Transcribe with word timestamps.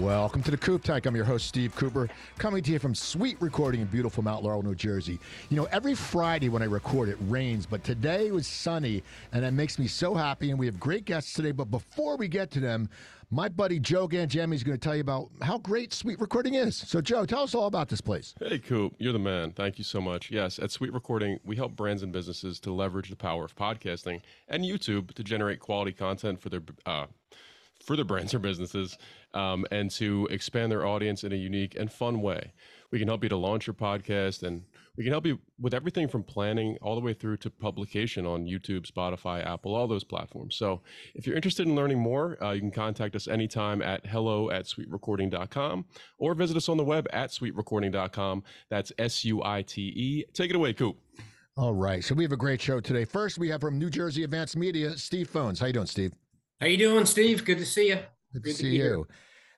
Welcome 0.00 0.44
to 0.44 0.52
the 0.52 0.56
Coop 0.56 0.84
Tank. 0.84 1.06
I'm 1.06 1.16
your 1.16 1.24
host, 1.24 1.48
Steve 1.48 1.74
Cooper, 1.74 2.08
coming 2.38 2.62
to 2.62 2.70
you 2.70 2.78
from 2.78 2.94
Suite 2.94 3.36
Recording 3.40 3.80
in 3.80 3.88
beautiful 3.88 4.22
Mount 4.22 4.44
Laurel, 4.44 4.62
New 4.62 4.76
Jersey. 4.76 5.18
You 5.48 5.56
know, 5.56 5.64
every 5.72 5.96
Friday 5.96 6.48
when 6.48 6.62
I 6.62 6.66
record, 6.66 7.08
it 7.08 7.16
rains, 7.22 7.66
but 7.66 7.82
today 7.82 8.30
was 8.30 8.46
sunny, 8.46 9.02
and 9.32 9.44
it 9.44 9.50
makes 9.50 9.76
me 9.76 9.88
so 9.88 10.14
happy. 10.14 10.50
And 10.50 10.58
we 10.58 10.66
have 10.66 10.78
great 10.78 11.04
guests 11.04 11.32
today. 11.32 11.50
But 11.50 11.72
before 11.72 12.16
we 12.16 12.28
get 12.28 12.48
to 12.52 12.60
them, 12.60 12.88
my 13.32 13.48
buddy 13.48 13.80
Joe 13.80 14.06
Gangemi 14.06 14.54
is 14.54 14.62
going 14.62 14.78
to 14.78 14.80
tell 14.80 14.94
you 14.94 15.00
about 15.00 15.30
how 15.42 15.58
great 15.58 15.92
Suite 15.92 16.20
Recording 16.20 16.54
is. 16.54 16.76
So, 16.76 17.00
Joe, 17.00 17.26
tell 17.26 17.42
us 17.42 17.56
all 17.56 17.66
about 17.66 17.88
this 17.88 18.00
place. 18.00 18.36
Hey, 18.38 18.60
Coop, 18.60 18.94
you're 18.98 19.12
the 19.12 19.18
man. 19.18 19.50
Thank 19.50 19.78
you 19.78 19.84
so 19.84 20.00
much. 20.00 20.30
Yes, 20.30 20.60
at 20.60 20.70
Suite 20.70 20.92
Recording, 20.92 21.40
we 21.44 21.56
help 21.56 21.74
brands 21.74 22.04
and 22.04 22.12
businesses 22.12 22.60
to 22.60 22.72
leverage 22.72 23.10
the 23.10 23.16
power 23.16 23.44
of 23.44 23.56
podcasting 23.56 24.20
and 24.48 24.62
YouTube 24.62 25.12
to 25.14 25.24
generate 25.24 25.58
quality 25.58 25.92
content 25.92 26.40
for 26.40 26.50
their 26.50 26.62
uh, 26.86 27.06
for 27.88 27.96
their 27.96 28.04
brands 28.04 28.34
or 28.34 28.38
businesses 28.38 28.98
um, 29.32 29.64
and 29.72 29.90
to 29.90 30.28
expand 30.30 30.70
their 30.70 30.86
audience 30.86 31.24
in 31.24 31.32
a 31.32 31.36
unique 31.36 31.74
and 31.74 31.90
fun 31.90 32.20
way. 32.20 32.52
We 32.90 32.98
can 32.98 33.08
help 33.08 33.22
you 33.22 33.30
to 33.30 33.36
launch 33.36 33.66
your 33.66 33.72
podcast 33.72 34.42
and 34.42 34.62
we 34.94 35.04
can 35.04 35.12
help 35.12 35.24
you 35.24 35.38
with 35.58 35.72
everything 35.72 36.06
from 36.06 36.22
planning 36.22 36.76
all 36.82 36.94
the 36.94 37.00
way 37.00 37.14
through 37.14 37.38
to 37.38 37.50
publication 37.50 38.26
on 38.26 38.44
YouTube, 38.44 38.86
Spotify, 38.86 39.44
Apple, 39.44 39.74
all 39.74 39.88
those 39.88 40.04
platforms. 40.04 40.54
So 40.54 40.82
if 41.14 41.26
you're 41.26 41.34
interested 41.34 41.66
in 41.66 41.74
learning 41.74 41.98
more, 41.98 42.42
uh, 42.44 42.52
you 42.52 42.60
can 42.60 42.70
contact 42.70 43.16
us 43.16 43.26
anytime 43.26 43.80
at 43.80 44.04
hello 44.06 44.50
at 44.50 44.66
suiterecording.com 44.66 45.86
or 46.18 46.34
visit 46.34 46.58
us 46.58 46.68
on 46.68 46.76
the 46.76 46.84
web 46.84 47.08
at 47.10 47.30
suiterecording.com. 47.30 48.42
That's 48.68 48.92
S 48.98 49.24
U 49.24 49.42
I 49.42 49.62
T 49.62 49.80
E. 49.80 50.24
Take 50.34 50.50
it 50.50 50.56
away, 50.56 50.74
Coop. 50.74 50.98
All 51.56 51.72
right. 51.72 52.04
So 52.04 52.14
we 52.14 52.22
have 52.22 52.32
a 52.32 52.36
great 52.36 52.60
show 52.60 52.80
today. 52.80 53.06
First, 53.06 53.38
we 53.38 53.48
have 53.48 53.62
from 53.62 53.78
New 53.78 53.88
Jersey 53.88 54.24
Advanced 54.24 54.58
Media, 54.58 54.94
Steve 54.98 55.30
Fones. 55.32 55.58
How 55.58 55.66
you 55.66 55.72
doing, 55.72 55.86
Steve? 55.86 56.12
How 56.60 56.66
you 56.66 56.76
doing, 56.76 57.06
Steve? 57.06 57.44
Good 57.44 57.58
to 57.58 57.66
see 57.66 57.90
you. 57.90 57.98
Good, 58.32 58.42
Good 58.42 58.50
to 58.50 58.54
see 58.54 58.70
you. 58.70 58.82
Here. 58.82 58.94
And 58.94 59.06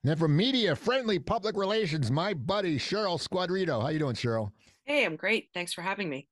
then 0.03 0.17
from 0.19 0.37
Media 0.37 0.77
Friendly 0.77 1.19
Public 1.19 1.57
Relations, 1.57 2.11
my 2.11 2.35
buddy 2.35 2.79
Cheryl 2.79 3.19
Squadrito. 3.19 3.81
How 3.81 3.89
you 3.89 3.99
doing, 3.99 4.15
Cheryl? 4.15 4.53
Hey, 4.85 5.07
I'm 5.07 5.17
great. 5.17 5.49
Thanks 5.55 5.73
for 5.73 5.81
having 5.81 6.11
me. 6.11 6.29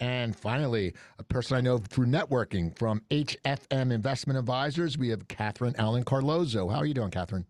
And 0.00 0.34
finally, 0.34 0.94
a 1.18 1.24
person 1.24 1.58
I 1.58 1.60
know 1.60 1.76
through 1.76 2.06
networking 2.06 2.76
from 2.78 3.02
HFM 3.10 3.92
Investment 3.92 4.38
Advisors, 4.38 4.96
we 4.96 5.10
have 5.10 5.28
Catherine 5.28 5.74
Allen 5.76 6.04
Carlozzo. 6.04 6.70
How 6.72 6.78
are 6.78 6.86
you 6.86 6.94
doing, 6.94 7.10
Catherine? 7.10 7.44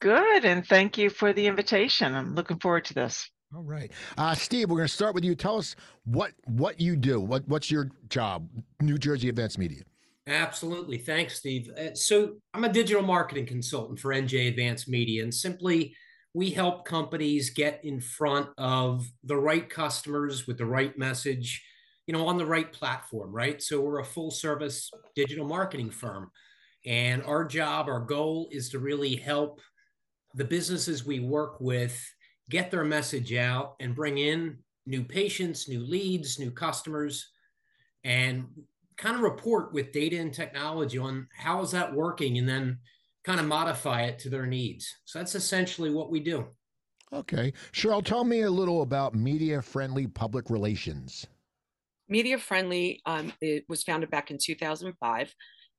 Good, 0.00 0.44
and 0.44 0.64
thank 0.64 0.96
you 0.96 1.10
for 1.10 1.32
the 1.32 1.46
invitation. 1.48 2.14
I'm 2.14 2.36
looking 2.36 2.60
forward 2.60 2.84
to 2.86 2.94
this. 2.94 3.28
All 3.54 3.62
right, 3.62 3.90
uh, 4.18 4.34
Steve. 4.34 4.70
We're 4.70 4.76
going 4.76 4.88
to 4.88 4.94
start 4.94 5.14
with 5.14 5.24
you. 5.24 5.34
Tell 5.34 5.58
us 5.58 5.74
what 6.04 6.32
what 6.44 6.80
you 6.80 6.96
do. 6.96 7.20
What 7.20 7.48
what's 7.48 7.70
your 7.70 7.90
job? 8.08 8.48
New 8.80 8.98
Jersey 8.98 9.28
Advanced 9.28 9.58
Media. 9.58 9.82
Absolutely. 10.26 10.98
Thanks, 10.98 11.36
Steve. 11.36 11.70
Uh, 11.78 11.94
so, 11.94 12.36
I'm 12.54 12.64
a 12.64 12.72
digital 12.72 13.02
marketing 13.02 13.46
consultant 13.46 14.00
for 14.00 14.10
NJ 14.10 14.48
Advanced 14.48 14.88
Media, 14.88 15.22
and 15.22 15.34
simply 15.34 15.94
we 16.32 16.50
help 16.50 16.84
companies 16.86 17.50
get 17.50 17.84
in 17.84 18.00
front 18.00 18.48
of 18.56 19.06
the 19.22 19.36
right 19.36 19.68
customers 19.68 20.46
with 20.46 20.56
the 20.56 20.66
right 20.66 20.96
message, 20.98 21.62
you 22.06 22.14
know, 22.14 22.26
on 22.26 22.38
the 22.38 22.46
right 22.46 22.72
platform, 22.72 23.32
right? 23.32 23.62
So, 23.62 23.80
we're 23.80 24.00
a 24.00 24.04
full 24.04 24.30
service 24.30 24.90
digital 25.14 25.46
marketing 25.46 25.90
firm. 25.90 26.30
And 26.86 27.22
our 27.24 27.44
job, 27.44 27.88
our 27.88 28.00
goal 28.00 28.48
is 28.50 28.70
to 28.70 28.78
really 28.78 29.16
help 29.16 29.60
the 30.34 30.44
businesses 30.44 31.04
we 31.04 31.20
work 31.20 31.60
with 31.60 31.98
get 32.50 32.70
their 32.70 32.84
message 32.84 33.32
out 33.34 33.74
and 33.80 33.94
bring 33.94 34.18
in 34.18 34.58
new 34.86 35.02
patients, 35.02 35.68
new 35.68 35.80
leads, 35.80 36.38
new 36.38 36.50
customers. 36.50 37.30
And 38.04 38.46
kind 38.96 39.16
of 39.16 39.22
report 39.22 39.72
with 39.72 39.92
data 39.92 40.18
and 40.18 40.32
technology 40.32 40.98
on 40.98 41.28
how 41.36 41.62
is 41.62 41.70
that 41.72 41.92
working 41.92 42.38
and 42.38 42.48
then 42.48 42.78
kind 43.24 43.40
of 43.40 43.46
modify 43.46 44.02
it 44.02 44.18
to 44.20 44.30
their 44.30 44.46
needs. 44.46 44.94
So 45.04 45.18
that's 45.18 45.34
essentially 45.34 45.90
what 45.90 46.10
we 46.10 46.20
do. 46.20 46.46
Okay. 47.12 47.52
Cheryl, 47.72 48.04
tell 48.04 48.24
me 48.24 48.42
a 48.42 48.50
little 48.50 48.82
about 48.82 49.14
media 49.14 49.62
friendly 49.62 50.06
public 50.06 50.50
relations. 50.50 51.26
Media 52.08 52.38
friendly, 52.38 53.00
um, 53.06 53.32
it 53.40 53.64
was 53.68 53.82
founded 53.82 54.10
back 54.10 54.30
in 54.30 54.38
2005. 54.38 55.34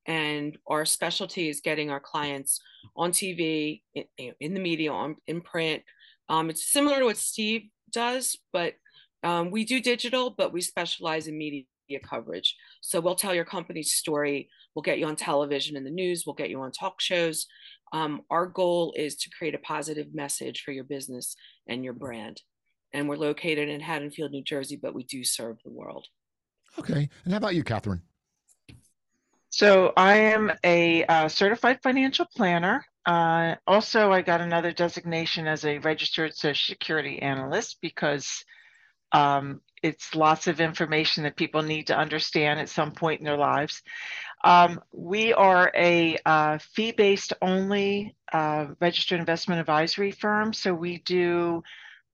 And 0.07 0.57
our 0.67 0.85
specialty 0.85 1.49
is 1.49 1.61
getting 1.61 1.89
our 1.89 1.99
clients 1.99 2.61
on 2.95 3.11
TV, 3.11 3.81
in, 3.93 4.33
in 4.39 4.53
the 4.53 4.59
media, 4.59 4.91
on, 4.91 5.15
in 5.27 5.41
print. 5.41 5.83
Um, 6.29 6.49
it's 6.49 6.71
similar 6.71 6.99
to 6.99 7.05
what 7.05 7.17
Steve 7.17 7.69
does, 7.91 8.37
but 8.53 8.75
um, 9.23 9.49
we 9.49 9.65
do 9.65 9.81
digital, 9.81 10.29
but 10.29 10.53
we 10.53 10.61
specialize 10.61 11.27
in 11.27 11.37
media 11.37 11.63
coverage. 12.07 12.55
So 12.81 12.99
we'll 12.99 13.15
tell 13.15 13.33
your 13.33 13.45
company's 13.45 13.93
story. 13.93 14.49
We'll 14.73 14.83
get 14.83 14.99
you 14.99 15.05
on 15.05 15.15
television 15.15 15.77
and 15.77 15.85
the 15.85 15.91
news. 15.91 16.23
We'll 16.25 16.35
get 16.35 16.49
you 16.49 16.61
on 16.61 16.71
talk 16.71 16.99
shows. 16.99 17.47
Um, 17.93 18.21
our 18.29 18.47
goal 18.47 18.93
is 18.97 19.15
to 19.17 19.29
create 19.37 19.55
a 19.55 19.59
positive 19.59 20.13
message 20.13 20.61
for 20.63 20.71
your 20.71 20.83
business 20.83 21.35
and 21.67 21.83
your 21.83 21.93
brand. 21.93 22.41
And 22.93 23.07
we're 23.07 23.17
located 23.17 23.69
in 23.69 23.81
Haddonfield, 23.81 24.31
New 24.31 24.43
Jersey, 24.43 24.79
but 24.81 24.93
we 24.93 25.03
do 25.03 25.23
serve 25.23 25.57
the 25.63 25.71
world. 25.71 26.05
Okay. 26.79 27.09
And 27.23 27.33
how 27.33 27.37
about 27.37 27.55
you, 27.55 27.63
Catherine? 27.63 28.01
So 29.49 29.93
I 29.95 30.17
am 30.17 30.51
a 30.65 31.05
uh, 31.05 31.27
certified 31.29 31.79
financial 31.81 32.25
planner. 32.35 32.85
Uh, 33.05 33.55
also, 33.67 34.11
I 34.11 34.21
got 34.21 34.41
another 34.41 34.73
designation 34.73 35.47
as 35.47 35.63
a 35.63 35.77
registered 35.77 36.35
Social 36.35 36.73
Security 36.73 37.21
analyst 37.21 37.77
because 37.81 38.43
um, 39.11 39.61
it's 39.85 40.15
lots 40.15 40.47
of 40.47 40.59
information 40.59 41.23
that 41.23 41.35
people 41.35 41.61
need 41.61 41.87
to 41.87 41.95
understand 41.95 42.59
at 42.59 42.69
some 42.69 42.91
point 42.91 43.19
in 43.19 43.25
their 43.25 43.37
lives. 43.37 43.83
Um, 44.43 44.81
we 44.91 45.31
are 45.31 45.71
a 45.75 46.17
uh, 46.25 46.57
fee 46.57 46.91
based 46.91 47.33
only 47.39 48.15
uh, 48.33 48.65
registered 48.81 49.19
investment 49.19 49.59
advisory 49.59 50.09
firm. 50.09 50.53
So 50.53 50.73
we 50.73 50.97
do 50.97 51.61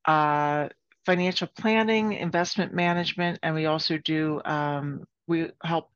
uh, 0.03 0.67
financial 1.05 1.47
planning, 1.57 2.11
investment 2.11 2.73
management, 2.73 3.39
and 3.41 3.55
we 3.55 3.67
also 3.67 3.97
do, 3.97 4.41
um, 4.43 5.07
we 5.27 5.49
help 5.63 5.91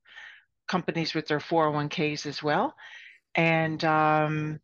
companies 0.70 1.14
with 1.14 1.28
their 1.28 1.40
401ks 1.40 2.26
as 2.26 2.42
well. 2.42 2.74
And 3.36 3.84
um, 3.84 4.62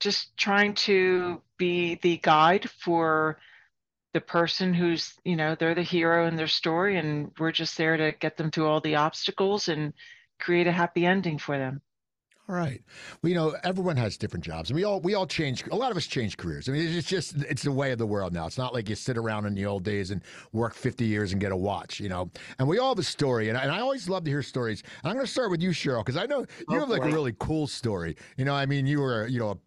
just 0.00 0.36
trying 0.36 0.74
to 0.74 1.40
be 1.58 1.94
the 2.02 2.16
guide 2.16 2.68
for 2.82 3.38
the 4.14 4.20
person 4.20 4.72
who's 4.72 5.14
you 5.24 5.36
know 5.36 5.54
they're 5.54 5.74
the 5.74 5.82
hero 5.82 6.26
in 6.26 6.36
their 6.36 6.46
story 6.46 6.96
and 6.96 7.32
we're 7.38 7.52
just 7.52 7.76
there 7.76 7.96
to 7.96 8.12
get 8.20 8.36
them 8.38 8.50
through 8.50 8.66
all 8.66 8.80
the 8.80 8.94
obstacles 8.94 9.68
and 9.68 9.92
create 10.38 10.66
a 10.66 10.72
happy 10.72 11.04
ending 11.04 11.36
for 11.36 11.58
them. 11.58 11.82
All 12.48 12.54
right. 12.54 12.80
Well 13.20 13.30
you 13.30 13.34
know 13.34 13.56
everyone 13.64 13.96
has 13.96 14.16
different 14.16 14.44
jobs 14.44 14.70
and 14.70 14.76
we 14.76 14.84
all 14.84 15.00
we 15.00 15.14
all 15.14 15.26
change 15.26 15.66
a 15.66 15.74
lot 15.74 15.90
of 15.90 15.96
us 15.96 16.06
change 16.06 16.36
careers. 16.36 16.68
I 16.68 16.72
mean 16.72 16.86
it's 16.86 17.08
just 17.08 17.34
it's 17.42 17.62
the 17.62 17.72
way 17.72 17.90
of 17.90 17.98
the 17.98 18.06
world 18.06 18.32
now. 18.32 18.46
It's 18.46 18.58
not 18.58 18.72
like 18.72 18.88
you 18.88 18.94
sit 18.94 19.18
around 19.18 19.46
in 19.46 19.54
the 19.54 19.66
old 19.66 19.82
days 19.82 20.12
and 20.12 20.22
work 20.52 20.74
50 20.74 21.04
years 21.04 21.32
and 21.32 21.40
get 21.40 21.50
a 21.50 21.56
watch 21.56 21.98
you 21.98 22.08
know? 22.08 22.30
And 22.60 22.68
we 22.68 22.78
all 22.78 22.90
have 22.90 22.98
a 23.00 23.02
story 23.02 23.48
and 23.48 23.58
I, 23.58 23.62
and 23.62 23.72
I 23.72 23.80
always 23.80 24.08
love 24.08 24.22
to 24.24 24.30
hear 24.30 24.42
stories. 24.42 24.82
And 25.02 25.10
i'm 25.10 25.16
going 25.16 25.26
to 25.26 25.32
start 25.32 25.50
with 25.50 25.60
you 25.60 25.70
cheryl 25.70 26.04
because 26.04 26.16
i 26.16 26.26
know 26.26 26.40
you 26.40 26.46
oh, 26.68 26.78
have 26.78 26.88
like 26.88 27.02
boy. 27.02 27.08
a 27.08 27.12
really 27.12 27.34
cool 27.40 27.66
story. 27.66 28.16
You 28.36 28.44
know 28.44 28.54
i 28.54 28.64
mean 28.64 28.86
you 28.86 29.00
were 29.00 29.26
you 29.26 29.40
know 29.40 29.50
a 29.50 29.58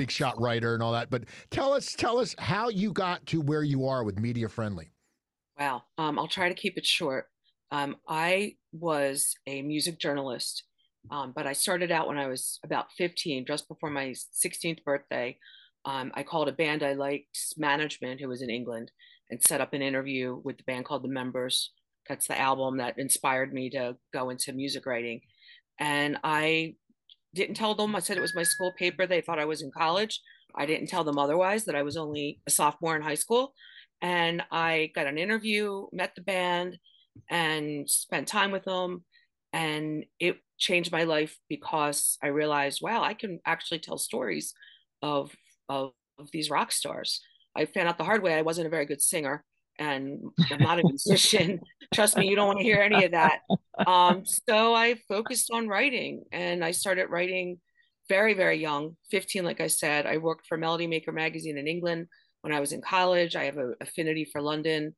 big 0.00 0.10
shot 0.10 0.40
writer 0.40 0.72
and 0.72 0.82
all 0.82 0.92
that. 0.92 1.10
But 1.10 1.24
tell 1.50 1.74
us, 1.74 1.94
tell 1.94 2.16
us 2.18 2.34
how 2.38 2.70
you 2.70 2.90
got 2.90 3.26
to 3.26 3.42
where 3.42 3.62
you 3.62 3.86
are 3.86 4.02
with 4.02 4.18
Media 4.18 4.48
Friendly. 4.48 4.90
Wow. 5.58 5.82
Um, 5.98 6.18
I'll 6.18 6.26
try 6.26 6.48
to 6.48 6.54
keep 6.54 6.78
it 6.78 6.86
short. 6.86 7.26
Um, 7.70 7.96
I 8.08 8.54
was 8.72 9.34
a 9.46 9.60
music 9.60 9.98
journalist, 9.98 10.64
um, 11.10 11.34
but 11.36 11.46
I 11.46 11.52
started 11.52 11.92
out 11.92 12.08
when 12.08 12.16
I 12.16 12.28
was 12.28 12.58
about 12.64 12.86
15, 12.96 13.44
just 13.44 13.68
before 13.68 13.90
my 13.90 14.14
16th 14.42 14.82
birthday. 14.84 15.36
Um, 15.84 16.12
I 16.14 16.22
called 16.22 16.48
a 16.48 16.52
band 16.52 16.82
I 16.82 16.94
liked 16.94 17.38
management, 17.58 18.22
who 18.22 18.28
was 18.28 18.40
in 18.40 18.48
England, 18.48 18.90
and 19.28 19.42
set 19.42 19.60
up 19.60 19.74
an 19.74 19.82
interview 19.82 20.40
with 20.42 20.56
the 20.56 20.64
band 20.64 20.86
called 20.86 21.04
The 21.04 21.08
Members. 21.08 21.72
That's 22.08 22.26
the 22.26 22.40
album 22.40 22.78
that 22.78 22.98
inspired 22.98 23.52
me 23.52 23.68
to 23.70 23.96
go 24.14 24.30
into 24.30 24.54
music 24.54 24.86
writing. 24.86 25.20
And 25.78 26.16
I 26.24 26.76
didn't 27.34 27.56
tell 27.56 27.74
them. 27.74 27.94
I 27.94 28.00
said 28.00 28.16
it 28.16 28.22
was 28.22 28.34
my 28.34 28.42
school 28.42 28.72
paper. 28.72 29.06
They 29.06 29.20
thought 29.20 29.38
I 29.38 29.44
was 29.44 29.62
in 29.62 29.70
college. 29.70 30.20
I 30.54 30.66
didn't 30.66 30.88
tell 30.88 31.04
them 31.04 31.18
otherwise 31.18 31.64
that 31.64 31.76
I 31.76 31.82
was 31.82 31.96
only 31.96 32.40
a 32.46 32.50
sophomore 32.50 32.96
in 32.96 33.02
high 33.02 33.14
school. 33.14 33.54
And 34.02 34.42
I 34.50 34.90
got 34.94 35.06
an 35.06 35.18
interview, 35.18 35.86
met 35.92 36.14
the 36.14 36.22
band, 36.22 36.78
and 37.28 37.88
spent 37.88 38.28
time 38.28 38.50
with 38.50 38.64
them. 38.64 39.04
And 39.52 40.04
it 40.18 40.38
changed 40.58 40.92
my 40.92 41.04
life 41.04 41.36
because 41.48 42.18
I 42.22 42.28
realized, 42.28 42.80
wow, 42.82 43.02
I 43.02 43.14
can 43.14 43.40
actually 43.44 43.80
tell 43.80 43.98
stories 43.98 44.54
of, 45.02 45.34
of, 45.68 45.92
of 46.18 46.30
these 46.32 46.50
rock 46.50 46.72
stars. 46.72 47.20
I 47.56 47.66
found 47.66 47.88
out 47.88 47.98
the 47.98 48.04
hard 48.04 48.22
way 48.22 48.34
I 48.34 48.42
wasn't 48.42 48.66
a 48.66 48.70
very 48.70 48.86
good 48.86 49.02
singer 49.02 49.44
and 49.80 50.20
I'm 50.50 50.62
not 50.62 50.78
a 50.78 50.84
musician. 50.84 51.58
Trust 51.94 52.16
me, 52.16 52.28
you 52.28 52.36
don't 52.36 52.46
want 52.46 52.58
to 52.58 52.64
hear 52.64 52.80
any 52.80 53.04
of 53.04 53.12
that. 53.12 53.40
Um, 53.86 54.24
so 54.24 54.74
I 54.74 54.96
focused 55.08 55.50
on 55.52 55.66
writing 55.66 56.22
and 56.32 56.62
I 56.62 56.70
started 56.70 57.06
writing 57.08 57.58
very, 58.08 58.34
very 58.34 58.60
young, 58.60 58.96
15, 59.10 59.42
like 59.42 59.60
I 59.60 59.66
said. 59.66 60.06
I 60.06 60.18
worked 60.18 60.46
for 60.46 60.58
Melody 60.58 60.86
Maker 60.86 61.12
magazine 61.12 61.56
in 61.56 61.66
England 61.66 62.06
when 62.42 62.52
I 62.52 62.60
was 62.60 62.72
in 62.72 62.82
college. 62.82 63.34
I 63.34 63.44
have 63.44 63.56
an 63.56 63.74
affinity 63.80 64.26
for 64.30 64.42
London. 64.42 64.94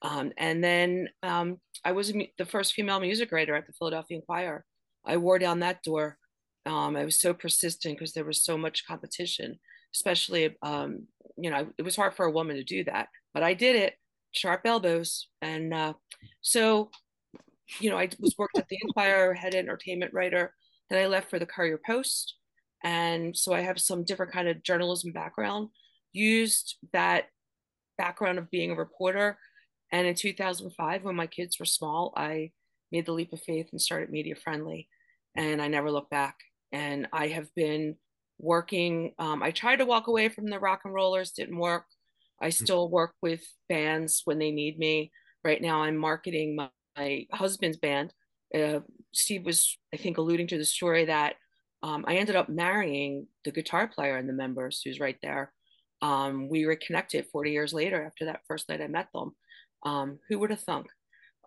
Um, 0.00 0.32
and 0.38 0.64
then 0.64 1.08
um, 1.22 1.58
I 1.84 1.92
was 1.92 2.10
the 2.12 2.46
first 2.46 2.72
female 2.72 3.00
music 3.00 3.30
writer 3.30 3.54
at 3.54 3.66
the 3.66 3.74
Philadelphia 3.74 4.16
Inquirer. 4.16 4.64
I 5.04 5.18
wore 5.18 5.38
down 5.38 5.60
that 5.60 5.82
door. 5.82 6.16
Um, 6.64 6.96
I 6.96 7.04
was 7.04 7.20
so 7.20 7.34
persistent 7.34 7.98
because 7.98 8.14
there 8.14 8.24
was 8.24 8.42
so 8.42 8.56
much 8.56 8.86
competition 8.86 9.58
especially 9.94 10.56
um, 10.62 11.06
you 11.36 11.50
know 11.50 11.68
it 11.78 11.82
was 11.82 11.96
hard 11.96 12.14
for 12.14 12.26
a 12.26 12.30
woman 12.30 12.56
to 12.56 12.64
do 12.64 12.84
that, 12.84 13.08
but 13.34 13.42
I 13.42 13.54
did 13.54 13.76
it. 13.76 13.94
Sharp 14.32 14.62
elbows, 14.64 15.28
and 15.40 15.72
uh, 15.72 15.94
so 16.40 16.90
you 17.80 17.90
know 17.90 17.98
I 17.98 18.08
was 18.18 18.34
worked 18.38 18.58
at 18.58 18.68
the 18.68 18.78
Inquirer, 18.82 19.34
head 19.34 19.54
entertainment 19.54 20.12
writer. 20.12 20.54
Then 20.90 21.02
I 21.02 21.06
left 21.06 21.30
for 21.30 21.38
the 21.38 21.46
Courier 21.46 21.80
Post, 21.84 22.34
and 22.82 23.36
so 23.36 23.52
I 23.52 23.60
have 23.60 23.78
some 23.78 24.04
different 24.04 24.32
kind 24.32 24.48
of 24.48 24.62
journalism 24.62 25.12
background. 25.12 25.68
Used 26.12 26.76
that 26.92 27.26
background 27.98 28.38
of 28.38 28.50
being 28.50 28.70
a 28.70 28.76
reporter, 28.76 29.38
and 29.92 30.06
in 30.06 30.14
2005, 30.14 31.04
when 31.04 31.16
my 31.16 31.26
kids 31.26 31.58
were 31.58 31.66
small, 31.66 32.12
I 32.16 32.50
made 32.90 33.06
the 33.06 33.12
leap 33.12 33.32
of 33.32 33.42
faith 33.42 33.68
and 33.72 33.80
started 33.80 34.10
Media 34.10 34.34
Friendly, 34.34 34.88
and 35.36 35.60
I 35.60 35.68
never 35.68 35.90
looked 35.90 36.10
back. 36.10 36.36
And 36.72 37.06
I 37.12 37.28
have 37.28 37.54
been 37.54 37.96
working. 38.38 39.12
Um, 39.18 39.42
I 39.42 39.50
tried 39.50 39.76
to 39.76 39.84
walk 39.84 40.06
away 40.06 40.28
from 40.28 40.46
the 40.46 40.58
rock 40.58 40.80
and 40.84 40.94
rollers, 40.94 41.32
didn't 41.32 41.58
work. 41.58 41.84
I 42.42 42.46
hmm. 42.46 42.64
still 42.64 42.90
work 42.90 43.14
with 43.22 43.42
bands 43.68 44.22
when 44.24 44.38
they 44.38 44.50
need 44.50 44.78
me. 44.78 45.12
Right 45.44 45.62
now, 45.62 45.82
I'm 45.82 45.96
marketing 45.96 46.56
my, 46.56 46.70
my 46.96 47.26
husband's 47.32 47.78
band. 47.78 48.12
Uh, 48.54 48.80
Steve 49.12 49.44
was, 49.44 49.76
I 49.94 49.96
think, 49.96 50.18
alluding 50.18 50.48
to 50.48 50.58
the 50.58 50.64
story 50.64 51.06
that 51.06 51.36
um, 51.82 52.04
I 52.06 52.16
ended 52.16 52.36
up 52.36 52.48
marrying 52.48 53.26
the 53.44 53.50
guitar 53.50 53.88
player 53.88 54.16
and 54.16 54.28
the 54.28 54.34
members 54.34 54.82
who's 54.84 55.00
right 55.00 55.16
there. 55.22 55.52
Um, 56.00 56.48
we 56.48 56.64
reconnected 56.64 57.26
40 57.32 57.50
years 57.50 57.72
later 57.72 58.04
after 58.04 58.26
that 58.26 58.40
first 58.46 58.68
night 58.68 58.80
I 58.80 58.88
met 58.88 59.08
them. 59.14 59.32
Um, 59.84 60.18
who 60.28 60.38
would 60.38 60.50
have 60.50 60.60
thunk? 60.60 60.86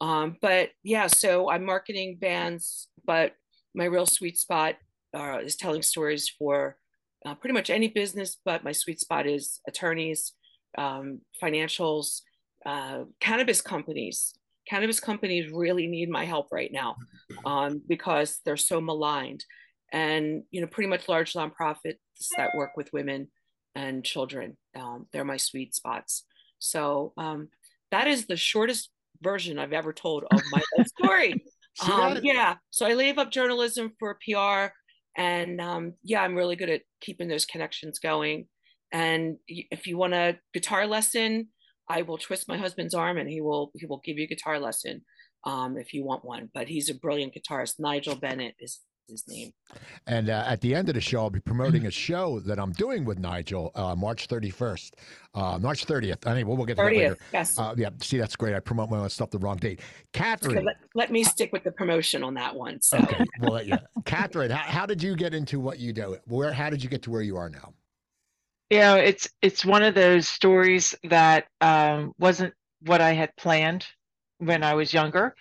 Um, 0.02 0.36
but 0.42 0.72
yeah, 0.84 1.08
so 1.08 1.50
I'm 1.50 1.64
marketing 1.64 2.18
bands, 2.20 2.90
but 3.06 3.34
my 3.74 3.86
real 3.86 4.06
sweet 4.06 4.38
spot 4.38 4.76
uh, 5.16 5.40
is 5.40 5.56
telling 5.56 5.82
stories 5.82 6.30
for 6.30 6.78
uh, 7.26 7.36
pretty 7.36 7.54
much 7.54 7.70
any 7.70 7.88
business, 7.88 8.38
but 8.44 8.64
my 8.64 8.72
sweet 8.72 9.00
spot 9.00 9.26
is 9.26 9.62
attorneys, 9.68 10.34
um, 10.78 11.22
financials, 11.42 12.22
uh, 12.66 13.04
cannabis 13.20 13.62
companies. 13.62 14.34
Cannabis 14.68 15.00
companies 15.00 15.52
really 15.52 15.88
need 15.88 16.10
my 16.10 16.26
help 16.26 16.48
right 16.52 16.72
now 16.72 16.96
um, 17.46 17.82
because 17.88 18.40
they're 18.46 18.58
so 18.58 18.82
maligned. 18.82 19.46
And, 19.92 20.44
you 20.50 20.62
know, 20.62 20.68
pretty 20.68 20.90
much 20.90 21.08
large 21.08 21.34
nonprofits 21.34 21.98
that 22.36 22.56
work 22.56 22.72
with 22.76 22.92
women 22.92 23.28
and 23.76 24.04
children, 24.04 24.58
um, 24.76 25.06
they're 25.14 25.24
my 25.24 25.38
sweet 25.38 25.76
spots. 25.76 26.24
So 26.60 27.14
um, 27.18 27.50
that 27.92 28.08
is 28.08 28.26
the 28.26 28.38
shortest 28.38 28.90
version 29.22 29.60
I've 29.60 29.74
ever 29.74 29.94
told 29.94 30.24
of 30.32 30.42
my 30.52 30.62
story. 30.86 31.44
um, 31.90 32.20
yeah. 32.24 32.56
So 32.72 32.86
I 32.86 32.94
leave 32.94 33.18
up 33.18 33.32
journalism 33.32 33.92
for 34.00 34.18
PR. 34.26 34.74
And 35.18 35.62
um, 35.62 35.94
yeah, 36.04 36.22
I'm 36.22 36.36
really 36.36 36.56
good 36.56 36.70
at 36.70 36.82
keeping 37.02 37.28
those 37.28 37.46
connections 37.46 38.00
going. 38.00 38.48
And 38.92 39.38
if 39.48 39.88
you 39.88 39.98
want 39.98 40.14
a 40.14 40.38
guitar 40.54 40.88
lesson, 40.88 41.50
I 41.90 42.02
will 42.02 42.18
twist 42.18 42.48
my 42.48 42.58
husband's 42.58 42.94
arm 42.94 43.18
and 43.18 43.30
he 43.30 43.42
will 43.42 43.72
he 43.76 43.86
will 43.86 44.02
give 44.04 44.18
you 44.18 44.24
a 44.24 44.28
guitar 44.28 44.60
lesson 44.60 45.02
um, 45.44 45.78
if 45.78 45.94
you 45.94 46.04
want 46.04 46.26
one. 46.26 46.50
But 46.54 46.68
he's 46.68 46.90
a 46.90 46.96
brilliant 46.96 47.34
guitarist. 47.36 47.76
Nigel 47.80 48.16
Bennett 48.16 48.56
is 48.60 48.82
his 49.08 49.24
name. 49.28 49.52
And 50.08 50.30
uh, 50.30 50.46
at 50.48 50.62
the 50.62 50.74
end 50.74 50.90
of 50.90 50.96
the 50.96 51.02
show, 51.02 51.22
I'll 51.22 51.30
be 51.30 51.40
promoting 51.40 51.86
a 51.86 51.92
show 51.92 52.40
that 52.42 52.60
I'm 52.60 52.72
doing 52.72 53.06
with 53.06 53.20
Nigel 53.20 53.72
uh, 53.76 53.96
March 53.96 54.28
31st, 54.28 54.92
uh, 55.34 55.60
March 55.60 55.86
30th. 55.86 56.28
Anyway, 56.28 56.56
we'll 56.56 56.66
get 56.66 56.78
to 56.78 56.84
30th, 56.84 56.90
that 56.90 56.98
later. 56.98 57.18
Yes. 57.34 57.60
Uh, 57.60 57.74
yeah. 57.78 57.90
See, 58.02 58.18
that's 58.18 58.36
great. 58.36 58.56
I 58.56 58.60
promote 58.60 58.90
my 58.90 58.98
own 58.98 59.10
stuff 59.10 59.30
the 59.30 59.40
wrong 59.40 59.58
date. 59.58 59.82
Catherine. 60.14 60.64
let, 60.66 60.78
let, 60.94 61.12
me 61.12 61.24
stick 61.24 61.52
with 61.54 61.64
the 61.64 61.72
promotion 61.72 62.24
on 62.24 62.34
that 62.36 62.56
one. 62.56 62.82
So. 62.82 62.98
Okay. 62.98 63.26
Well, 63.42 63.64
yeah. 63.64 63.80
Catherine, 64.06 64.52
how, 64.52 64.58
how 64.58 64.86
did 64.86 65.02
you 65.02 65.16
get 65.16 65.34
into 65.34 65.60
what 65.60 65.80
you 65.80 65.94
do? 65.94 66.18
Where? 66.26 66.52
How 66.52 66.70
did 66.70 66.84
you 66.84 66.90
get 66.90 67.02
to 67.04 67.12
where 67.12 67.22
you 67.22 67.38
are 67.38 67.50
now? 67.50 67.74
You 68.70 68.80
know, 68.80 68.96
it's 68.98 69.28
it's 69.42 69.64
one 69.66 69.84
of 69.84 69.96
those 69.96 70.28
stories 70.28 70.96
that 71.04 71.48
um, 71.62 72.14
wasn't 72.18 72.54
what 72.82 73.02
I 73.02 73.14
had 73.14 73.36
planned 73.36 73.86
when 74.40 74.64
I 74.64 74.74
was 74.74 74.94
younger 74.94 75.36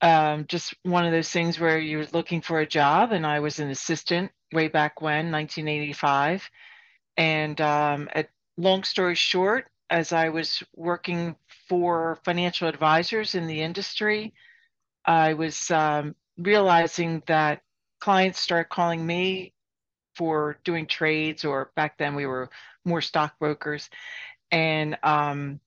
um, 0.00 0.46
just 0.48 0.74
one 0.82 1.04
of 1.04 1.12
those 1.12 1.30
things 1.30 1.58
where 1.58 1.78
you're 1.78 2.06
looking 2.12 2.40
for 2.40 2.60
a 2.60 2.66
job, 2.66 3.12
and 3.12 3.26
I 3.26 3.40
was 3.40 3.58
an 3.58 3.70
assistant 3.70 4.30
way 4.52 4.68
back 4.68 5.00
when, 5.00 5.30
1985. 5.32 6.48
And 7.16 7.60
um, 7.60 8.08
at 8.12 8.28
long 8.56 8.84
story 8.84 9.16
short, 9.16 9.66
as 9.90 10.12
I 10.12 10.28
was 10.28 10.62
working 10.74 11.34
for 11.68 12.18
financial 12.24 12.68
advisors 12.68 13.34
in 13.34 13.46
the 13.46 13.60
industry, 13.60 14.34
I 15.04 15.34
was 15.34 15.70
um, 15.70 16.14
realizing 16.36 17.22
that 17.26 17.62
clients 18.00 18.38
start 18.40 18.68
calling 18.68 19.04
me 19.04 19.52
for 20.18 20.58
doing 20.64 20.86
trades, 20.86 21.44
or 21.44 21.70
back 21.76 21.96
then 21.96 22.14
we 22.16 22.26
were 22.26 22.50
more 22.84 23.00
stockbrokers. 23.00 23.88
And 24.50 24.98
um, 25.02 25.60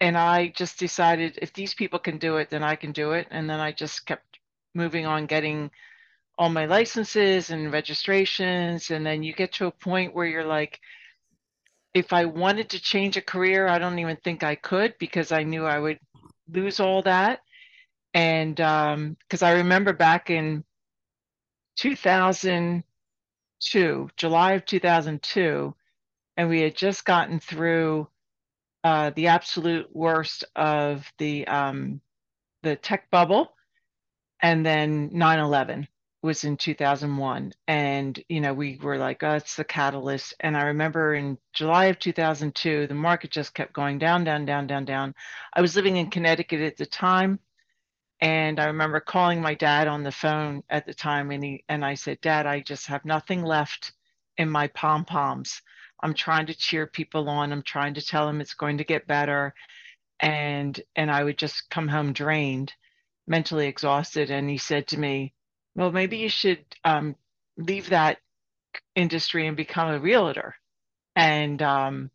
and 0.00 0.16
I 0.16 0.48
just 0.48 0.78
decided 0.78 1.38
if 1.40 1.52
these 1.52 1.74
people 1.74 1.98
can 1.98 2.18
do 2.18 2.38
it, 2.38 2.50
then 2.50 2.64
I 2.64 2.76
can 2.76 2.92
do 2.92 3.12
it. 3.12 3.28
And 3.30 3.48
then 3.48 3.60
I 3.60 3.72
just 3.72 4.06
kept 4.06 4.40
moving 4.74 5.06
on, 5.06 5.26
getting 5.26 5.70
all 6.36 6.48
my 6.48 6.66
licenses 6.66 7.50
and 7.50 7.72
registrations. 7.72 8.90
And 8.90 9.06
then 9.06 9.22
you 9.22 9.32
get 9.32 9.52
to 9.54 9.66
a 9.66 9.70
point 9.70 10.14
where 10.14 10.26
you're 10.26 10.44
like, 10.44 10.80
if 11.94 12.12
I 12.12 12.24
wanted 12.24 12.70
to 12.70 12.82
change 12.82 13.16
a 13.16 13.22
career, 13.22 13.68
I 13.68 13.78
don't 13.78 14.00
even 14.00 14.16
think 14.16 14.42
I 14.42 14.56
could 14.56 14.94
because 14.98 15.30
I 15.30 15.44
knew 15.44 15.64
I 15.64 15.78
would 15.78 16.00
lose 16.48 16.80
all 16.80 17.02
that. 17.02 17.40
And 18.14 18.56
because 18.56 19.42
um, 19.42 19.48
I 19.48 19.52
remember 19.52 19.92
back 19.92 20.30
in 20.30 20.64
2002, 23.64 24.10
July 24.16 24.52
of 24.52 24.64
2002, 24.64 25.74
and 26.36 26.48
we 26.48 26.60
had 26.60 26.76
just 26.76 27.04
gotten 27.04 27.40
through 27.40 28.08
uh, 28.82 29.10
the 29.16 29.28
absolute 29.28 29.88
worst 29.94 30.44
of 30.54 31.10
the 31.18 31.46
um, 31.46 32.00
the 32.62 32.76
tech 32.76 33.10
bubble, 33.10 33.54
and 34.40 34.64
then 34.64 35.10
9/11 35.10 35.86
was 36.22 36.44
in 36.44 36.56
2001, 36.56 37.52
and 37.68 38.22
you 38.28 38.40
know 38.40 38.52
we 38.52 38.78
were 38.82 38.98
like, 38.98 39.22
oh, 39.22 39.34
it's 39.34 39.56
the 39.56 39.64
catalyst. 39.64 40.34
And 40.40 40.56
I 40.56 40.64
remember 40.64 41.14
in 41.14 41.38
July 41.52 41.86
of 41.86 41.98
2002, 41.98 42.86
the 42.86 42.94
market 42.94 43.30
just 43.30 43.54
kept 43.54 43.72
going 43.72 43.98
down, 43.98 44.24
down, 44.24 44.44
down, 44.44 44.66
down, 44.66 44.84
down. 44.84 45.14
I 45.52 45.60
was 45.60 45.76
living 45.76 45.96
in 45.96 46.10
Connecticut 46.10 46.60
at 46.60 46.76
the 46.76 46.86
time. 46.86 47.38
And 48.24 48.58
I 48.58 48.64
remember 48.68 49.00
calling 49.00 49.42
my 49.42 49.54
dad 49.54 49.86
on 49.86 50.02
the 50.02 50.10
phone 50.10 50.62
at 50.70 50.86
the 50.86 50.94
time, 50.94 51.30
and 51.30 51.44
he 51.44 51.64
and 51.68 51.84
I 51.84 51.92
said, 51.92 52.22
"Dad, 52.22 52.46
I 52.46 52.60
just 52.60 52.86
have 52.86 53.04
nothing 53.04 53.42
left 53.44 53.92
in 54.38 54.48
my 54.48 54.68
pom 54.68 55.04
poms. 55.04 55.60
I'm 56.02 56.14
trying 56.14 56.46
to 56.46 56.54
cheer 56.54 56.86
people 56.86 57.28
on. 57.28 57.52
I'm 57.52 57.62
trying 57.62 57.92
to 57.94 58.02
tell 58.02 58.26
them 58.26 58.40
it's 58.40 58.54
going 58.54 58.78
to 58.78 58.84
get 58.84 59.06
better. 59.06 59.52
And 60.20 60.80
and 60.96 61.10
I 61.10 61.22
would 61.22 61.36
just 61.38 61.68
come 61.70 61.86
home 61.86 62.14
drained, 62.14 62.72
mentally 63.26 63.66
exhausted. 63.68 64.30
And 64.30 64.48
he 64.48 64.56
said 64.58 64.88
to 64.88 64.98
me, 64.98 65.34
Well, 65.74 65.92
maybe 65.92 66.16
you 66.16 66.30
should 66.30 66.64
um, 66.82 67.16
leave 67.58 67.90
that 67.90 68.20
industry 68.96 69.46
and 69.48 69.56
become 69.56 69.90
a 69.90 70.00
realtor. 70.00 70.56
And 71.16 71.60
um, 71.62 72.10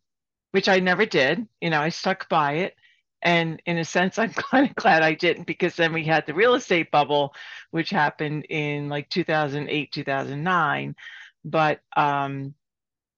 which 0.52 0.68
I 0.68 0.80
never 0.80 1.06
did. 1.06 1.46
You 1.60 1.70
know, 1.70 1.80
I 1.80 1.90
stuck 1.90 2.28
by 2.28 2.54
it. 2.54 2.76
And 3.22 3.60
in 3.66 3.78
a 3.78 3.84
sense, 3.84 4.18
I'm 4.18 4.32
kind 4.32 4.68
of 4.68 4.76
glad 4.76 5.02
I 5.02 5.14
didn't 5.14 5.46
because 5.46 5.76
then 5.76 5.92
we 5.92 6.04
had 6.04 6.26
the 6.26 6.34
real 6.34 6.54
estate 6.54 6.90
bubble, 6.90 7.34
which 7.70 7.90
happened 7.90 8.46
in 8.48 8.88
like 8.88 9.08
2008, 9.10 9.92
2009. 9.92 10.96
But 11.44 11.80
um, 11.96 12.54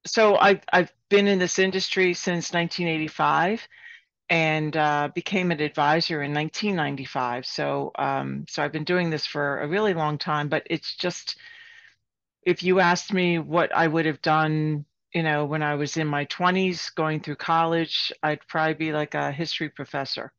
so 0.07 0.37
I've 0.37 0.61
I've 0.73 0.93
been 1.09 1.27
in 1.27 1.39
this 1.39 1.59
industry 1.59 2.15
since 2.15 2.53
1985, 2.53 3.67
and 4.29 4.77
uh, 4.77 5.09
became 5.15 5.51
an 5.51 5.61
advisor 5.61 6.23
in 6.23 6.33
1995. 6.33 7.47
So 7.47 7.93
um, 7.99 8.45
so 8.49 8.63
I've 8.63 8.73
been 8.73 8.85
doing 8.85 9.11
this 9.11 9.27
for 9.27 9.61
a 9.61 9.69
really 9.69 9.95
long 9.95 10.19
time. 10.19 10.49
But 10.49 10.67
it's 10.71 10.97
just 10.97 11.37
if 12.45 12.63
you 12.63 12.81
asked 12.81 13.13
me 13.13 13.39
what 13.39 13.75
I 13.75 13.87
would 13.87 14.07
have 14.07 14.23
done, 14.23 14.85
you 15.15 15.23
know, 15.23 15.45
when 15.45 15.63
I 15.63 15.75
was 15.75 15.97
in 15.97 16.07
my 16.07 16.25
20s, 16.27 16.95
going 16.95 17.21
through 17.21 17.37
college, 17.37 18.13
I'd 18.23 18.41
probably 18.49 18.75
be 18.75 18.93
like 18.93 19.15
a 19.15 19.31
history 19.31 19.69
professor. 19.69 20.33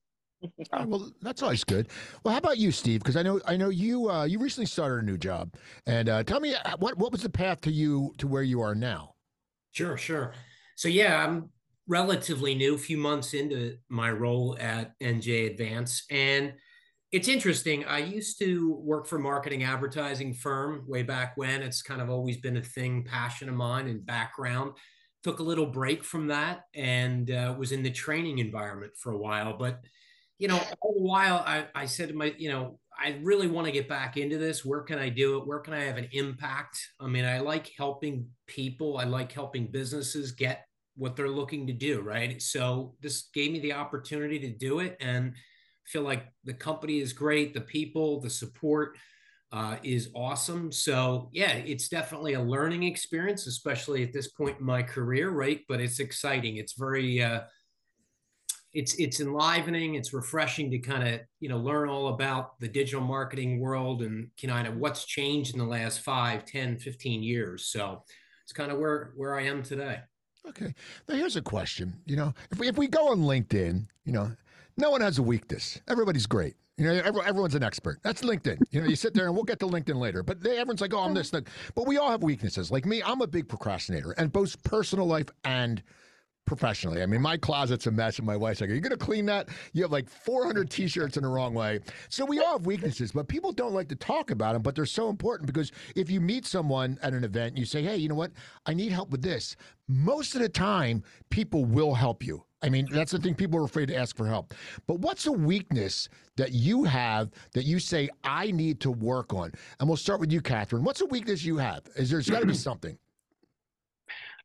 well, 0.86 1.12
that's 1.22 1.42
always 1.42 1.64
good. 1.64 1.88
Well, 2.24 2.34
how 2.34 2.40
about 2.40 2.58
you, 2.58 2.72
Steve? 2.72 3.00
Because 3.00 3.16
I 3.16 3.24
know 3.24 3.40
I 3.46 3.56
know 3.56 3.70
you 3.70 4.10
uh, 4.10 4.26
you 4.26 4.40
recently 4.40 4.66
started 4.66 5.04
a 5.04 5.06
new 5.06 5.18
job, 5.18 5.54
and 5.86 6.10
uh, 6.10 6.24
tell 6.24 6.42
me 6.42 6.54
uh, 6.54 6.76
what 6.80 6.98
what 6.98 7.12
was 7.12 7.22
the 7.22 7.30
path 7.30 7.62
to 7.62 7.72
you 7.72 8.14
to 8.18 8.28
where 8.28 8.44
you 8.44 8.60
are 8.62 8.76
now. 8.76 9.14
Sure, 9.72 9.96
sure. 9.96 10.34
So 10.76 10.90
yeah, 10.90 11.24
I'm 11.24 11.50
relatively 11.88 12.56
new, 12.56 12.76
a 12.76 12.78
few 12.78 12.98
months 12.98 13.34
into 13.34 13.78
my 13.90 14.12
role 14.12 14.58
at 14.60 15.00
NJ 15.00 15.52
Advance, 15.52 16.04
and 16.10 16.54
it's 17.14 17.28
interesting. 17.28 17.86
I 17.86 18.00
used 18.00 18.40
to 18.40 18.74
work 18.82 19.06
for 19.06 19.18
a 19.18 19.22
marketing 19.22 19.64
advertising 19.64 20.34
firm 20.34 20.84
way 20.88 21.04
back 21.04 21.38
when. 21.38 21.62
It's 21.62 21.84
kind 21.84 22.02
of 22.02 22.10
always 22.10 22.38
been 22.38 22.58
a 22.58 22.64
thing, 22.64 23.04
passion 23.04 23.48
of 23.50 23.56
mine 23.56 23.88
and 23.88 24.04
background. 24.04 24.74
Took 25.22 25.38
a 25.38 25.44
little 25.44 25.68
break 25.68 26.04
from 26.04 26.28
that 26.28 26.64
and 26.74 27.30
uh, 27.30 27.54
was 27.56 27.72
in 27.72 27.84
the 27.84 27.92
training 27.92 28.40
environment 28.40 28.94
for 28.98 29.12
a 29.12 29.18
while. 29.18 29.56
But 29.60 29.82
you 30.40 30.48
know, 30.48 30.60
all 30.82 30.96
the 30.96 31.04
while 31.04 31.44
I, 31.46 31.68
I 31.76 31.86
said 31.86 32.10
to 32.10 32.16
my, 32.16 32.34
you 32.40 32.50
know, 32.50 32.80
I 33.00 33.20
really 33.22 33.48
want 33.48 33.68
to 33.68 33.72
get 33.72 33.88
back 33.88 34.18
into 34.18 34.40
this. 34.40 34.66
Where 34.66 34.82
can 34.82 34.98
I 34.98 35.10
do 35.10 35.38
it? 35.38 35.46
Where 35.46 35.60
can 35.60 35.76
I 35.76 35.84
have 35.84 35.98
an 35.98 36.10
impact? 36.14 36.80
I 37.00 37.06
mean, 37.06 37.26
I 37.26 37.40
like 37.40 37.72
helping 37.78 38.26
people. 38.48 38.98
I 38.98 39.04
like 39.04 39.32
helping 39.32 39.68
businesses 39.68 40.32
get 40.32 40.66
what 40.96 41.16
they're 41.16 41.30
looking 41.30 41.68
to 41.68 41.74
do, 41.74 42.02
right? 42.02 42.42
So 42.42 42.96
this 43.02 43.30
gave 43.36 43.52
me 43.52 43.60
the 43.60 43.74
opportunity 43.74 44.40
to 44.40 44.50
do 44.50 44.80
it 44.80 44.98
and 45.00 45.34
feel 45.86 46.04
like 46.04 46.26
the 46.44 46.54
company 46.54 47.00
is 47.00 47.14
great, 47.14 47.54
the 47.54 47.62
people, 47.62 48.20
the 48.20 48.30
support 48.30 48.98
uh, 49.52 49.78
is 49.84 50.10
awesome. 50.16 50.72
So 50.72 51.30
yeah, 51.32 51.52
it's 51.54 51.88
definitely 51.88 52.34
a 52.34 52.42
learning 52.42 52.84
experience, 52.84 53.46
especially 53.46 54.04
at 54.04 54.12
this 54.12 54.30
point 54.30 54.60
in 54.60 54.66
my 54.66 54.82
career, 54.82 55.30
right? 55.30 55.62
But 55.70 55.80
it's 55.80 56.00
exciting. 56.00 56.58
It's 56.58 56.74
very 56.74 57.22
uh, 57.22 57.42
it's 58.74 58.96
it's 58.96 59.20
enlivening 59.20 59.96
it's 59.96 60.14
refreshing 60.14 60.72
to 60.72 60.80
kind 60.80 61.08
of 61.08 61.22
you 61.40 61.48
know 61.48 61.58
learn 61.58 61.90
all 61.90 62.10
about 62.10 62.60
the 62.60 62.68
digital 62.68 63.02
marketing 63.02 63.60
world 63.60 64.02
and 64.02 64.30
kind 64.44 64.68
of 64.68 64.78
what's 64.78 65.06
changed 65.06 65.54
in 65.54 65.60
the 65.60 65.66
last 65.66 66.02
5 66.02 66.46
10 66.46 66.80
15 66.80 67.24
years 67.24 67.68
so 67.68 68.04
it's 68.44 68.54
kind 68.54 68.72
of 68.72 68.80
where 68.80 69.14
where 69.16 69.36
i 69.36 69.44
am 69.44 69.62
today 69.62 70.00
okay 70.48 70.74
now 71.08 71.16
here's 71.16 71.36
a 71.36 71.42
question 71.42 71.94
you 72.06 72.16
know 72.16 72.34
if 72.52 72.60
we, 72.60 72.68
if 72.68 72.78
we 72.78 72.88
go 72.88 73.12
on 73.12 73.20
linkedin 73.20 73.86
you 74.06 74.12
know 74.12 74.32
no 74.78 74.90
one 74.90 75.02
has 75.02 75.18
a 75.18 75.24
weakness 75.24 75.80
everybody's 75.88 76.26
great 76.26 76.56
you 76.78 76.86
know, 76.86 76.94
everyone's 76.94 77.54
an 77.54 77.64
expert. 77.64 78.00
That's 78.02 78.24
LinkedIn. 78.24 78.58
You 78.72 78.82
know, 78.82 78.88
you 78.88 78.96
sit 78.96 79.14
there 79.14 79.28
and 79.28 79.36
we'll 79.36 79.44
get 79.44 79.60
to 79.60 79.68
LinkedIn 79.68 79.96
later. 79.96 80.24
But 80.24 80.42
they, 80.42 80.58
everyone's 80.58 80.82
like, 80.82 80.94
oh, 80.94 81.02
I'm 81.02 81.14
this. 81.14 81.30
But 81.30 81.46
we 81.86 81.98
all 81.98 82.10
have 82.10 82.24
weaknesses. 82.24 82.72
Like 82.72 82.86
me, 82.86 83.04
I'm 83.04 83.22
a 83.22 83.28
big 83.28 83.48
procrastinator, 83.48 84.12
and 84.14 84.32
both 84.32 84.62
personal 84.64 85.06
life 85.06 85.28
and 85.44 85.84
professionally. 86.46 87.02
I 87.02 87.06
mean, 87.06 87.22
my 87.22 87.38
closet's 87.38 87.88
a 87.88 87.92
mess, 87.92 88.18
and 88.18 88.26
my 88.26 88.38
wife's 88.38 88.62
like, 88.62 88.70
"Are 88.70 88.74
you 88.74 88.82
going 88.82 88.98
to 88.98 88.98
clean 88.98 89.26
that?" 89.28 89.50
You 89.74 89.84
have 89.84 89.92
like 89.92 90.10
400 90.10 90.70
T-shirts 90.70 91.18
in 91.18 91.24
the 91.24 91.30
wrong 91.30 91.54
way. 91.54 91.80
So 92.10 92.26
we 92.26 92.40
all 92.40 92.54
have 92.54 92.66
weaknesses, 92.66 93.12
but 93.12 93.28
people 93.28 93.52
don't 93.52 93.74
like 93.74 93.88
to 93.90 93.96
talk 93.96 94.32
about 94.32 94.54
them. 94.54 94.62
But 94.62 94.76
they're 94.76 94.86
so 94.86 95.10
important 95.10 95.48
because 95.48 95.72
if 95.96 96.10
you 96.10 96.22
meet 96.22 96.46
someone 96.46 96.98
at 97.02 97.14
an 97.14 97.24
event, 97.24 97.50
and 97.50 97.60
you 97.60 97.66
say, 97.66 97.82
"Hey, 97.82 97.98
you 97.98 98.10
know 98.10 98.16
what? 98.16 98.32
I 98.66 98.74
need 98.74 98.92
help 98.92 99.10
with 99.10 99.22
this." 99.22 99.56
Most 99.88 100.36
of 100.36 100.42
the 100.42 100.50
time, 100.50 101.04
people 101.30 101.66
will 101.66 101.94
help 101.94 102.24
you. 102.24 102.44
I 102.64 102.70
mean, 102.70 102.88
that's 102.90 103.12
the 103.12 103.20
thing. 103.20 103.36
People 103.36 103.60
are 103.60 103.66
afraid 103.66 103.90
to 103.90 103.96
ask 103.96 104.16
for 104.16 104.26
help. 104.26 104.54
But 104.88 105.00
what's 105.00 105.28
a 105.28 105.32
weakness 105.32 106.08
that 106.38 106.54
you 106.54 106.86
have 106.86 107.30
that 107.54 107.66
you 107.66 107.78
say 107.78 108.10
I 108.24 108.52
need 108.52 108.80
to 108.82 108.92
work 108.92 109.34
on? 109.34 109.52
And 109.80 109.90
we'll 109.90 109.98
start 109.98 110.22
with 110.22 110.32
you, 110.32 110.42
Catherine. 110.42 110.84
What's 110.84 111.02
a 111.02 111.06
weakness 111.06 111.44
you 111.44 111.58
have? 111.58 111.84
Is 111.98 112.10
there's 112.10 112.30
got 112.30 112.40
to 112.40 112.46
be 112.46 112.54
something? 112.54 112.98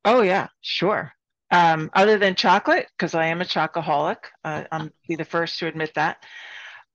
Oh 0.05 0.23
yeah, 0.23 0.49
sure. 0.61 1.13
Um, 1.51 1.91
other 1.95 2.19
than 2.19 2.35
chocolate, 2.35 2.89
because 2.97 3.15
I 3.15 3.27
am 3.27 3.41
a 3.41 3.45
chocoholic, 3.45 4.19
uh, 4.45 4.65
I'm 4.71 4.93
be 5.09 5.17
the 5.17 5.25
first 5.25 5.59
to 5.59 5.67
admit 5.67 5.93
that. 5.95 6.23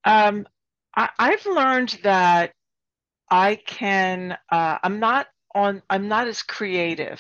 Um, 0.06 0.46
I, 0.96 1.10
have 1.18 1.46
learned 1.46 2.00
that 2.04 2.54
I 3.30 3.56
can. 3.56 4.38
Uh, 4.52 4.78
I'm 4.84 5.00
not 5.00 5.28
on. 5.56 5.82
I'm 5.90 6.08
not 6.08 6.28
as 6.28 6.44
creative 6.44 7.20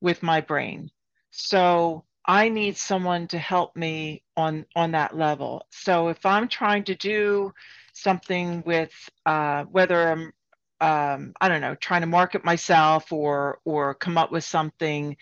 with 0.00 0.22
my 0.22 0.40
brain, 0.40 0.90
so 1.30 2.04
I 2.24 2.48
need 2.48 2.76
someone 2.76 3.26
to 3.28 3.38
help 3.38 3.74
me 3.74 4.22
on 4.36 4.66
on 4.76 4.92
that 4.92 5.16
level. 5.16 5.66
So 5.70 6.08
if 6.08 6.24
I'm 6.24 6.48
trying 6.48 6.84
to 6.84 6.94
do 6.94 7.52
something 7.92 8.62
with 8.64 8.92
uh, 9.24 9.64
whether 9.64 10.12
I'm 10.12 10.32
um, 10.80 11.32
I 11.40 11.48
don't 11.48 11.60
know, 11.60 11.74
trying 11.74 12.02
to 12.02 12.06
market 12.06 12.44
myself 12.44 13.12
or 13.12 13.58
or 13.64 13.94
come 13.94 14.18
up 14.18 14.30
with 14.30 14.44
something 14.44 15.16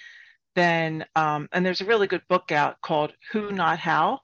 then 0.54 1.04
um, 1.16 1.48
and 1.52 1.64
there's 1.64 1.80
a 1.80 1.86
really 1.86 2.06
good 2.06 2.22
book 2.28 2.52
out 2.52 2.80
called 2.80 3.12
Who 3.32 3.52
Not 3.52 3.78
How, 3.78 4.20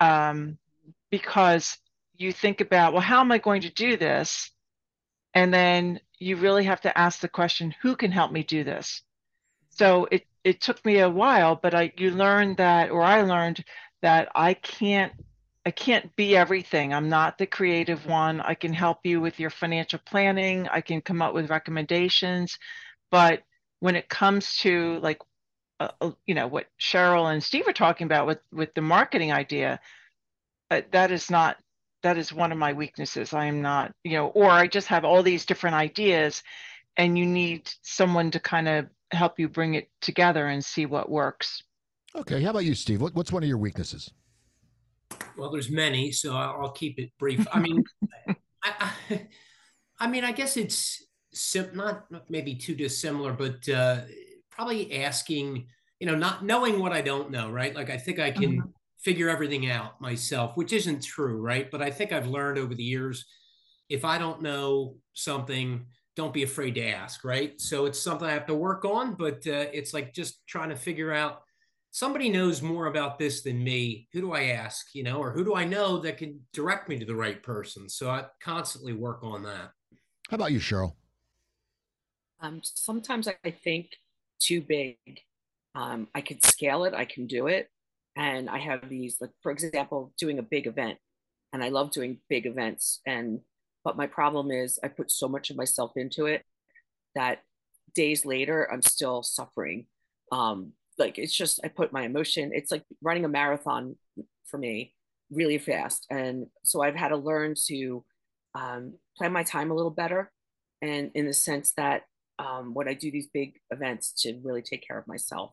um, 0.00 0.58
because 1.10 1.78
you 2.16 2.32
think 2.32 2.60
about 2.60 2.92
well, 2.92 3.02
how 3.02 3.20
am 3.20 3.32
I 3.32 3.38
going 3.38 3.62
to 3.62 3.70
do 3.70 3.96
this, 3.96 4.50
and 5.34 5.52
then 5.52 6.00
you 6.18 6.36
really 6.36 6.64
have 6.64 6.80
to 6.82 6.98
ask 6.98 7.20
the 7.20 7.28
question, 7.28 7.74
who 7.82 7.96
can 7.96 8.10
help 8.10 8.32
me 8.32 8.42
do 8.42 8.64
this? 8.64 9.02
So 9.70 10.06
it 10.10 10.26
it 10.44 10.60
took 10.60 10.84
me 10.84 10.98
a 11.00 11.10
while, 11.10 11.56
but 11.56 11.74
I 11.74 11.92
you 11.96 12.10
learned 12.10 12.58
that, 12.58 12.90
or 12.90 13.02
I 13.02 13.22
learned 13.22 13.64
that 14.02 14.28
I 14.34 14.54
can't 14.54 15.12
I 15.66 15.70
can't 15.70 16.14
be 16.14 16.36
everything. 16.36 16.92
I'm 16.92 17.08
not 17.08 17.38
the 17.38 17.46
creative 17.46 18.06
one. 18.06 18.40
I 18.40 18.54
can 18.54 18.72
help 18.72 18.98
you 19.04 19.20
with 19.20 19.40
your 19.40 19.50
financial 19.50 19.98
planning. 20.04 20.68
I 20.68 20.82
can 20.82 21.00
come 21.00 21.22
up 21.22 21.32
with 21.34 21.50
recommendations, 21.50 22.58
but 23.10 23.42
when 23.80 23.96
it 23.96 24.08
comes 24.08 24.56
to 24.58 24.98
like 25.00 25.20
uh, 25.84 26.06
uh, 26.06 26.10
you 26.26 26.34
know 26.34 26.46
what 26.46 26.66
Cheryl 26.80 27.32
and 27.32 27.42
Steve 27.42 27.68
are 27.68 27.72
talking 27.72 28.06
about 28.06 28.26
with 28.26 28.38
with 28.52 28.74
the 28.74 28.80
marketing 28.80 29.32
idea. 29.32 29.80
Uh, 30.70 30.82
that 30.92 31.10
is 31.10 31.30
not 31.30 31.56
that 32.02 32.18
is 32.18 32.32
one 32.32 32.52
of 32.52 32.58
my 32.58 32.72
weaknesses. 32.72 33.32
I 33.32 33.46
am 33.46 33.62
not 33.62 33.92
you 34.04 34.12
know, 34.12 34.28
or 34.28 34.50
I 34.50 34.66
just 34.66 34.88
have 34.88 35.04
all 35.04 35.22
these 35.22 35.46
different 35.46 35.76
ideas, 35.76 36.42
and 36.96 37.18
you 37.18 37.26
need 37.26 37.70
someone 37.82 38.30
to 38.32 38.40
kind 38.40 38.68
of 38.68 38.86
help 39.10 39.38
you 39.38 39.48
bring 39.48 39.74
it 39.74 39.90
together 40.00 40.46
and 40.48 40.64
see 40.64 40.86
what 40.86 41.10
works. 41.10 41.62
Okay, 42.16 42.42
how 42.42 42.50
about 42.50 42.64
you, 42.64 42.74
Steve? 42.74 43.00
What, 43.00 43.14
what's 43.14 43.32
one 43.32 43.42
of 43.42 43.48
your 43.48 43.58
weaknesses? 43.58 44.10
Well, 45.36 45.50
there's 45.50 45.70
many, 45.70 46.12
so 46.12 46.36
I'll 46.36 46.70
keep 46.70 46.98
it 46.98 47.10
brief. 47.18 47.46
I 47.52 47.58
mean, 47.58 47.84
I, 48.62 48.92
I, 49.10 49.26
I, 49.98 50.06
mean, 50.06 50.24
I 50.24 50.30
guess 50.30 50.56
it's 50.56 51.04
sim- 51.32 51.74
not 51.74 52.06
maybe 52.28 52.54
too 52.54 52.76
dissimilar, 52.76 53.32
but 53.32 53.68
uh, 53.68 54.02
probably 54.54 55.02
asking, 55.02 55.66
you 55.98 56.06
know, 56.06 56.14
not 56.14 56.44
knowing 56.44 56.78
what 56.78 56.92
I 56.92 57.00
don't 57.00 57.30
know, 57.30 57.50
right? 57.50 57.74
Like 57.74 57.90
I 57.90 57.96
think 57.96 58.18
I 58.18 58.30
can 58.30 58.58
mm-hmm. 58.58 58.68
figure 59.02 59.28
everything 59.28 59.70
out 59.70 60.00
myself, 60.00 60.56
which 60.56 60.72
isn't 60.72 61.02
true, 61.02 61.40
right? 61.40 61.70
But 61.70 61.82
I 61.82 61.90
think 61.90 62.12
I've 62.12 62.26
learned 62.26 62.58
over 62.58 62.74
the 62.74 62.82
years 62.82 63.24
if 63.88 64.04
I 64.04 64.18
don't 64.18 64.42
know 64.42 64.96
something, 65.12 65.86
don't 66.16 66.32
be 66.32 66.42
afraid 66.42 66.74
to 66.76 66.86
ask, 66.86 67.24
right? 67.24 67.60
So 67.60 67.86
it's 67.86 67.98
something 67.98 68.26
I 68.26 68.32
have 68.32 68.46
to 68.46 68.54
work 68.54 68.84
on, 68.84 69.14
but 69.14 69.46
uh, 69.46 69.66
it's 69.72 69.92
like 69.92 70.14
just 70.14 70.46
trying 70.46 70.70
to 70.70 70.76
figure 70.76 71.12
out 71.12 71.42
somebody 71.90 72.28
knows 72.28 72.62
more 72.62 72.86
about 72.86 73.18
this 73.18 73.42
than 73.42 73.62
me. 73.62 74.08
Who 74.12 74.20
do 74.20 74.32
I 74.32 74.44
ask, 74.46 74.94
you 74.94 75.02
know, 75.02 75.18
or 75.18 75.32
who 75.32 75.44
do 75.44 75.54
I 75.54 75.64
know 75.64 75.98
that 75.98 76.18
can 76.18 76.40
direct 76.52 76.88
me 76.88 76.98
to 76.98 77.04
the 77.04 77.14
right 77.14 77.42
person? 77.42 77.88
So 77.88 78.10
I 78.10 78.24
constantly 78.42 78.92
work 78.92 79.22
on 79.22 79.42
that. 79.44 79.70
How 80.30 80.36
about 80.36 80.52
you, 80.52 80.60
Cheryl? 80.60 80.94
Um, 82.40 82.60
sometimes 82.62 83.28
I 83.28 83.50
think 83.50 83.90
too 84.40 84.60
big. 84.60 84.96
Um, 85.74 86.08
I 86.14 86.20
can 86.20 86.40
scale 86.42 86.84
it, 86.84 86.94
I 86.94 87.04
can 87.04 87.26
do 87.26 87.46
it. 87.46 87.68
And 88.16 88.48
I 88.48 88.58
have 88.58 88.88
these, 88.88 89.16
like, 89.20 89.32
for 89.42 89.50
example, 89.50 90.12
doing 90.18 90.38
a 90.38 90.42
big 90.42 90.66
event. 90.66 90.98
And 91.52 91.64
I 91.64 91.68
love 91.68 91.90
doing 91.90 92.18
big 92.28 92.46
events. 92.46 93.00
And, 93.06 93.40
but 93.84 93.96
my 93.96 94.06
problem 94.06 94.50
is 94.50 94.78
I 94.84 94.88
put 94.88 95.10
so 95.10 95.28
much 95.28 95.50
of 95.50 95.56
myself 95.56 95.92
into 95.96 96.26
it 96.26 96.42
that 97.14 97.42
days 97.94 98.24
later, 98.24 98.70
I'm 98.72 98.82
still 98.82 99.22
suffering. 99.22 99.86
Um, 100.30 100.72
like, 100.96 101.18
it's 101.18 101.36
just, 101.36 101.60
I 101.64 101.68
put 101.68 101.92
my 101.92 102.02
emotion, 102.02 102.52
it's 102.54 102.70
like 102.70 102.84
running 103.02 103.24
a 103.24 103.28
marathon 103.28 103.96
for 104.46 104.58
me 104.58 104.94
really 105.30 105.58
fast. 105.58 106.06
And 106.10 106.46
so 106.64 106.82
I've 106.82 106.94
had 106.94 107.08
to 107.08 107.16
learn 107.16 107.54
to 107.66 108.04
um, 108.54 108.94
plan 109.16 109.32
my 109.32 109.42
time 109.42 109.70
a 109.70 109.74
little 109.74 109.90
better. 109.90 110.30
And 110.82 111.10
in 111.14 111.26
the 111.26 111.32
sense 111.32 111.72
that 111.76 112.02
um, 112.38 112.74
when 112.74 112.88
I 112.88 112.94
do 112.94 113.10
these 113.10 113.28
big 113.28 113.54
events 113.70 114.12
to 114.22 114.38
really 114.42 114.62
take 114.62 114.86
care 114.86 114.98
of 114.98 115.06
myself 115.06 115.52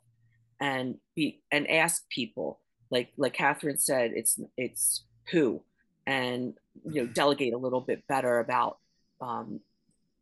and 0.59 0.95
be 1.15 1.41
and 1.51 1.69
ask 1.69 2.07
people 2.09 2.59
like 2.89 3.09
like 3.17 3.33
Catherine 3.33 3.77
said 3.77 4.11
it's 4.13 4.39
it's 4.57 5.05
who 5.31 5.63
and 6.05 6.53
you 6.85 7.01
know 7.01 7.07
delegate 7.07 7.53
a 7.53 7.57
little 7.57 7.81
bit 7.81 8.03
better 8.07 8.39
about 8.39 8.77
um, 9.21 9.59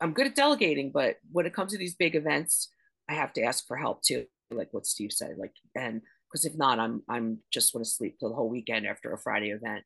I'm 0.01 0.13
good 0.13 0.27
at 0.27 0.35
delegating 0.35 0.91
but 0.91 1.17
when 1.31 1.45
it 1.45 1.53
comes 1.53 1.71
to 1.73 1.77
these 1.77 1.95
big 1.95 2.15
events 2.15 2.69
I 3.09 3.13
have 3.13 3.33
to 3.33 3.43
ask 3.43 3.65
for 3.67 3.77
help 3.77 4.01
too 4.01 4.25
like 4.51 4.69
what 4.71 4.85
Steve 4.85 5.11
said 5.11 5.35
like 5.37 5.53
and 5.75 6.01
because 6.29 6.45
if 6.45 6.57
not 6.57 6.79
I'm 6.79 7.03
I'm 7.09 7.39
just 7.51 7.73
want 7.73 7.85
to 7.85 7.91
sleep 7.91 8.17
till 8.19 8.29
the 8.29 8.35
whole 8.35 8.49
weekend 8.49 8.85
after 8.85 9.13
a 9.13 9.17
Friday 9.17 9.51
event. 9.51 9.83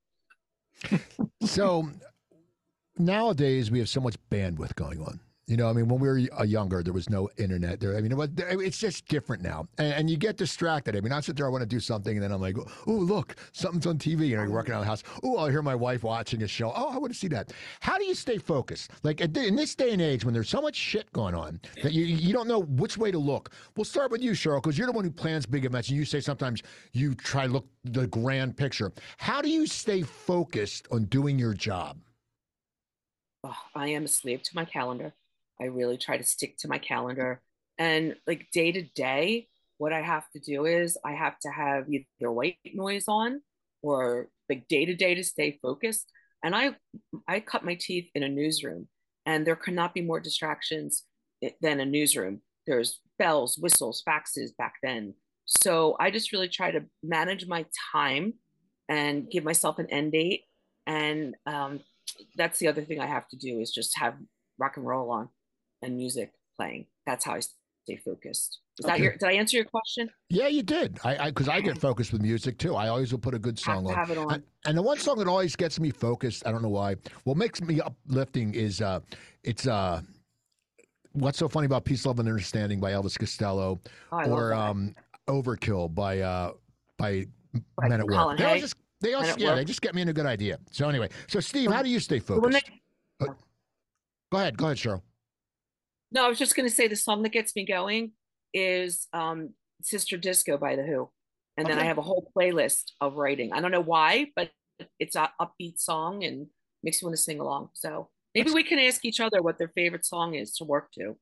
So 1.46 1.90
nowadays 2.98 3.70
we 3.70 3.80
have 3.80 3.90
so 3.90 4.00
much 4.00 4.16
bandwidth 4.32 4.76
going 4.76 5.02
on 5.02 5.20
you 5.54 5.58
know, 5.58 5.70
I 5.70 5.74
mean, 5.74 5.88
when 5.88 6.00
we 6.00 6.08
were 6.08 6.20
uh, 6.40 6.44
younger, 6.44 6.82
there 6.82 6.94
was 6.94 7.12
no 7.12 7.30
internet. 7.38 7.80
There, 7.80 7.96
I 7.96 8.02
mean, 8.02 8.12
it 8.12 8.38
it's 8.60 8.80
just 8.80 9.08
different 9.08 9.44
now, 9.44 9.68
and, 9.78 9.94
and, 9.94 10.10
you 10.10 10.18
get 10.18 10.36
distracted. 10.36 10.96
I 10.96 11.00
mean, 11.00 11.12
I 11.12 11.20
sit 11.20 11.36
there, 11.36 11.46
I 11.46 11.50
want 11.50 11.62
to 11.62 11.68
do 11.68 11.80
something, 11.80 12.12
and 12.12 12.24
then 12.24 12.32
I'm 12.32 12.42
like, 12.42 12.58
oh, 12.58 12.92
look, 12.92 13.36
something's 13.52 13.86
on 13.86 14.00
TV. 14.00 14.30
You 14.30 14.38
know, 14.38 14.42
you're 14.42 14.52
working 14.52 14.74
on 14.74 14.80
the 14.80 14.88
house. 14.88 15.04
Oh, 15.22 15.38
I'll 15.38 15.50
hear 15.50 15.62
my 15.62 15.76
wife 15.76 16.02
watching 16.02 16.42
a 16.42 16.48
show. 16.48 16.74
Oh, 16.76 16.90
I 16.90 16.98
want 16.98 17.14
to 17.14 17.20
see 17.20 17.28
that. 17.28 17.54
How 17.82 18.00
do 18.00 18.04
you 18.04 18.16
stay 18.16 18.40
focused? 18.40 18.90
Like 19.04 19.22
in 19.22 19.56
this 19.56 19.76
day 19.76 19.92
and 19.92 20.02
age, 20.02 20.26
when 20.26 20.34
there's 20.34 20.50
so 20.50 20.60
much 20.60 20.76
shit 20.76 21.12
going 21.14 21.36
on 21.36 21.62
that 21.84 21.94
you 21.94 22.04
you 22.04 22.34
don't 22.34 22.48
know 22.48 22.64
which 22.64 22.98
way 22.98 23.12
to 23.12 23.20
look. 23.20 23.52
We'll 23.78 23.86
start 23.86 24.10
with 24.10 24.24
you, 24.24 24.32
Cheryl, 24.32 24.60
because 24.60 24.76
you're 24.76 24.88
the 24.88 24.94
one 24.94 25.06
who 25.06 25.12
plans 25.12 25.46
big 25.46 25.66
events, 25.66 25.90
and 25.90 26.00
you 26.00 26.04
say 26.04 26.20
sometimes 26.20 26.64
you 26.94 27.14
try 27.14 27.46
to 27.46 27.54
look 27.54 27.68
the 27.84 28.08
grand 28.08 28.58
picture. 28.58 28.92
How 29.18 29.40
do 29.40 29.50
you 29.50 29.68
stay 29.68 30.02
focused 30.02 30.88
on 30.92 31.04
doing 31.06 31.38
your 31.38 31.54
job? 31.54 32.00
Oh, 33.44 33.56
I 33.76 33.90
am 33.90 34.06
a 34.06 34.08
slave 34.08 34.42
to 34.42 34.56
my 34.56 34.66
calendar. 34.66 35.14
I 35.62 35.66
really 35.66 35.98
try 35.98 36.18
to 36.18 36.24
stick 36.24 36.58
to 36.60 36.68
my 36.68 36.78
calendar. 36.78 37.42
And 37.78 38.16
like 38.28 38.48
day 38.52 38.72
to 38.72 38.82
day, 38.82 39.48
what 39.78 39.94
I 39.94 40.02
have 40.02 40.30
to 40.32 40.40
do 40.40 40.66
is 40.66 40.98
I 41.04 41.14
have 41.14 41.40
to 41.40 41.50
have 41.50 41.86
either 41.90 42.32
white 42.32 42.58
noise 42.74 43.06
on 43.08 43.42
or 43.82 44.30
like 44.50 44.68
day 44.68 44.86
to 44.86 44.96
day 44.96 45.16
to 45.16 45.24
stay 45.24 45.60
focused. 45.62 46.12
And 46.44 46.56
I 46.56 46.76
I 47.28 47.40
cut 47.40 47.66
my 47.66 47.76
teeth 47.76 48.10
in 48.16 48.24
a 48.24 48.30
newsroom, 48.30 48.88
and 49.26 49.48
there 49.48 49.56
cannot 49.56 49.94
be 49.94 50.02
more 50.02 50.20
distractions 50.20 51.04
than 51.62 51.80
a 51.80 51.86
newsroom. 51.86 52.42
There's 52.68 53.00
bells, 53.18 53.58
whistles, 53.58 54.04
faxes 54.08 54.56
back 54.58 54.76
then. 54.84 55.14
So 55.46 55.96
I 56.00 56.12
just 56.12 56.32
really 56.32 56.48
try 56.50 56.72
to 56.72 56.86
manage 57.02 57.48
my 57.48 57.66
time 57.92 58.34
and 58.88 59.30
give 59.30 59.44
myself 59.44 59.80
an 59.80 59.88
end 59.90 60.14
date. 60.14 60.44
And 60.86 61.36
um, 61.46 61.82
that's 62.38 62.60
the 62.60 62.68
other 62.68 62.84
thing 62.84 63.00
I 63.00 63.08
have 63.08 63.28
to 63.30 63.38
do 63.38 63.60
is 63.60 63.72
just 63.72 63.98
have 64.00 64.16
rock 64.58 64.78
and 64.78 64.86
roll 64.86 65.12
on 65.12 65.30
and 65.84 65.98
music 65.98 66.32
playing. 66.58 66.88
That's 67.06 67.26
how 67.26 67.34
I 67.34 67.42
stay 67.84 67.98
focused. 67.98 68.60
Is 68.80 68.86
okay. 68.86 68.94
that 68.94 69.04
your? 69.04 69.12
Did 69.14 69.24
I 69.24 69.34
answer 69.34 69.58
your 69.58 69.66
question? 69.66 70.10
Yeah, 70.30 70.48
you 70.48 70.64
did. 70.64 71.00
I 71.04 71.30
because 71.30 71.48
I, 71.48 71.56
I, 71.56 71.62
get 71.62 71.78
focused 71.78 72.12
with 72.12 72.22
music 72.22 72.58
too. 72.58 72.76
I 72.76 72.88
always 72.88 73.12
will 73.12 73.20
put 73.20 73.36
a 73.36 73.40
good 73.40 73.60
song 73.60 73.86
on. 73.86 73.94
Have 73.94 74.10
it 74.10 74.18
on. 74.18 74.34
And, 74.34 74.44
and, 74.66 74.78
the 74.78 74.82
one 74.82 74.98
song 74.98 75.20
that 75.20 75.28
always 75.28 75.56
gets 75.56 75.80
me 75.80 75.92
focused, 75.92 76.48
I 76.48 76.52
don't 76.52 76.64
know 76.64 76.70
why. 76.70 76.96
What 77.24 77.38
makes 77.38 77.62
me 77.62 77.82
uplifting 77.82 78.56
is 78.56 78.82
uh, 78.82 79.02
it's 79.44 79.68
uh, 79.68 80.02
what's 81.12 81.38
so 81.38 81.48
funny 81.48 81.68
about 81.68 81.86
Peace, 81.86 82.04
Love, 82.06 82.20
and 82.20 82.28
Understanding 82.28 82.80
by 82.80 82.92
Elvis 82.94 83.18
Costello, 83.18 83.80
oh, 84.12 84.30
or 84.30 84.54
um, 84.54 84.96
Overkill 85.28 85.94
by 85.94 86.22
uh, 86.22 86.54
by 86.98 87.28
like 87.80 87.90
Men 87.90 88.00
at 88.00 88.08
Work. 88.08 88.40
They 88.40 88.46
all 88.46 88.58
just 88.58 88.76
they 89.02 89.14
all 89.14 89.24
yeah, 89.24 89.50
work. 89.50 89.58
they 89.58 89.66
just 89.66 89.82
get 89.82 89.94
me 89.94 90.02
in 90.02 90.10
a 90.10 90.14
good 90.14 90.26
idea. 90.26 90.58
So 90.72 90.90
anyway, 90.90 91.10
so 91.28 91.40
Steve, 91.40 91.72
how 91.72 91.84
do 91.84 91.90
you 91.90 92.00
stay 92.00 92.18
focused? 92.18 92.66
They... 93.20 93.28
Uh, 93.28 93.34
go 94.32 94.38
ahead, 94.40 94.58
go 94.58 94.66
ahead, 94.66 94.78
Cheryl. 94.78 95.02
No, 96.14 96.26
I 96.26 96.30
was 96.30 96.38
just 96.38 96.56
going 96.56 96.70
to 96.70 96.74
say 96.74 96.88
the 96.88 96.96
song 96.96 97.24
that 97.24 97.32
gets 97.32 97.56
me 97.56 97.66
going 97.66 98.12
is 98.54 99.08
um, 99.14 99.50
Sister 99.82 100.16
Disco 100.16 100.58
by 100.58 100.76
The 100.76 100.84
Who. 100.84 101.10
And 101.58 101.66
okay. 101.66 101.76
then 101.76 101.84
I 101.84 101.88
have 101.88 101.98
a 101.98 102.04
whole 102.04 102.32
playlist 102.38 102.92
of 103.02 103.16
writing. 103.16 103.52
I 103.52 103.62
don't 103.62 103.72
know 103.72 103.82
why, 103.82 104.28
but 104.36 104.52
it's 105.00 105.16
an 105.16 105.28
upbeat 105.42 105.80
song 105.80 106.24
and 106.24 106.48
makes 106.84 107.02
you 107.02 107.08
want 107.08 107.18
to 107.18 107.22
sing 107.22 107.40
along. 107.40 107.70
So 107.74 108.10
maybe 108.36 108.52
we 108.52 108.64
can 108.64 108.80
ask 108.80 109.06
each 109.06 109.20
other 109.20 109.42
what 109.42 109.58
their 109.58 109.72
favorite 109.76 110.06
song 110.06 110.36
is 110.36 110.54
to 110.56 110.64
work 110.64 110.92
to. 110.94 111.18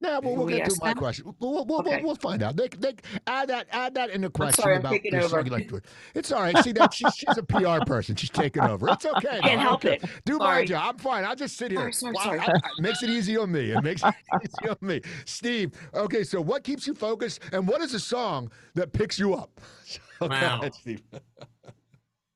Yeah, 0.00 0.18
well, 0.18 0.36
we'll 0.36 0.46
we 0.46 0.56
get 0.56 0.68
to 0.68 0.76
my 0.82 0.90
them? 0.90 0.98
question. 0.98 1.34
We'll, 1.40 1.64
we'll, 1.64 1.80
okay. 1.80 2.02
we'll, 2.02 2.16
find 2.16 2.42
out. 2.42 2.54
They, 2.56 2.68
they 2.68 2.94
add 3.26 3.48
that 3.48 3.66
add 3.70 3.94
that 3.94 4.10
in 4.10 4.20
the 4.20 4.28
question 4.28 4.62
sorry, 4.62 4.76
about 4.76 5.00
the 5.02 5.28
song 5.28 5.46
you 5.46 5.50
like. 5.50 5.70
It's 6.14 6.30
all 6.32 6.42
right. 6.42 6.56
See 6.58 6.72
that 6.72 6.92
she's, 6.92 7.14
she's 7.14 7.38
a 7.38 7.42
PR 7.42 7.82
person. 7.86 8.14
She's 8.14 8.28
taking 8.28 8.62
over. 8.62 8.90
It's 8.90 9.06
okay. 9.06 9.40
Can't 9.42 9.60
help 9.60 9.86
it. 9.86 10.04
Do 10.26 10.36
sorry. 10.36 10.62
my 10.62 10.64
job. 10.66 10.94
I'm 10.94 10.98
fine. 10.98 11.24
I'll 11.24 11.34
just 11.34 11.56
sit 11.56 11.70
here. 11.70 11.90
Sorry, 11.92 12.14
sorry, 12.14 12.16
sorry. 12.16 12.40
I, 12.40 12.44
I, 12.44 12.80
makes 12.80 13.02
it 13.02 13.08
easy 13.08 13.38
on 13.38 13.50
me. 13.50 13.70
It 13.70 13.82
makes 13.82 14.02
it 14.04 14.14
easy 14.44 14.68
on 14.68 14.76
me. 14.82 15.00
Steve. 15.24 15.72
Okay, 15.94 16.24
so 16.24 16.42
what 16.42 16.62
keeps 16.62 16.86
you 16.86 16.94
focused, 16.94 17.40
and 17.52 17.66
what 17.66 17.80
is 17.80 17.94
a 17.94 18.00
song 18.00 18.50
that 18.74 18.92
picks 18.92 19.18
you 19.18 19.32
up? 19.32 19.62
wow. 20.20 20.58
Ahead, 20.58 20.74
Steve. 20.74 21.02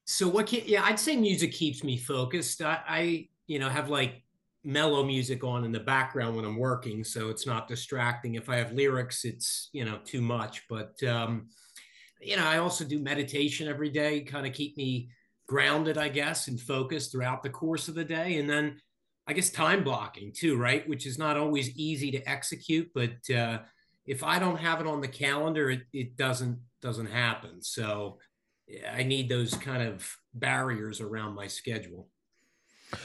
so 0.06 0.28
what? 0.28 0.46
Can, 0.46 0.62
yeah, 0.64 0.82
I'd 0.82 0.98
say 0.98 1.14
music 1.14 1.52
keeps 1.52 1.84
me 1.84 1.98
focused. 1.98 2.62
I, 2.62 2.78
I 2.88 3.28
you 3.48 3.58
know 3.58 3.68
have 3.68 3.90
like 3.90 4.22
mellow 4.64 5.04
music 5.04 5.42
on 5.42 5.64
in 5.64 5.72
the 5.72 5.80
background 5.80 6.36
when 6.36 6.44
I'm 6.44 6.56
working, 6.56 7.04
so 7.04 7.30
it's 7.30 7.46
not 7.46 7.68
distracting. 7.68 8.34
If 8.34 8.48
I 8.48 8.56
have 8.56 8.72
lyrics, 8.72 9.24
it's 9.24 9.70
you 9.72 9.84
know 9.84 9.98
too 10.04 10.20
much. 10.20 10.64
But 10.68 11.02
um, 11.04 11.48
you 12.20 12.36
know, 12.36 12.46
I 12.46 12.58
also 12.58 12.84
do 12.84 12.98
meditation 12.98 13.68
every 13.68 13.90
day, 13.90 14.20
kind 14.20 14.46
of 14.46 14.52
keep 14.52 14.76
me 14.76 15.10
grounded, 15.46 15.98
I 15.98 16.08
guess, 16.08 16.48
and 16.48 16.60
focused 16.60 17.10
throughout 17.10 17.42
the 17.42 17.50
course 17.50 17.88
of 17.88 17.94
the 17.94 18.04
day. 18.04 18.38
And 18.38 18.48
then 18.48 18.80
I 19.26 19.32
guess 19.32 19.50
time 19.50 19.82
blocking 19.82 20.32
too, 20.32 20.56
right? 20.56 20.88
Which 20.88 21.06
is 21.06 21.18
not 21.18 21.36
always 21.36 21.70
easy 21.76 22.10
to 22.12 22.28
execute, 22.28 22.90
but 22.94 23.30
uh, 23.34 23.58
if 24.06 24.22
I 24.22 24.38
don't 24.38 24.58
have 24.58 24.80
it 24.80 24.86
on 24.86 25.00
the 25.00 25.08
calendar, 25.08 25.70
it, 25.70 25.82
it 25.92 26.16
doesn't 26.16 26.58
doesn't 26.82 27.10
happen. 27.10 27.62
So 27.62 28.18
I 28.92 29.02
need 29.02 29.28
those 29.28 29.54
kind 29.54 29.82
of 29.82 30.08
barriers 30.34 31.00
around 31.00 31.34
my 31.34 31.46
schedule. 31.46 32.08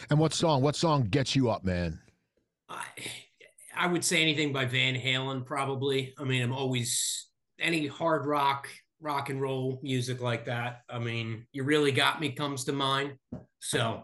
And 0.09 0.19
what 0.19 0.33
song? 0.33 0.61
What 0.61 0.75
song 0.75 1.03
gets 1.03 1.35
you 1.35 1.49
up, 1.49 1.63
man? 1.63 1.99
I, 2.69 2.83
I 3.75 3.87
would 3.87 4.03
say 4.03 4.21
anything 4.21 4.53
by 4.53 4.65
Van 4.65 4.95
Halen, 4.95 5.45
probably. 5.45 6.13
I 6.17 6.23
mean, 6.23 6.41
I'm 6.41 6.53
always 6.53 7.27
any 7.59 7.87
hard 7.87 8.25
rock, 8.25 8.67
rock 8.99 9.29
and 9.29 9.41
roll 9.41 9.79
music 9.83 10.21
like 10.21 10.45
that. 10.45 10.81
I 10.89 10.99
mean, 10.99 11.45
you 11.51 11.63
really 11.63 11.91
got 11.91 12.19
me 12.19 12.31
comes 12.31 12.63
to 12.65 12.73
mind. 12.73 13.13
So, 13.59 14.03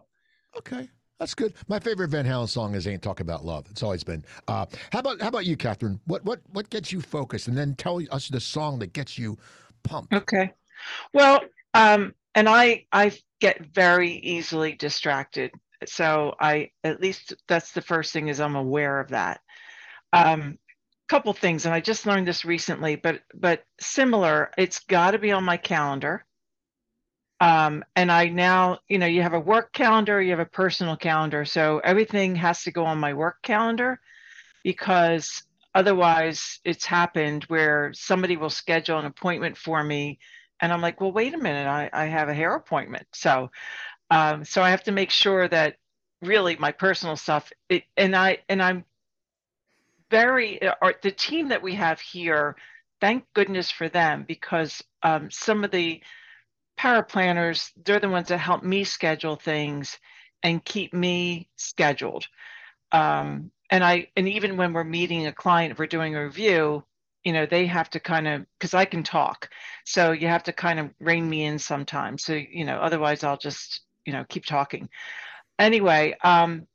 okay. 0.58 0.90
That's 1.20 1.36
good. 1.36 1.54
My 1.68 1.80
favorite 1.80 2.08
Van 2.08 2.26
Halen 2.26 2.50
song 2.50 2.74
is 2.74 2.88
"Ain't 2.88 3.04
Talking 3.04 3.28
About 3.28 3.46
Love." 3.46 3.68
It's 3.70 3.84
always 3.84 4.04
been. 4.04 4.26
Uh, 4.48 4.66
how 4.92 5.00
about 5.00 5.22
how 5.22 5.28
about 5.28 5.46
you, 5.46 5.56
Catherine? 5.56 6.00
What 6.08 6.26
what 6.26 6.40
what 6.52 6.68
gets 6.72 6.92
you 6.92 7.00
focused, 7.00 7.48
and 7.48 7.56
then 7.56 7.76
tell 7.76 8.02
us 8.10 8.28
the 8.28 8.40
song 8.40 8.80
that 8.80 8.94
gets 8.94 9.20
you 9.20 9.38
pumped. 9.84 10.14
Okay. 10.14 10.52
Well, 11.14 11.42
um, 11.76 12.16
and 12.34 12.50
I 12.50 12.88
I 12.92 13.12
get 13.40 13.64
very 13.68 14.14
easily 14.14 14.74
distracted 14.74 15.52
so 15.88 16.36
i 16.40 16.70
at 16.84 17.02
least 17.02 17.34
that's 17.48 17.72
the 17.74 17.82
first 17.82 18.14
thing 18.14 18.28
is 18.28 18.40
i'm 18.40 18.56
aware 18.56 19.00
of 19.00 19.10
that. 19.10 19.42
Um 20.14 20.58
couple 21.10 21.34
things 21.34 21.66
and 21.66 21.74
i 21.76 21.82
just 21.82 22.06
learned 22.06 22.26
this 22.28 22.46
recently 22.46 22.96
but 22.96 23.22
but 23.34 23.64
similar 23.82 24.50
it's 24.58 24.80
got 24.86 25.12
to 25.12 25.20
be 25.20 25.32
on 25.32 25.44
my 25.44 25.58
calendar. 25.58 26.26
Um, 27.42 27.84
and 27.96 28.12
i 28.12 28.28
now 28.30 28.80
you 28.88 28.98
know 29.00 29.08
you 29.08 29.22
have 29.24 29.34
a 29.34 29.40
work 29.40 29.74
calendar 29.74 30.22
you 30.22 30.32
have 30.32 30.40
a 30.40 30.46
personal 30.46 30.96
calendar 30.96 31.44
so 31.44 31.80
everything 31.80 32.36
has 32.36 32.64
to 32.64 32.72
go 32.72 32.86
on 32.86 33.00
my 33.00 33.14
work 33.14 33.38
calendar 33.44 34.00
because 34.64 35.44
otherwise 35.76 36.60
it's 36.64 36.86
happened 36.86 37.44
where 37.46 37.92
somebody 37.94 38.38
will 38.38 38.50
schedule 38.50 39.00
an 39.00 39.06
appointment 39.06 39.58
for 39.58 39.84
me 39.84 40.20
and 40.62 40.72
i'm 40.72 40.82
like 40.82 41.02
well 41.02 41.12
wait 41.12 41.34
a 41.34 41.38
minute 41.38 41.68
i, 41.68 41.90
I 41.94 42.06
have 42.06 42.30
a 42.30 42.34
hair 42.34 42.56
appointment. 42.56 43.08
So 43.14 43.50
um, 44.12 44.44
so 44.44 44.62
I 44.62 44.70
have 44.70 44.84
to 44.84 44.92
make 44.92 45.10
sure 45.10 45.48
that 45.48 45.78
really 46.22 46.58
my 46.58 46.72
personal 46.72 47.16
stuff, 47.16 47.52
it, 47.70 47.84
and 47.96 48.16
I 48.16 48.40
and 48.50 48.62
I'm 48.62 48.84
very 50.12 50.60
or 50.82 50.94
the 51.02 51.12
team 51.12 51.48
that 51.50 51.64
we 51.64 51.74
have 51.76 52.00
here. 52.02 52.58
Thank 53.00 53.24
goodness 53.34 53.72
for 53.72 53.90
them 53.90 54.26
because 54.28 54.84
um, 55.02 55.32
some 55.32 55.64
of 55.64 55.72
the 55.72 56.02
power 56.78 57.02
planners 57.02 57.72
they're 57.84 58.00
the 58.00 58.10
ones 58.10 58.28
that 58.28 58.38
help 58.38 58.64
me 58.64 58.84
schedule 58.84 59.38
things 59.38 59.98
and 60.44 60.64
keep 60.66 60.94
me 60.94 61.50
scheduled. 61.56 62.28
Um, 62.92 63.50
and 63.70 63.84
I 63.84 64.10
and 64.18 64.28
even 64.28 64.58
when 64.58 64.74
we're 64.74 64.84
meeting 64.84 65.26
a 65.26 65.34
client, 65.34 65.72
if 65.72 65.80
we're 65.80 65.88
doing 65.88 66.16
a 66.16 66.24
review, 66.24 66.84
you 67.24 67.32
know 67.32 67.46
they 67.46 67.66
have 67.66 67.90
to 67.90 68.00
kind 68.00 68.28
of 68.28 68.46
because 68.58 68.74
i 68.74 68.84
can 68.84 69.04
talk 69.04 69.50
so 69.86 70.12
you 70.12 70.28
have 70.28 70.44
to 70.44 70.52
kind 70.52 70.80
of 70.80 70.90
rein 71.00 71.30
me 71.30 71.46
in 71.46 71.60
sometimes 71.60 72.24
so 72.24 72.34
you 72.34 72.66
know 72.66 72.78
otherwise 72.78 73.24
i'll 73.24 73.38
just 73.38 73.82
you 74.06 74.14
know 74.14 74.26
keep 74.28 74.46
talking. 74.46 74.90
Anyway 75.60 76.16
um, 76.24 76.68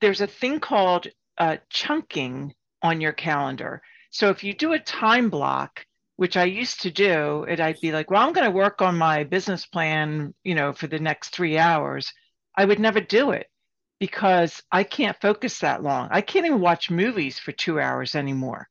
there's 0.00 0.20
a 0.20 0.26
thing 0.26 0.60
called 0.60 1.06
uh, 1.38 1.56
chunking 1.70 2.54
on 2.82 3.00
your 3.00 3.12
calendar. 3.12 3.82
So 4.10 4.28
if 4.30 4.44
you 4.44 4.54
do 4.54 4.72
a 4.72 4.78
time 4.78 5.30
block 5.30 5.86
which 6.16 6.36
i 6.36 6.44
used 6.44 6.82
to 6.82 6.90
do 6.90 7.44
it 7.44 7.60
i'd 7.60 7.80
be 7.80 7.92
like 7.92 8.10
well 8.10 8.22
i'm 8.22 8.32
going 8.32 8.44
to 8.44 8.50
work 8.50 8.80
on 8.82 8.96
my 8.96 9.24
business 9.24 9.66
plan 9.66 10.32
you 10.44 10.54
know 10.54 10.72
for 10.72 10.86
the 10.86 10.98
next 10.98 11.30
three 11.30 11.58
hours. 11.58 12.12
I 12.56 12.64
would 12.64 12.78
never 12.78 13.00
do 13.00 13.30
it 13.30 13.50
because 13.98 14.62
i 14.70 14.84
can't 14.84 15.20
focus 15.20 15.58
that 15.58 15.82
long. 15.82 16.08
I 16.10 16.20
can't 16.20 16.46
even 16.46 16.60
watch 16.60 16.90
movies 16.90 17.38
for 17.38 17.52
two 17.52 17.80
hours 17.80 18.14
anymore. 18.14 18.68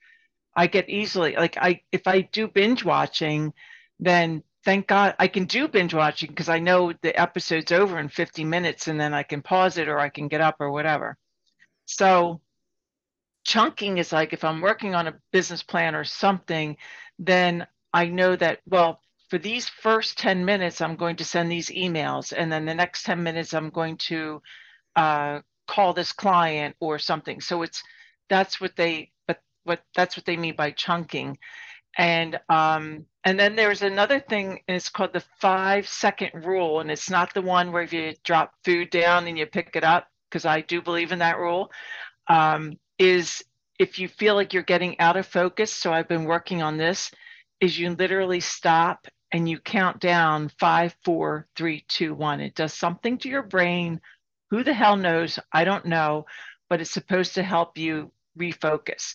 I 0.56 0.67
get 0.67 0.89
easily 0.89 1.36
like 1.36 1.58
i 1.58 1.82
if 1.91 2.08
i 2.08 2.21
do 2.21 2.47
binge 2.47 2.84
watching 2.86 3.54
then 3.99 4.43
thank 4.63 4.88
God 4.88 5.15
I 5.19 5.28
can 5.28 5.45
do 5.45 5.67
binge 5.67 5.93
watching 5.93 6.30
because 6.30 6.49
I 6.49 6.60
know 6.60 6.93
the 7.02 7.19
episode's 7.19 7.71
over 7.71 7.99
in 7.99 8.10
50 8.10 8.43
minutes 8.45 8.88
and 8.88 8.99
then 8.99 9.13
I 9.13 9.23
can 9.23 9.41
pause 9.41 9.78
it 9.78 9.89
or 9.89 9.99
I 9.99 10.10
can 10.10 10.28
get 10.28 10.41
up 10.41 10.58
or 10.60 10.71
whatever. 10.71 11.17
So 11.86 12.41
chunking 13.43 13.97
is 13.97 14.13
like 14.13 14.34
if 14.34 14.43
I'm 14.43 14.62
working 14.62 14.95
on 14.95 15.08
a 15.08 15.15
business 15.32 15.63
plan 15.63 15.95
or 15.95 16.04
something, 16.04 16.78
then 17.19 17.67
I 17.93 18.06
know 18.06 18.36
that, 18.36 18.60
well, 18.65 19.02
for 19.30 19.38
these 19.38 19.67
first 19.67 20.17
10 20.17 20.45
minutes, 20.45 20.80
I'm 20.80 20.95
going 20.95 21.17
to 21.17 21.26
send 21.26 21.52
these 21.52 21.69
emails. 21.69 22.34
And 22.36 22.52
then 22.52 22.65
the 22.65 22.73
next 22.76 23.04
10 23.04 23.21
minutes, 23.21 23.54
I'm 23.54 23.69
going 23.69 23.97
to 23.97 24.41
uh, 24.95 25.39
call 25.67 25.93
this 25.93 26.12
client 26.12 26.76
or 26.80 26.99
something. 26.99 27.41
So 27.41 27.63
it's 27.63 27.84
that's 28.30 28.62
what 28.62 28.76
they, 28.76 29.12
but 29.28 29.41
what 29.63 29.82
that's 29.95 30.15
what 30.15 30.26
they 30.26 30.38
mean 30.38 30.56
by 30.56 30.71
chunking 30.71 31.38
and 31.98 32.40
um, 32.50 33.06
and 33.24 33.40
then 33.40 33.56
there's 33.56 33.82
another 33.82 34.20
thing 34.20 34.60
it's 34.68 34.90
called 34.90 35.14
the 35.14 35.24
five 35.40 35.88
second 35.88 36.46
rule 36.46 36.80
and 36.80 36.92
it's 36.92 37.10
not 37.10 37.34
the 37.34 37.42
one 37.42 37.72
where 37.72 37.84
if 37.84 37.94
you 37.94 38.14
drop 38.24 38.54
food 38.64 38.90
down 38.90 39.28
and 39.28 39.38
you 39.38 39.46
pick 39.46 39.72
it 39.76 39.84
up 39.84 40.08
because 40.30 40.46
i 40.46 40.62
do 40.62 40.82
believe 40.82 41.12
in 41.12 41.20
that 41.20 41.38
rule 41.38 41.72
um, 42.28 42.74
is 43.00 43.44
if 43.80 44.00
you 44.00 44.08
feel 44.08 44.36
like 44.36 44.54
you're 44.54 44.64
getting 44.64 45.00
out 45.00 45.18
of 45.18 45.26
focus 45.26 45.72
so 45.72 45.94
i've 45.94 46.08
been 46.08 46.26
working 46.26 46.62
on 46.62 46.78
this 46.78 47.12
is 47.62 47.78
you 47.78 47.90
literally 47.92 48.40
stop 48.40 49.08
and 49.32 49.50
you 49.50 49.60
count 49.60 50.00
down 50.00 50.50
five 50.60 50.96
four 51.04 51.48
three 51.56 51.84
two 51.88 52.14
one. 52.14 52.40
It 52.40 52.54
does 52.56 52.74
something 52.74 53.18
to 53.20 53.30
your 53.30 53.42
brain. 53.42 54.00
Who 54.52 54.64
the 54.64 54.74
hell 54.74 54.96
knows? 54.96 55.40
I 55.52 55.64
don't 55.64 55.86
know 55.86 56.26
but 56.70 56.82
it's 56.82 56.90
supposed 56.90 57.36
to 57.36 57.44
help 57.44 57.78
you 57.78 58.12
refocus. 58.40 59.14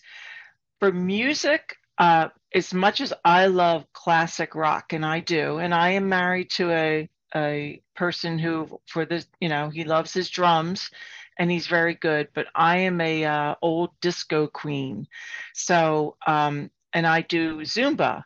For 0.78 0.92
music 0.92 1.76
uh, 1.98 2.28
as 2.54 2.72
much 2.72 3.00
as 3.00 3.12
I 3.24 3.46
love 3.46 3.92
classic 3.92 4.54
rock, 4.54 4.92
and 4.92 5.04
I 5.04 5.20
do, 5.20 5.58
and 5.58 5.74
I 5.74 5.90
am 5.90 6.08
married 6.08 6.50
to 6.52 6.70
a 6.70 7.08
a 7.34 7.82
person 7.94 8.38
who, 8.38 8.80
for 8.86 9.04
this, 9.04 9.26
you 9.40 9.48
know, 9.48 9.68
he 9.68 9.84
loves 9.84 10.12
his 10.12 10.30
drums 10.30 10.90
and 11.38 11.50
he's 11.50 11.66
very 11.66 11.94
good, 11.94 12.28
but 12.34 12.46
I 12.54 12.78
am 12.78 13.00
a 13.00 13.24
uh, 13.24 13.54
old 13.62 13.90
disco 14.00 14.46
queen. 14.46 15.06
So, 15.54 16.16
um, 16.26 16.70
and 16.92 17.06
I 17.06 17.22
do 17.22 17.60
Zumba. 17.60 18.24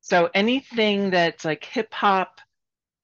So 0.00 0.30
anything 0.34 1.10
that's 1.10 1.44
like 1.44 1.64
hip 1.64 1.92
hop, 1.92 2.40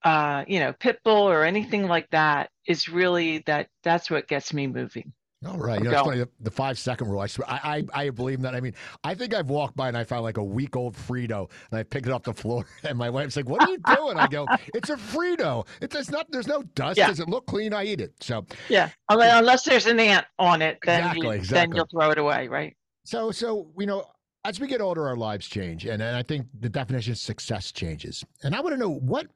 uh, 0.04 0.44
you 0.46 0.61
know, 0.61 0.72
Pitbull 0.72 1.24
or 1.24 1.44
anything 1.44 1.87
like 1.87 2.09
that 2.11 2.50
is 2.66 2.88
really 2.88 3.38
that 3.46 3.68
that's 3.83 4.11
what 4.11 4.28
gets 4.28 4.54
me 4.54 4.66
moving. 4.66 5.12
All 5.46 5.57
right. 5.57 5.79
You 5.79 5.87
know, 5.87 5.92
it's 5.92 6.03
funny, 6.03 6.18
the, 6.18 6.29
the, 6.40 6.50
five 6.50 6.79
second 6.79 7.09
rule. 7.09 7.20
I, 7.20 7.29
I, 7.48 7.85
I 7.94 8.11
believe 8.11 8.42
that. 8.42 8.55
I 8.55 8.61
mean, 8.61 8.74
I 9.05 9.14
think 9.14 9.33
I've 9.33 9.48
walked 9.48 9.74
by 9.74 9.88
and 9.88 9.96
I 9.96 10.05
found 10.05 10.22
like 10.22 10.37
a 10.37 10.44
week 10.44 10.76
old 10.76 10.94
Frito 10.94 11.50
and 11.70 11.81
I 11.81 11.83
picked 11.83 12.07
it 12.07 12.12
off 12.12 12.24
the 12.24 12.35
floor 12.35 12.66
and 12.85 12.98
my 12.98 13.09
wife's 13.09 13.37
like, 13.37 13.48
what 13.48 13.62
are 13.62 13.70
you 13.70 13.79
doing? 13.96 14.18
I 14.18 14.26
go, 14.26 14.46
it's 14.74 14.90
a 14.90 14.96
Frito. 14.96 15.66
It's, 15.81 15.96
it's 15.96 16.11
not, 16.11 16.31
there's 16.31 16.46
no 16.46 16.62
dust. 16.74 16.98
Yeah. 16.98 17.07
Does 17.07 17.20
it 17.20 17.29
look 17.29 17.46
clean? 17.46 17.72
I 17.72 17.85
eat 17.85 18.03
it. 18.03 18.12
So, 18.20 18.44
yeah. 18.68 18.90
Unless 19.09 19.64
there's 19.64 19.87
an 19.87 19.98
ant 19.98 20.26
on 20.38 20.61
it, 20.61 20.79
then, 20.85 21.00
exactly, 21.00 21.26
you, 21.26 21.33
exactly. 21.33 21.72
then 21.72 21.76
you'll 21.76 21.87
throw 21.87 22.11
it 22.11 22.18
away. 22.18 22.48
Right. 22.48 22.76
So, 23.05 23.31
so, 23.31 23.72
you 23.79 23.87
know, 23.87 24.05
as 24.44 24.61
we 24.61 24.66
get 24.66 24.83
older, 24.83 25.09
our 25.09 25.16
lives 25.16 25.48
change. 25.48 25.87
And, 25.87 26.03
and 26.03 26.16
I 26.16 26.22
think 26.22 26.48
the 26.61 26.68
definition 26.68 27.12
of 27.12 27.18
success 27.18 27.72
changes. 27.72 28.24
And 28.42 28.55
I 28.55 28.61
want 28.61 28.74
to 28.74 28.79
know 28.79 28.90
what, 28.90 29.26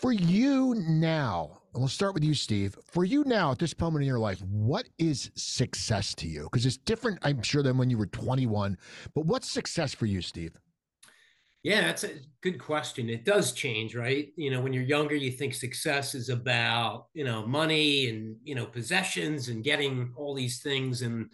for 0.00 0.12
you 0.12 0.74
now, 0.76 1.61
we'll 1.80 1.88
start 1.88 2.14
with 2.14 2.24
you, 2.24 2.34
Steve. 2.34 2.76
For 2.84 3.04
you 3.04 3.24
now, 3.24 3.52
at 3.52 3.58
this 3.58 3.78
moment 3.78 4.02
in 4.02 4.08
your 4.08 4.18
life, 4.18 4.42
what 4.42 4.88
is 4.98 5.30
success 5.34 6.14
to 6.16 6.28
you? 6.28 6.44
Because 6.44 6.66
it's 6.66 6.76
different, 6.76 7.18
I'm 7.22 7.42
sure, 7.42 7.62
than 7.62 7.78
when 7.78 7.90
you 7.90 7.98
were 7.98 8.06
21. 8.06 8.76
But 9.14 9.26
what's 9.26 9.50
success 9.50 9.94
for 9.94 10.06
you, 10.06 10.20
Steve? 10.20 10.58
Yeah, 11.62 11.82
that's 11.82 12.02
a 12.02 12.10
good 12.40 12.58
question. 12.58 13.08
It 13.08 13.24
does 13.24 13.52
change, 13.52 13.94
right? 13.94 14.32
You 14.36 14.50
know, 14.50 14.60
when 14.60 14.72
you're 14.72 14.82
younger, 14.82 15.14
you 15.14 15.30
think 15.30 15.54
success 15.54 16.14
is 16.14 16.28
about, 16.28 17.06
you 17.14 17.24
know, 17.24 17.46
money 17.46 18.08
and, 18.08 18.36
you 18.42 18.56
know, 18.56 18.66
possessions 18.66 19.48
and 19.48 19.62
getting 19.62 20.12
all 20.16 20.34
these 20.34 20.60
things. 20.60 21.02
And, 21.02 21.30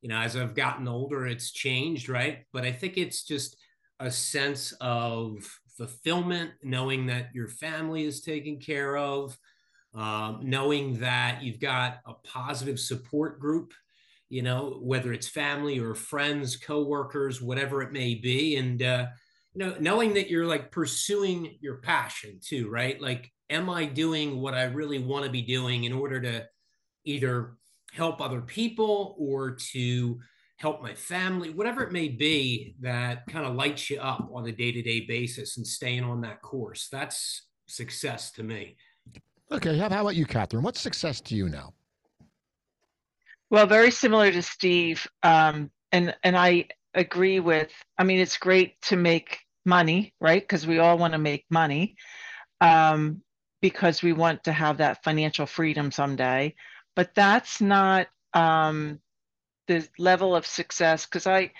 you 0.00 0.08
know, 0.08 0.18
as 0.18 0.36
I've 0.36 0.54
gotten 0.54 0.86
older, 0.86 1.26
it's 1.26 1.50
changed, 1.50 2.08
right? 2.08 2.44
But 2.52 2.64
I 2.64 2.70
think 2.70 2.96
it's 2.96 3.24
just 3.24 3.56
a 3.98 4.12
sense 4.12 4.72
of 4.80 5.58
fulfillment, 5.76 6.52
knowing 6.62 7.06
that 7.06 7.34
your 7.34 7.48
family 7.48 8.04
is 8.04 8.20
taken 8.20 8.60
care 8.60 8.96
of, 8.96 9.36
um, 9.94 10.40
knowing 10.42 10.98
that 10.98 11.42
you've 11.42 11.60
got 11.60 11.98
a 12.06 12.14
positive 12.24 12.80
support 12.80 13.38
group, 13.38 13.72
you 14.28 14.42
know, 14.42 14.78
whether 14.82 15.12
it's 15.12 15.28
family 15.28 15.78
or 15.78 15.94
friends, 15.94 16.56
coworkers, 16.56 17.40
whatever 17.40 17.82
it 17.82 17.92
may 17.92 18.14
be, 18.14 18.56
and 18.56 18.82
uh, 18.82 19.06
you 19.54 19.64
know, 19.64 19.76
knowing 19.78 20.14
that 20.14 20.28
you're 20.28 20.46
like 20.46 20.72
pursuing 20.72 21.56
your 21.60 21.76
passion 21.76 22.40
too, 22.42 22.68
right? 22.68 23.00
Like, 23.00 23.30
am 23.50 23.70
I 23.70 23.84
doing 23.84 24.40
what 24.40 24.54
I 24.54 24.64
really 24.64 24.98
want 24.98 25.24
to 25.26 25.30
be 25.30 25.42
doing 25.42 25.84
in 25.84 25.92
order 25.92 26.20
to 26.22 26.46
either 27.04 27.56
help 27.92 28.20
other 28.20 28.40
people 28.40 29.14
or 29.18 29.52
to 29.72 30.18
help 30.56 30.82
my 30.82 30.94
family, 30.94 31.50
whatever 31.50 31.82
it 31.82 31.92
may 31.92 32.08
be 32.08 32.74
that 32.80 33.26
kind 33.26 33.46
of 33.46 33.54
lights 33.54 33.90
you 33.90 34.00
up 34.00 34.28
on 34.32 34.46
a 34.46 34.52
day 34.52 34.72
to 34.72 34.82
day 34.82 35.00
basis 35.00 35.56
and 35.56 35.66
staying 35.66 36.02
on 36.02 36.20
that 36.22 36.42
course. 36.42 36.88
That's 36.90 37.48
success 37.66 38.32
to 38.32 38.42
me. 38.42 38.76
Okay. 39.52 39.78
How, 39.78 39.86
about 39.86 40.16
you, 40.16 40.26
Catherine? 40.26 40.62
What's 40.62 40.80
success 40.80 41.20
to 41.22 41.34
you 41.34 41.48
now? 41.48 41.74
Well, 43.50 43.66
very 43.66 43.90
similar 43.90 44.32
to 44.32 44.42
Steve. 44.42 45.06
Um, 45.22 45.70
and, 45.92 46.14
and 46.24 46.36
I 46.36 46.68
agree 46.94 47.40
with, 47.40 47.70
I 47.98 48.04
mean, 48.04 48.18
it's 48.18 48.38
great 48.38 48.80
to 48.82 48.96
make 48.96 49.38
money, 49.64 50.14
right? 50.20 50.42
Because 50.42 50.66
we 50.66 50.78
all 50.78 50.98
want 50.98 51.12
to 51.12 51.18
make 51.18 51.44
money 51.50 51.96
um, 52.60 53.22
because 53.60 54.02
we 54.02 54.12
want 54.12 54.44
to 54.44 54.52
have 54.52 54.78
that 54.78 55.04
financial 55.04 55.46
freedom 55.46 55.92
someday. 55.92 56.54
But 56.96 57.14
that's 57.14 57.60
not 57.60 58.08
um, 58.32 58.98
the 59.68 59.86
level 59.98 60.34
of 60.34 60.46
success. 60.46 61.06
Because 61.06 61.26
I, 61.26 61.52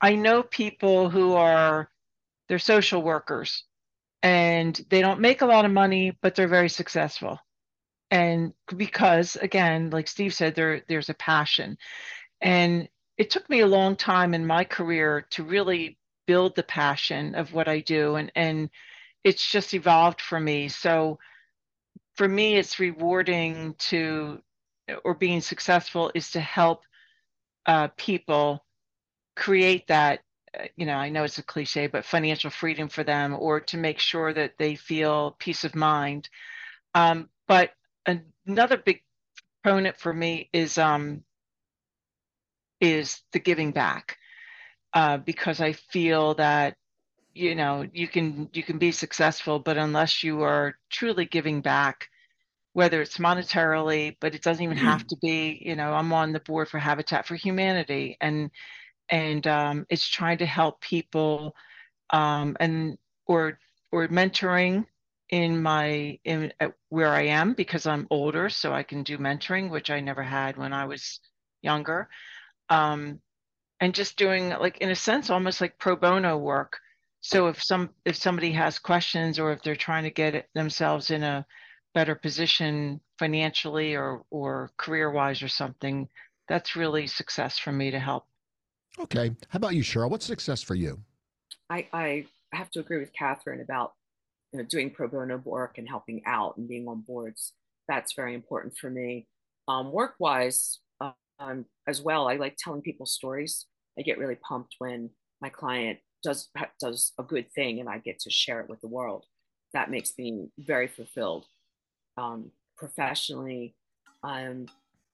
I 0.00 0.14
know 0.14 0.42
people 0.42 1.10
who 1.10 1.34
are, 1.34 1.90
they're 2.48 2.58
social 2.58 3.02
workers 3.02 3.64
and 4.26 4.84
they 4.90 5.02
don't 5.02 5.20
make 5.20 5.42
a 5.42 5.46
lot 5.46 5.64
of 5.64 5.70
money, 5.70 6.10
but 6.20 6.34
they're 6.34 6.48
very 6.48 6.68
successful. 6.68 7.38
And 8.10 8.54
because 8.76 9.36
again, 9.36 9.90
like 9.90 10.08
Steve 10.08 10.34
said, 10.34 10.56
there 10.56 10.82
there's 10.88 11.10
a 11.10 11.14
passion. 11.14 11.78
And 12.40 12.88
it 13.18 13.30
took 13.30 13.48
me 13.48 13.60
a 13.60 13.68
long 13.68 13.94
time 13.94 14.34
in 14.34 14.44
my 14.44 14.64
career 14.64 15.26
to 15.30 15.44
really 15.44 15.96
build 16.26 16.56
the 16.56 16.64
passion 16.64 17.36
of 17.36 17.54
what 17.54 17.68
I 17.68 17.78
do. 17.78 18.16
And 18.16 18.32
and 18.34 18.68
it's 19.22 19.46
just 19.48 19.74
evolved 19.74 20.20
for 20.20 20.40
me. 20.40 20.70
So 20.70 21.20
for 22.16 22.26
me, 22.26 22.56
it's 22.56 22.80
rewarding 22.80 23.76
to 23.90 24.42
or 25.04 25.14
being 25.14 25.40
successful 25.40 26.10
is 26.16 26.32
to 26.32 26.40
help 26.40 26.82
uh, 27.66 27.88
people 27.96 28.64
create 29.36 29.86
that 29.86 30.20
you 30.76 30.86
know, 30.86 30.96
I 30.96 31.08
know 31.08 31.24
it's 31.24 31.38
a 31.38 31.42
cliche, 31.42 31.86
but 31.86 32.04
financial 32.04 32.50
freedom 32.50 32.88
for 32.88 33.04
them 33.04 33.36
or 33.38 33.60
to 33.60 33.76
make 33.76 33.98
sure 33.98 34.32
that 34.32 34.54
they 34.58 34.74
feel 34.74 35.36
peace 35.38 35.64
of 35.64 35.74
mind. 35.74 36.28
Um, 36.94 37.28
but 37.46 37.72
another 38.46 38.76
big 38.76 39.02
component 39.62 39.96
for 39.98 40.12
me 40.12 40.48
is 40.52 40.78
um, 40.78 41.22
is 42.80 43.22
the 43.32 43.38
giving 43.38 43.72
back 43.72 44.18
uh, 44.92 45.18
because 45.18 45.60
I 45.60 45.72
feel 45.72 46.34
that 46.34 46.76
you 47.34 47.54
know 47.54 47.86
you 47.92 48.08
can 48.08 48.48
you 48.52 48.62
can 48.62 48.78
be 48.78 48.92
successful, 48.92 49.58
but 49.58 49.76
unless 49.76 50.22
you 50.22 50.42
are 50.42 50.76
truly 50.90 51.26
giving 51.26 51.60
back, 51.60 52.08
whether 52.72 53.02
it's 53.02 53.18
monetarily, 53.18 54.16
but 54.20 54.34
it 54.34 54.42
doesn't 54.42 54.64
even 54.64 54.76
mm-hmm. 54.76 54.86
have 54.86 55.06
to 55.08 55.16
be. 55.20 55.60
You 55.64 55.76
know, 55.76 55.92
I'm 55.92 56.12
on 56.12 56.32
the 56.32 56.40
board 56.40 56.68
for 56.68 56.78
Habitat 56.78 57.26
for 57.26 57.34
Humanity, 57.34 58.16
and 58.20 58.50
and 59.08 59.46
um, 59.46 59.86
it's 59.88 60.08
trying 60.08 60.38
to 60.38 60.46
help 60.46 60.80
people 60.80 61.54
um, 62.10 62.56
and 62.60 62.98
or 63.26 63.58
or 63.92 64.08
mentoring 64.08 64.86
in 65.30 65.60
my 65.62 66.18
in 66.24 66.52
where 66.88 67.12
I 67.12 67.22
am 67.22 67.54
because 67.54 67.86
I'm 67.86 68.06
older, 68.10 68.48
so 68.48 68.72
I 68.72 68.82
can 68.82 69.02
do 69.02 69.18
mentoring, 69.18 69.70
which 69.70 69.90
I 69.90 70.00
never 70.00 70.22
had 70.22 70.56
when 70.56 70.72
I 70.72 70.86
was 70.86 71.20
younger, 71.62 72.08
um, 72.68 73.20
and 73.80 73.94
just 73.94 74.16
doing 74.16 74.50
like 74.50 74.78
in 74.78 74.90
a 74.90 74.94
sense 74.94 75.30
almost 75.30 75.60
like 75.60 75.78
pro 75.78 75.96
bono 75.96 76.36
work. 76.38 76.78
So 77.20 77.48
if 77.48 77.62
some 77.62 77.90
if 78.04 78.16
somebody 78.16 78.52
has 78.52 78.78
questions 78.78 79.38
or 79.38 79.52
if 79.52 79.62
they're 79.62 79.76
trying 79.76 80.04
to 80.04 80.10
get 80.10 80.48
themselves 80.54 81.10
in 81.10 81.22
a 81.22 81.46
better 81.94 82.14
position 82.14 83.00
financially 83.18 83.96
or 83.96 84.24
or 84.30 84.70
career 84.76 85.10
wise 85.10 85.42
or 85.42 85.48
something, 85.48 86.08
that's 86.48 86.76
really 86.76 87.06
success 87.06 87.58
for 87.58 87.72
me 87.72 87.90
to 87.90 87.98
help 87.98 88.26
Okay. 88.98 89.30
How 89.48 89.56
about 89.56 89.74
you, 89.74 89.82
Cheryl? 89.82 90.10
What's 90.10 90.26
success 90.26 90.62
for 90.62 90.74
you? 90.74 90.98
I, 91.70 91.86
I 91.92 92.26
have 92.52 92.70
to 92.70 92.80
agree 92.80 92.98
with 92.98 93.12
Catherine 93.12 93.60
about 93.60 93.92
you 94.52 94.60
know, 94.60 94.64
doing 94.64 94.90
pro 94.90 95.08
bono 95.08 95.40
work 95.44 95.78
and 95.78 95.88
helping 95.88 96.22
out 96.26 96.56
and 96.56 96.68
being 96.68 96.88
on 96.88 97.02
boards. 97.06 97.52
That's 97.88 98.14
very 98.14 98.34
important 98.34 98.76
for 98.78 98.90
me. 98.90 99.26
Um, 99.68 99.92
work 99.92 100.14
wise, 100.18 100.80
um, 101.38 101.66
as 101.86 102.00
well, 102.00 102.28
I 102.28 102.36
like 102.36 102.56
telling 102.58 102.82
people 102.82 103.06
stories. 103.06 103.66
I 103.98 104.02
get 104.02 104.18
really 104.18 104.36
pumped 104.36 104.76
when 104.78 105.10
my 105.40 105.48
client 105.48 105.98
does 106.22 106.48
does 106.80 107.12
a 107.18 107.22
good 107.22 107.50
thing 107.52 107.78
and 107.80 107.88
I 107.88 107.98
get 107.98 108.18
to 108.20 108.30
share 108.30 108.60
it 108.60 108.68
with 108.68 108.80
the 108.80 108.88
world. 108.88 109.24
That 109.74 109.90
makes 109.90 110.12
me 110.18 110.48
very 110.58 110.88
fulfilled. 110.88 111.44
Um, 112.16 112.50
professionally, 112.76 113.74
um, 114.22 114.66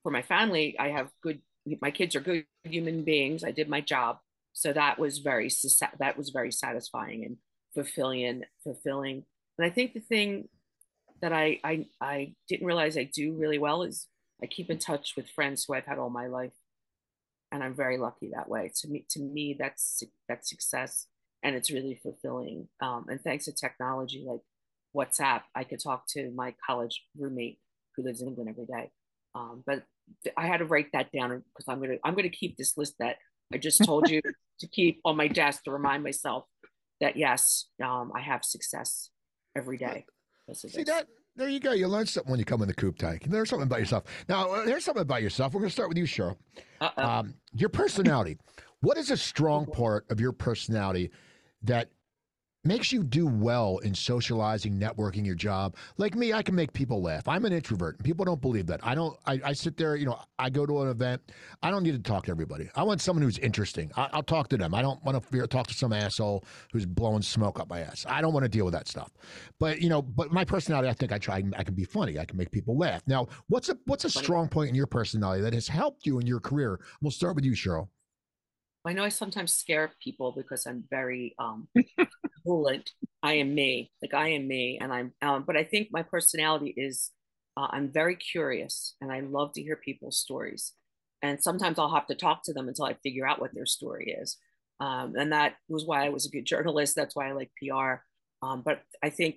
for 0.03 0.13
my 0.13 0.23
family, 0.23 0.77
I 0.79 0.89
have 0.91 1.09
good 1.23 1.41
my 1.81 1.91
kids 1.91 2.17
are 2.17 2.21
good 2.21 2.45
human 2.65 3.05
beings. 3.05 3.45
I 3.45 3.51
did 3.51 3.69
my 3.69 3.81
job, 3.81 4.19
so 4.53 4.73
that 4.73 4.99
was 4.99 5.19
very 5.19 5.51
that 5.99 6.19
was 6.19 6.31
very 6.31 6.53
satisfying 6.53 7.25
and 7.25 7.37
fulfilling. 7.75 8.43
Fulfilling. 8.65 9.25
And 9.59 9.67
I 9.67 9.71
think 9.71 9.95
the 9.95 10.01
thing 10.01 10.49
that 11.21 11.33
I 11.33 11.61
I 11.65 11.87
I 12.01 12.35
didn't 12.49 12.67
realize 12.67 12.97
I 12.97 13.11
do 13.15 13.33
really 13.33 13.59
well 13.59 13.83
is 13.83 14.09
I 14.43 14.47
keep 14.47 14.71
in 14.71 14.79
touch 14.79 15.15
with 15.17 15.31
friends 15.31 15.65
who 15.65 15.75
I've 15.75 15.87
had 15.87 15.99
all 15.99 16.11
my 16.11 16.27
life, 16.27 16.53
and 17.53 17.63
I'm 17.63 17.75
very 17.75 17.99
lucky 17.99 18.31
that 18.35 18.49
way. 18.49 18.73
To 18.81 18.89
me, 18.89 19.07
to 19.11 19.21
me, 19.21 19.57
that's 19.59 20.03
that's 20.29 20.51
success, 20.51 21.07
and 21.43 21.55
it's 21.55 21.71
really 21.71 22.01
fulfilling. 22.03 22.69
Um, 22.81 23.07
and 23.09 23.21
thanks 23.23 23.45
to 23.45 23.53
technology 23.53 24.25
like 24.27 24.41
WhatsApp, 24.97 25.43
I 25.55 25.65
could 25.65 25.81
talk 25.81 26.07
to 26.11 26.31
my 26.35 26.55
college 26.67 27.05
roommate 27.17 27.59
who 27.97 28.03
lives 28.03 28.21
in 28.21 28.29
England 28.29 28.51
every 28.51 28.67
day. 28.67 28.91
Um, 29.35 29.63
but 29.67 29.85
I 30.37 30.47
had 30.47 30.59
to 30.59 30.65
write 30.65 30.89
that 30.93 31.11
down 31.13 31.31
because 31.31 31.67
I'm 31.69 31.81
gonna 31.81 31.97
I'm 32.05 32.15
gonna 32.15 32.29
keep 32.29 32.57
this 32.57 32.77
list 32.77 32.95
that 32.99 33.17
I 33.53 33.59
just 33.59 33.85
told 33.85 34.11
you 34.11 34.21
to 34.61 34.67
keep 34.69 35.01
on 35.05 35.17
my 35.17 35.29
desk 35.29 35.65
to 35.65 35.71
remind 35.71 36.03
myself 36.03 36.45
that 37.01 37.17
yes, 37.17 37.67
um, 37.83 38.13
I 38.15 38.21
have 38.21 38.45
success 38.45 39.11
every 39.57 39.77
day. 39.77 40.07
See 40.55 40.85
that? 40.85 41.07
There 41.35 41.49
you 41.49 41.61
go. 41.61 41.73
You 41.73 41.89
learn 41.89 42.07
something 42.07 42.31
when 42.31 42.39
you 42.39 42.45
come 42.45 42.61
in 42.63 42.69
the 42.69 42.75
coop 42.75 42.99
tank. 42.99 43.25
You 43.25 43.33
learn 43.33 43.47
something 43.47 43.67
about 43.67 43.79
yourself. 43.81 44.05
Now, 44.29 44.51
uh, 44.51 44.67
here's 44.67 44.85
something 44.85 45.03
about 45.03 45.23
yourself. 45.23 45.55
We're 45.55 45.61
going 45.61 45.71
to 45.71 45.73
start 45.73 45.89
with 45.89 45.97
you, 45.97 46.05
Cheryl. 46.05 46.37
Um, 46.97 47.35
your 47.55 47.71
personality. 47.71 48.37
what 48.81 48.99
is 48.99 49.11
a 49.11 49.17
strong 49.17 49.67
part 49.73 50.05
of 50.11 50.21
your 50.21 50.33
personality 50.33 51.11
that 51.63 51.89
makes 52.65 52.93
you 52.93 53.03
do 53.03 53.27
well 53.27 53.79
in 53.79 53.95
socializing, 53.95 54.79
networking 54.79 55.27
your 55.27 55.35
job. 55.35 55.77
Like 55.97 56.15
me, 56.15 56.33
I 56.33 56.43
can 56.43 56.55
make 56.55 56.73
people 56.73 57.03
laugh. 57.03 57.27
I'm 57.27 57.45
an 57.45 57.53
introvert. 57.53 57.97
And 57.97 58.05
people 58.05 58.25
don't 58.25 58.41
believe 58.41 58.67
that. 58.67 58.81
I 58.83 58.95
don't, 58.95 59.19
I, 59.27 59.41
I, 59.45 59.53
sit 59.53 59.77
there, 59.77 59.97
you 59.97 60.07
know, 60.07 60.19
I 60.39 60.49
go 60.49 60.65
to 60.65 60.83
an 60.83 60.89
event. 60.89 61.21
I 61.63 61.71
don't 61.71 61.83
need 61.83 61.93
to 61.93 61.99
talk 61.99 62.25
to 62.27 62.31
everybody. 62.31 62.69
I 62.77 62.85
want 62.85 63.01
someone 63.01 63.23
who's 63.23 63.39
interesting. 63.39 63.91
I, 63.97 64.09
will 64.15 64.23
talk 64.23 64.49
to 64.49 64.57
them. 64.57 64.75
I 64.75 64.83
don't 64.83 65.03
want 65.05 65.23
to 65.31 65.47
talk 65.49 65.67
to 65.69 65.75
some 65.75 65.93
asshole 65.93 66.45
who's 66.73 66.87
blowing 66.87 67.23
smoke 67.23 67.59
up 67.59 67.69
my 67.69 67.81
ass. 67.81 68.07
I 68.09 68.21
don't 68.21 68.33
want 68.33 68.45
to 68.45 68.49
deal 68.49 68.65
with 68.65 68.75
that 68.75 68.87
stuff. 68.87 69.11
But, 69.59 69.81
you 69.81 69.89
know, 69.89 70.03
but 70.03 70.33
my 70.33 70.45
personality, 70.45 70.89
I 70.89 70.93
think 70.93 71.13
I 71.13 71.19
try, 71.19 71.43
I 71.57 71.65
can 71.65 71.75
be 71.75 71.85
funny. 71.85 72.19
I 72.19 72.25
can 72.25 72.37
make 72.37 72.51
people 72.51 72.79
laugh. 72.79 73.03
Now, 73.07 73.27
what's 73.49 73.69
a, 73.71 73.79
what's 73.87 74.05
a 74.05 74.11
strong 74.11 74.49
point 74.49 74.69
in 74.69 74.75
your 74.75 74.87
personality 74.87 75.43
that 75.43 75.53
has 75.53 75.67
helped 75.67 76.07
you 76.07 76.21
in 76.21 76.27
your 76.27 76.41
career? 76.41 76.81
We'll 77.01 77.11
start 77.11 77.35
with 77.35 77.45
you, 77.45 77.53
Cheryl. 77.53 77.89
I 78.85 78.93
know 78.93 79.05
I 79.05 79.11
sometimes 79.11 79.53
scare 79.55 79.93
people 80.03 80.33
because 80.33 80.67
I'm 80.67 80.85
very 80.91 81.35
um 81.39 81.69
bullet. 82.45 82.91
I 83.23 83.35
am 83.35 83.55
me, 83.55 83.93
like 84.03 84.15
I 84.15 84.31
am 84.31 84.49
me, 84.49 84.79
and 84.81 84.93
I'm. 84.93 85.13
Um, 85.23 85.45
but 85.47 85.57
I 85.57 85.65
think 85.65 85.89
my 85.93 86.03
personality 86.03 86.75
is 86.77 87.11
uh, 87.57 87.69
I'm 87.71 87.93
very 87.93 88.17
curious, 88.17 88.97
and 89.01 89.13
I 89.13 89.21
love 89.21 89.53
to 89.55 89.63
hear 89.63 89.77
people's 89.77 90.19
stories. 90.19 90.73
And 91.23 91.41
sometimes 91.41 91.79
I'll 91.79 91.95
have 91.95 92.09
to 92.09 92.17
talk 92.17 92.43
to 92.45 92.53
them 92.53 92.67
until 92.69 92.85
I 92.87 92.95
figure 92.95 93.27
out 93.27 93.41
what 93.41 93.55
their 93.55 93.67
story 93.67 94.17
is. 94.21 94.37
Um, 94.81 95.15
and 95.17 95.33
that 95.33 95.55
was 95.69 95.85
why 95.87 96.05
I 96.05 96.09
was 96.09 96.27
a 96.27 96.31
good 96.31 96.45
journalist. 96.53 96.97
That's 96.97 97.15
why 97.15 97.29
I 97.29 97.33
like 97.33 97.51
PR. 97.59 98.05
Um, 98.43 98.63
but 98.65 98.83
I 99.05 99.11
think 99.11 99.37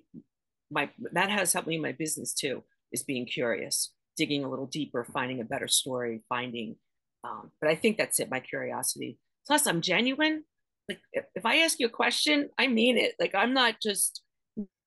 my 0.70 0.90
that 1.12 1.30
has 1.30 1.52
helped 1.52 1.68
me 1.68 1.76
in 1.76 1.82
my 1.82 1.92
business 1.92 2.34
too. 2.34 2.64
Is 2.92 3.02
being 3.02 3.26
curious, 3.26 3.92
digging 4.16 4.44
a 4.44 4.50
little 4.50 4.66
deeper, 4.66 5.04
finding 5.12 5.40
a 5.40 5.44
better 5.44 5.68
story, 5.68 6.22
finding. 6.28 6.76
Um, 7.24 7.50
but 7.60 7.70
I 7.70 7.74
think 7.74 7.98
that's 7.98 8.20
it. 8.20 8.30
My 8.30 8.40
curiosity 8.40 9.18
Plus, 9.46 9.66
I'm 9.66 9.80
genuine. 9.80 10.44
Like 10.88 11.00
if 11.12 11.44
I 11.44 11.58
ask 11.58 11.78
you 11.80 11.86
a 11.86 11.90
question, 11.90 12.48
I 12.58 12.66
mean 12.68 12.96
it. 12.96 13.14
Like 13.18 13.34
I'm 13.34 13.54
not 13.54 13.76
just 13.82 14.22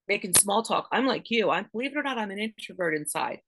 making 0.07 0.33
small 0.33 0.63
talk. 0.63 0.87
I'm 0.91 1.05
like 1.05 1.29
you. 1.29 1.49
I 1.49 1.63
believe 1.63 1.91
it 1.91 1.97
or 1.97 2.03
not, 2.03 2.17
I'm 2.17 2.31
an 2.31 2.39
introvert 2.39 2.95
inside. 2.95 3.39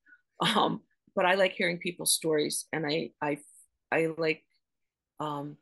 Um, 0.55 0.81
but 1.15 1.25
I 1.25 1.35
like 1.35 1.53
hearing 1.53 1.77
people's 1.77 2.13
stories, 2.13 2.65
and 2.73 2.85
I 2.85 3.11
I 3.21 3.37
I 3.91 4.07
like 4.17 4.43
um, 5.19 5.57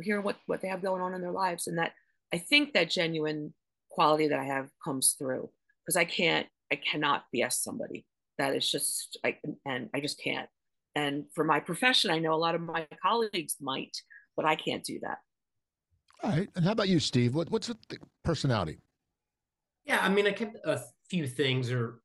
hear 0.00 0.20
what 0.20 0.36
what 0.46 0.60
they 0.60 0.68
have 0.68 0.82
going 0.82 1.00
on 1.00 1.14
in 1.14 1.22
their 1.22 1.32
lives, 1.32 1.66
and 1.66 1.78
that 1.78 1.92
I 2.32 2.38
think 2.38 2.74
that 2.74 2.90
genuine 2.90 3.54
quality 3.90 4.28
that 4.28 4.38
I 4.38 4.44
have 4.44 4.68
comes 4.84 5.14
through 5.18 5.50
because 5.84 5.96
I 5.96 6.04
can't 6.04 6.46
I 6.70 6.76
cannot 6.76 7.24
BS 7.34 7.54
somebody. 7.54 8.06
That 8.38 8.54
is 8.54 8.70
just 8.70 9.18
I 9.24 9.38
and 9.66 9.88
I 9.94 10.00
just 10.00 10.20
can't. 10.20 10.48
And 10.94 11.24
for 11.34 11.44
my 11.44 11.60
profession, 11.60 12.10
I 12.10 12.18
know 12.18 12.34
a 12.34 12.36
lot 12.36 12.54
of 12.54 12.60
my 12.60 12.86
colleagues 13.02 13.56
might, 13.60 13.96
but 14.36 14.44
I 14.44 14.56
can't 14.56 14.84
do 14.84 15.00
that. 15.02 15.18
All 16.22 16.30
right. 16.30 16.48
And 16.54 16.64
how 16.64 16.72
about 16.72 16.88
you, 16.88 17.00
Steve? 17.00 17.34
What, 17.34 17.50
what's 17.50 17.66
the 17.66 17.76
personality? 18.24 18.78
Yeah, 19.84 19.98
I 20.00 20.08
mean, 20.08 20.26
I 20.26 20.32
kept 20.32 20.56
a 20.64 20.80
few 21.10 21.26
things, 21.26 21.70
or 21.72 22.00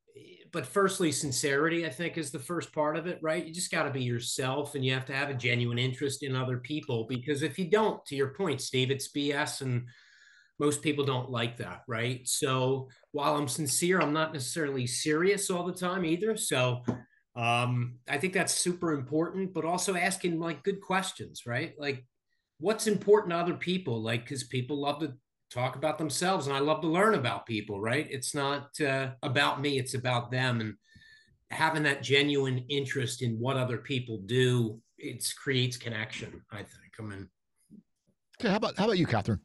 but 0.52 0.66
firstly, 0.66 1.12
sincerity. 1.12 1.86
I 1.86 1.90
think 1.90 2.18
is 2.18 2.32
the 2.32 2.40
first 2.40 2.74
part 2.74 2.98
of 2.98 3.06
it, 3.06 3.20
right? 3.22 3.46
You 3.46 3.54
just 3.54 3.72
got 3.72 3.84
to 3.84 3.92
be 3.92 4.02
yourself, 4.02 4.74
and 4.74 4.84
you 4.84 4.94
have 4.94 5.06
to 5.06 5.14
have 5.14 5.30
a 5.30 5.36
genuine 5.36 5.78
interest 5.78 6.24
in 6.24 6.36
other 6.36 6.58
people. 6.58 7.06
Because 7.08 7.44
if 7.44 7.60
you 7.60 7.70
don't, 7.70 8.04
to 8.08 8.16
your 8.16 8.30
point, 8.30 8.62
Steve, 8.62 8.90
it's 8.90 9.12
BS, 9.12 9.62
and 9.62 9.86
most 10.60 10.82
people 10.82 11.06
don't 11.06 11.30
like 11.30 11.58
that, 11.58 11.84
right? 11.88 12.28
So 12.28 12.90
while 13.12 13.36
I'm 13.36 13.48
sincere, 13.48 14.00
I'm 14.00 14.14
not 14.14 14.34
necessarily 14.34 14.88
serious 14.88 15.52
all 15.52 15.64
the 15.64 15.74
time 15.74 16.04
either. 16.04 16.36
So 16.36 16.82
um, 17.36 18.00
I 18.10 18.18
think 18.18 18.34
that's 18.34 18.54
super 18.54 18.94
important, 18.94 19.54
but 19.54 19.66
also 19.66 19.96
asking 19.96 20.40
like 20.40 20.64
good 20.64 20.82
questions, 20.82 21.44
right? 21.46 21.74
Like 21.78 22.04
what's 22.60 22.88
important 22.88 23.32
to 23.32 23.38
other 23.38 23.54
people 23.54 24.02
like 24.02 24.24
because 24.24 24.44
people 24.44 24.80
love 24.82 25.00
to 25.00 25.14
talk 25.52 25.76
about 25.76 25.98
themselves 25.98 26.48
and 26.48 26.56
i 26.56 26.60
love 26.60 26.82
to 26.82 26.88
learn 26.88 27.14
about 27.16 27.46
people 27.46 27.80
right 27.80 28.08
it's 28.10 28.34
not 28.36 28.70
uh, 28.82 29.10
about 29.24 29.62
me 29.62 29.78
it's 29.78 29.94
about 29.94 30.32
them 30.32 30.60
and 30.60 30.74
having 31.50 31.84
that 31.84 32.04
genuine 32.04 32.66
interest 32.70 33.22
in 33.22 33.40
what 33.40 33.58
other 33.58 33.78
people 33.78 34.20
do 34.26 34.80
it 34.98 35.26
creates 35.42 35.78
connection 35.78 36.42
i 36.52 36.58
think 36.58 36.94
i 37.00 37.04
mean 37.04 37.30
okay 38.40 38.50
how 38.50 38.58
about 38.58 38.78
how 38.78 38.86
about 38.86 38.98
you 38.98 39.06
catherine 39.06 39.40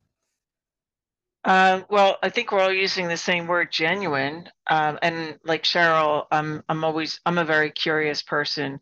uh, 1.44 1.80
well, 1.90 2.18
I 2.22 2.28
think 2.28 2.52
we're 2.52 2.60
all 2.60 2.72
using 2.72 3.08
the 3.08 3.16
same 3.16 3.48
word, 3.48 3.72
genuine. 3.72 4.48
Um, 4.68 4.98
and 5.02 5.38
like 5.44 5.64
Cheryl, 5.64 6.26
I'm 6.30 6.62
I'm 6.68 6.84
always 6.84 7.20
I'm 7.26 7.38
a 7.38 7.44
very 7.44 7.70
curious 7.72 8.22
person. 8.22 8.78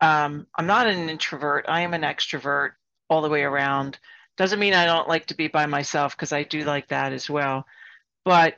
Um, 0.00 0.46
I'm 0.54 0.66
not 0.66 0.86
an 0.86 1.08
introvert. 1.08 1.64
I 1.68 1.80
am 1.80 1.94
an 1.94 2.02
extrovert 2.02 2.72
all 3.08 3.22
the 3.22 3.28
way 3.28 3.42
around. 3.42 3.98
Doesn't 4.36 4.60
mean 4.60 4.74
I 4.74 4.86
don't 4.86 5.08
like 5.08 5.26
to 5.26 5.34
be 5.34 5.48
by 5.48 5.66
myself 5.66 6.16
because 6.16 6.32
I 6.32 6.44
do 6.44 6.64
like 6.64 6.88
that 6.88 7.12
as 7.12 7.28
well. 7.28 7.66
But 8.24 8.56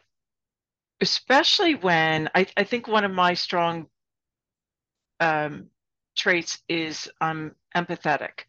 especially 1.00 1.74
when 1.74 2.28
I, 2.34 2.46
I 2.56 2.64
think 2.64 2.86
one 2.86 3.04
of 3.04 3.12
my 3.12 3.34
strong 3.34 3.86
um, 5.20 5.66
traits 6.16 6.60
is 6.68 7.08
I'm 7.20 7.54
empathetic. 7.74 8.40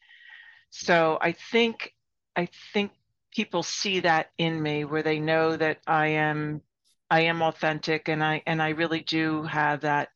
So 0.69 1.17
I 1.21 1.33
think 1.33 1.93
I 2.35 2.47
think 2.73 2.91
people 3.31 3.63
see 3.63 4.01
that 4.01 4.31
in 4.37 4.61
me 4.61 4.85
where 4.85 5.03
they 5.03 5.19
know 5.19 5.55
that 5.55 5.79
I 5.87 6.07
am 6.07 6.61
I 7.09 7.21
am 7.21 7.41
authentic 7.41 8.07
and 8.07 8.23
I 8.23 8.41
and 8.45 8.61
I 8.61 8.69
really 8.69 9.01
do 9.01 9.43
have 9.43 9.81
that 9.81 10.09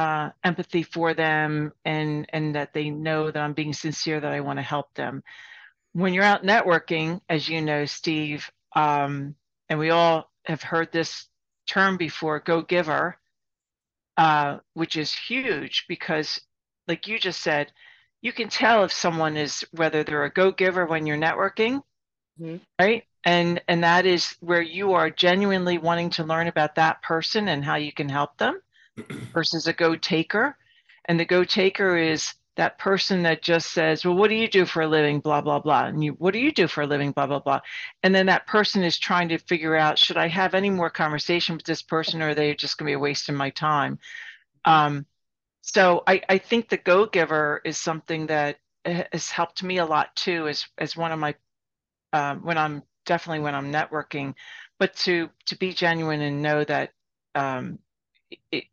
uh, 0.00 0.30
empathy 0.44 0.82
for 0.82 1.12
them 1.12 1.74
and 1.84 2.24
and 2.32 2.54
that 2.54 2.72
they 2.72 2.88
know 2.88 3.30
that 3.30 3.42
I'm 3.42 3.52
being 3.52 3.74
sincere 3.74 4.18
that 4.18 4.32
I 4.32 4.40
want 4.40 4.58
to 4.58 4.62
help 4.62 4.94
them. 4.94 5.22
When 5.92 6.14
you're 6.14 6.24
out 6.24 6.42
networking, 6.42 7.20
as 7.28 7.50
you 7.50 7.60
know, 7.60 7.84
Steve, 7.84 8.50
um, 8.74 9.34
and 9.68 9.78
we 9.78 9.90
all 9.90 10.30
have 10.46 10.62
heard 10.62 10.90
this 10.90 11.28
term 11.66 11.98
before, 11.98 12.40
go 12.40 12.62
giver, 12.62 13.18
uh, 14.16 14.60
which 14.72 14.96
is 14.96 15.12
huge 15.12 15.84
because, 15.86 16.40
like 16.88 17.06
you 17.06 17.18
just 17.18 17.42
said, 17.42 17.70
you 18.22 18.32
can 18.32 18.48
tell 18.48 18.84
if 18.84 18.92
someone 18.92 19.36
is 19.36 19.66
whether 19.72 20.02
they're 20.02 20.24
a 20.24 20.32
go 20.32 20.50
giver 20.50 20.86
when 20.86 21.04
you're 21.04 21.18
networking, 21.18 21.82
mm-hmm. 22.40 22.56
right? 22.80 23.04
And 23.22 23.60
and 23.68 23.84
that 23.84 24.06
is 24.06 24.34
where 24.40 24.62
you 24.62 24.94
are 24.94 25.10
genuinely 25.10 25.76
wanting 25.76 26.08
to 26.10 26.24
learn 26.24 26.46
about 26.46 26.76
that 26.76 27.02
person 27.02 27.48
and 27.48 27.62
how 27.62 27.74
you 27.74 27.92
can 27.92 28.08
help 28.08 28.38
them 28.38 28.62
versus 29.32 29.66
a 29.66 29.72
go 29.72 29.96
taker. 29.96 30.56
And 31.06 31.18
the 31.18 31.24
go 31.24 31.44
taker 31.44 31.96
is 31.96 32.34
that 32.56 32.78
person 32.78 33.22
that 33.22 33.42
just 33.42 33.72
says, 33.72 34.04
Well, 34.04 34.14
what 34.14 34.28
do 34.28 34.36
you 34.36 34.48
do 34.48 34.66
for 34.66 34.82
a 34.82 34.86
living? 34.86 35.20
Blah, 35.20 35.40
blah, 35.40 35.60
blah. 35.60 35.86
And 35.86 36.04
you, 36.04 36.12
what 36.12 36.34
do 36.34 36.40
you 36.40 36.52
do 36.52 36.66
for 36.66 36.82
a 36.82 36.86
living? 36.86 37.12
Blah, 37.12 37.26
blah, 37.26 37.38
blah. 37.38 37.60
And 38.02 38.14
then 38.14 38.26
that 38.26 38.46
person 38.46 38.82
is 38.82 38.98
trying 38.98 39.28
to 39.30 39.38
figure 39.38 39.76
out, 39.76 39.98
should 39.98 40.16
I 40.16 40.28
have 40.28 40.54
any 40.54 40.70
more 40.70 40.90
conversation 40.90 41.56
with 41.56 41.64
this 41.64 41.82
person 41.82 42.20
or 42.20 42.30
are 42.30 42.34
they 42.34 42.54
just 42.54 42.76
going 42.76 42.88
to 42.88 42.92
be 42.92 43.00
wasting 43.00 43.34
my 43.34 43.50
time? 43.50 43.98
Um, 44.64 45.06
so 45.62 46.02
I, 46.06 46.22
I 46.28 46.38
think 46.38 46.68
the 46.68 46.76
go 46.76 47.06
giver 47.06 47.60
is 47.64 47.78
something 47.78 48.26
that 48.26 48.58
has 48.84 49.30
helped 49.30 49.62
me 49.62 49.78
a 49.78 49.86
lot 49.86 50.14
too, 50.16 50.48
as, 50.48 50.66
as 50.78 50.96
one 50.96 51.12
of 51.12 51.18
my, 51.18 51.34
um, 52.12 52.40
when 52.42 52.58
I'm 52.58 52.82
definitely 53.06 53.40
when 53.40 53.54
I'm 53.54 53.72
networking, 53.72 54.34
but 54.78 54.94
to, 54.96 55.30
to 55.46 55.56
be 55.56 55.72
genuine 55.72 56.20
and 56.20 56.42
know 56.42 56.64
that 56.64 56.92
um, 57.34 57.78
it, 58.50 58.64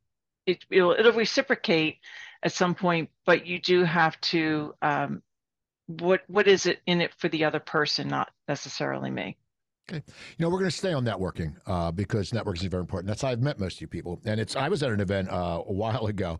it 0.47 0.65
it'll, 0.71 0.93
it'll 0.93 1.13
reciprocate 1.13 1.99
at 2.41 2.51
some 2.51 2.73
point, 2.73 3.09
but 3.25 3.45
you 3.45 3.59
do 3.59 3.83
have 3.83 4.19
to 4.21 4.73
um, 4.81 5.21
what 5.87 6.21
what 6.27 6.47
is 6.47 6.65
it 6.65 6.79
in 6.87 7.01
it 7.01 7.13
for 7.13 7.29
the 7.29 7.45
other 7.45 7.59
person, 7.59 8.07
not 8.07 8.31
necessarily 8.47 9.11
me. 9.11 9.37
Okay. 9.89 10.03
You 10.37 10.43
know, 10.43 10.49
we're 10.49 10.59
going 10.59 10.69
to 10.69 10.75
stay 10.75 10.91
on 10.91 11.05
networking 11.05 11.55
uh, 11.65 11.91
because 11.91 12.31
networking 12.31 12.63
is 12.63 12.63
very 12.63 12.81
important. 12.81 13.07
That's 13.07 13.21
how 13.21 13.29
I've 13.29 13.41
met 13.41 13.57
most 13.57 13.75
of 13.75 13.81
you 13.81 13.87
people. 13.87 14.19
And 14.25 14.37
it's 14.37 14.57
I 14.57 14.67
was 14.67 14.83
at 14.83 14.91
an 14.91 14.99
event 14.99 15.29
uh, 15.29 15.63
a 15.65 15.71
while 15.71 16.07
ago, 16.07 16.39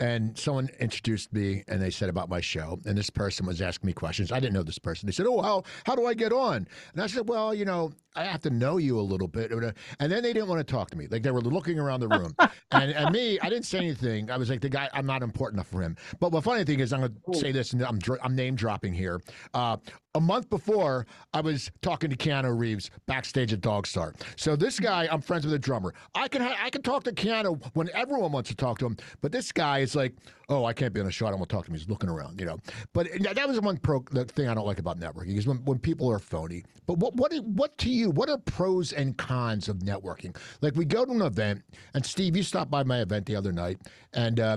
and 0.00 0.36
someone 0.36 0.68
introduced 0.80 1.32
me, 1.32 1.62
and 1.68 1.80
they 1.80 1.90
said 1.90 2.08
about 2.08 2.28
my 2.28 2.40
show, 2.40 2.80
and 2.86 2.98
this 2.98 3.08
person 3.08 3.46
was 3.46 3.62
asking 3.62 3.86
me 3.86 3.92
questions. 3.92 4.32
I 4.32 4.40
didn't 4.40 4.54
know 4.54 4.64
this 4.64 4.80
person. 4.80 5.06
They 5.06 5.12
said, 5.12 5.26
"Oh, 5.28 5.40
how 5.40 5.62
how 5.84 5.94
do 5.94 6.06
I 6.06 6.14
get 6.14 6.32
on?" 6.32 6.66
And 6.92 7.00
I 7.00 7.06
said, 7.06 7.28
"Well, 7.28 7.54
you 7.54 7.64
know, 7.64 7.92
I 8.18 8.24
have 8.24 8.42
to 8.42 8.50
know 8.50 8.78
you 8.78 8.98
a 8.98 9.02
little 9.02 9.28
bit. 9.28 9.52
And 9.52 10.12
then 10.12 10.22
they 10.22 10.32
didn't 10.32 10.48
want 10.48 10.66
to 10.66 10.70
talk 10.70 10.90
to 10.90 10.96
me. 10.96 11.06
Like 11.06 11.22
they 11.22 11.30
were 11.30 11.40
looking 11.40 11.78
around 11.78 12.00
the 12.00 12.08
room. 12.08 12.34
and, 12.72 12.90
and 12.92 13.12
me, 13.12 13.38
I 13.40 13.48
didn't 13.48 13.64
say 13.64 13.78
anything. 13.78 14.30
I 14.30 14.36
was 14.36 14.50
like, 14.50 14.60
the 14.60 14.68
guy, 14.68 14.90
I'm 14.92 15.06
not 15.06 15.22
important 15.22 15.56
enough 15.58 15.68
for 15.68 15.82
him. 15.82 15.96
But 16.18 16.30
the 16.30 16.42
funny 16.42 16.64
thing 16.64 16.80
is, 16.80 16.92
I'm 16.92 17.00
going 17.00 17.16
to 17.32 17.38
say 17.38 17.52
this, 17.52 17.72
and 17.72 17.82
I'm, 17.82 18.00
I'm 18.22 18.34
name 18.34 18.56
dropping 18.56 18.92
here. 18.92 19.20
Uh, 19.54 19.76
a 20.14 20.20
month 20.20 20.50
before, 20.50 21.06
I 21.32 21.40
was 21.40 21.70
talking 21.80 22.10
to 22.10 22.16
Keanu 22.16 22.58
Reeves 22.58 22.90
backstage 23.06 23.52
at 23.52 23.60
Dogstar. 23.60 24.14
So 24.36 24.56
this 24.56 24.80
guy, 24.80 25.06
I'm 25.10 25.20
friends 25.20 25.44
with 25.44 25.52
the 25.52 25.58
drummer. 25.58 25.94
I 26.14 26.26
can 26.28 26.42
ha- 26.42 26.56
I 26.60 26.70
can 26.70 26.82
talk 26.82 27.04
to 27.04 27.12
Keanu 27.12 27.62
when 27.74 27.88
everyone 27.94 28.32
wants 28.32 28.48
to 28.50 28.56
talk 28.56 28.78
to 28.78 28.86
him, 28.86 28.96
but 29.20 29.32
this 29.32 29.52
guy 29.52 29.78
is 29.78 29.94
like, 29.94 30.14
oh, 30.48 30.64
I 30.64 30.72
can't 30.72 30.92
be 30.92 31.00
on 31.00 31.06
a 31.06 31.10
show. 31.10 31.26
I 31.26 31.30
don't 31.30 31.38
want 31.38 31.50
to 31.50 31.56
talk 31.56 31.66
to 31.66 31.70
him. 31.70 31.76
He's 31.76 31.88
looking 31.88 32.10
around, 32.10 32.40
you 32.40 32.46
know. 32.46 32.58
But 32.94 33.08
that 33.20 33.46
was 33.46 33.56
the 33.56 33.62
one 33.62 33.76
pro 33.76 34.02
the 34.10 34.24
thing 34.24 34.48
I 34.48 34.54
don't 34.54 34.66
like 34.66 34.78
about 34.78 34.98
networking 34.98 35.36
is 35.36 35.46
when, 35.46 35.58
when 35.64 35.78
people 35.78 36.10
are 36.10 36.18
phony. 36.18 36.64
But 36.86 36.98
what 36.98 37.14
what 37.14 37.32
what 37.44 37.78
to 37.78 37.90
you? 37.90 38.07
What 38.10 38.28
are 38.28 38.38
pros 38.38 38.92
and 38.92 39.16
cons 39.16 39.68
of 39.68 39.78
networking? 39.78 40.36
Like 40.60 40.74
we 40.76 40.84
go 40.84 41.04
to 41.04 41.12
an 41.12 41.22
event, 41.22 41.62
and 41.94 42.04
Steve, 42.04 42.36
you 42.36 42.42
stopped 42.42 42.70
by 42.70 42.82
my 42.82 43.00
event 43.00 43.26
the 43.26 43.36
other 43.36 43.52
night, 43.52 43.78
and 44.12 44.40
uh, 44.40 44.56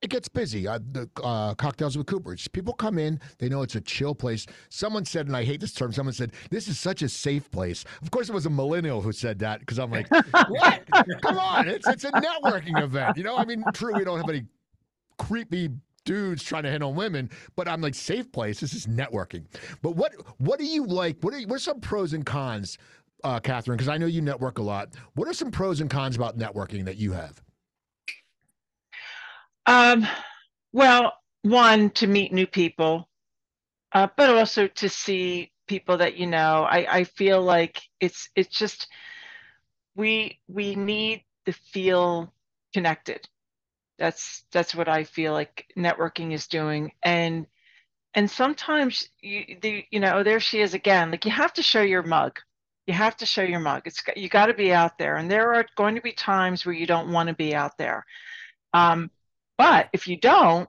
it 0.00 0.10
gets 0.10 0.28
busy. 0.28 0.66
Uh, 0.66 0.78
the 0.92 1.08
uh, 1.22 1.54
cocktails 1.54 1.96
with 1.98 2.06
Cooper. 2.06 2.36
People 2.52 2.72
come 2.74 2.98
in, 2.98 3.20
they 3.38 3.48
know 3.48 3.62
it's 3.62 3.74
a 3.74 3.80
chill 3.80 4.14
place. 4.14 4.46
Someone 4.68 5.04
said, 5.04 5.26
and 5.26 5.36
I 5.36 5.44
hate 5.44 5.60
this 5.60 5.72
term. 5.72 5.92
Someone 5.92 6.12
said, 6.12 6.32
"This 6.50 6.68
is 6.68 6.78
such 6.78 7.02
a 7.02 7.08
safe 7.08 7.50
place." 7.50 7.84
Of 8.02 8.10
course, 8.10 8.28
it 8.28 8.32
was 8.32 8.46
a 8.46 8.50
millennial 8.50 9.00
who 9.00 9.12
said 9.12 9.38
that 9.40 9.60
because 9.60 9.78
I'm 9.78 9.90
like, 9.90 10.08
"What? 10.10 10.82
come 11.22 11.38
on! 11.38 11.68
It's 11.68 11.88
it's 11.88 12.04
a 12.04 12.12
networking 12.12 12.80
event." 12.80 13.16
You 13.16 13.24
know, 13.24 13.36
I 13.36 13.44
mean, 13.44 13.64
true, 13.74 13.94
we 13.96 14.04
don't 14.04 14.18
have 14.18 14.28
any 14.28 14.44
creepy 15.18 15.70
dudes 16.08 16.42
trying 16.42 16.62
to 16.62 16.70
hit 16.70 16.82
on 16.82 16.94
women, 16.94 17.28
but 17.54 17.68
I'm 17.68 17.82
like 17.82 17.94
safe 17.94 18.32
place. 18.32 18.60
This 18.60 18.72
is 18.72 18.86
networking. 18.86 19.44
But 19.82 19.94
what 19.94 20.14
what 20.38 20.58
do 20.58 20.64
you 20.64 20.86
like? 20.86 21.18
What 21.20 21.34
are 21.34 21.40
what 21.42 21.56
are 21.56 21.58
some 21.58 21.80
pros 21.80 22.14
and 22.14 22.24
cons, 22.24 22.78
uh, 23.22 23.38
Catherine? 23.40 23.76
Because 23.76 23.90
I 23.90 23.98
know 23.98 24.06
you 24.06 24.22
network 24.22 24.56
a 24.56 24.62
lot. 24.62 24.94
What 25.14 25.28
are 25.28 25.34
some 25.34 25.50
pros 25.50 25.82
and 25.82 25.90
cons 25.90 26.16
about 26.16 26.38
networking 26.38 26.86
that 26.86 26.96
you 26.96 27.12
have? 27.12 27.42
Um, 29.66 30.06
well, 30.72 31.12
one 31.42 31.90
to 31.90 32.06
meet 32.06 32.32
new 32.32 32.46
people, 32.46 33.06
uh, 33.92 34.08
but 34.16 34.30
also 34.30 34.66
to 34.66 34.88
see 34.88 35.52
people 35.66 35.98
that 35.98 36.16
you 36.16 36.26
know. 36.26 36.66
I 36.68 37.00
I 37.00 37.04
feel 37.04 37.42
like 37.42 37.82
it's 38.00 38.30
it's 38.34 38.48
just 38.56 38.88
we 39.94 40.40
we 40.48 40.74
need 40.74 41.22
to 41.44 41.52
feel 41.52 42.32
connected 42.72 43.28
that's 43.98 44.44
that's 44.52 44.74
what 44.74 44.88
I 44.88 45.04
feel 45.04 45.32
like 45.32 45.66
networking 45.76 46.32
is 46.32 46.46
doing. 46.46 46.92
And 47.02 47.46
and 48.14 48.30
sometimes 48.30 49.08
you 49.20 49.56
the 49.60 49.84
you 49.90 50.00
know 50.00 50.22
there 50.22 50.40
she 50.40 50.60
is 50.60 50.74
again. 50.74 51.10
Like 51.10 51.24
you 51.24 51.30
have 51.30 51.52
to 51.54 51.62
show 51.62 51.82
your 51.82 52.02
mug. 52.02 52.38
You 52.86 52.94
have 52.94 53.16
to 53.18 53.26
show 53.26 53.42
your 53.42 53.60
mug. 53.60 53.82
It's 53.84 54.02
you 54.16 54.28
got 54.28 54.46
to 54.46 54.54
be 54.54 54.72
out 54.72 54.98
there, 54.98 55.16
and 55.16 55.30
there 55.30 55.54
are 55.54 55.66
going 55.76 55.96
to 55.96 56.00
be 56.00 56.12
times 56.12 56.64
where 56.64 56.74
you 56.74 56.86
don't 56.86 57.12
want 57.12 57.28
to 57.28 57.34
be 57.34 57.54
out 57.54 57.76
there. 57.76 58.06
Um, 58.72 59.10
but 59.58 59.88
if 59.92 60.08
you 60.08 60.16
don't, 60.16 60.68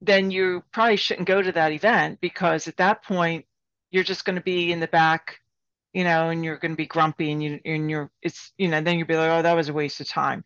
then 0.00 0.30
you 0.30 0.64
probably 0.72 0.96
shouldn't 0.96 1.28
go 1.28 1.40
to 1.40 1.52
that 1.52 1.72
event 1.72 2.20
because 2.20 2.66
at 2.66 2.78
that 2.78 3.04
point 3.04 3.44
you're 3.90 4.02
just 4.02 4.24
going 4.24 4.36
to 4.36 4.42
be 4.42 4.72
in 4.72 4.80
the 4.80 4.88
back, 4.88 5.38
you 5.92 6.02
know, 6.02 6.30
and 6.30 6.44
you're 6.44 6.56
going 6.56 6.72
to 6.72 6.76
be 6.76 6.86
grumpy, 6.86 7.30
and 7.30 7.42
you 7.42 7.60
and 7.64 7.90
you're 7.90 8.10
it's 8.22 8.52
you 8.56 8.68
know 8.68 8.80
then 8.80 8.98
you'll 8.98 9.06
be 9.06 9.16
like, 9.16 9.30
oh, 9.30 9.42
that 9.42 9.56
was 9.56 9.68
a 9.68 9.72
waste 9.72 10.00
of 10.00 10.08
time. 10.08 10.44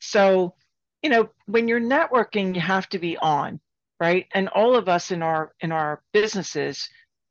So 0.00 0.54
you 1.02 1.10
know, 1.10 1.30
when 1.46 1.68
you're 1.68 1.80
networking, 1.80 2.54
you 2.54 2.60
have 2.60 2.88
to 2.90 2.98
be 2.98 3.16
on, 3.16 3.60
right? 4.00 4.26
And 4.34 4.48
all 4.48 4.76
of 4.76 4.88
us 4.88 5.10
in 5.10 5.22
our 5.22 5.52
in 5.60 5.72
our 5.72 6.02
businesses, 6.12 6.88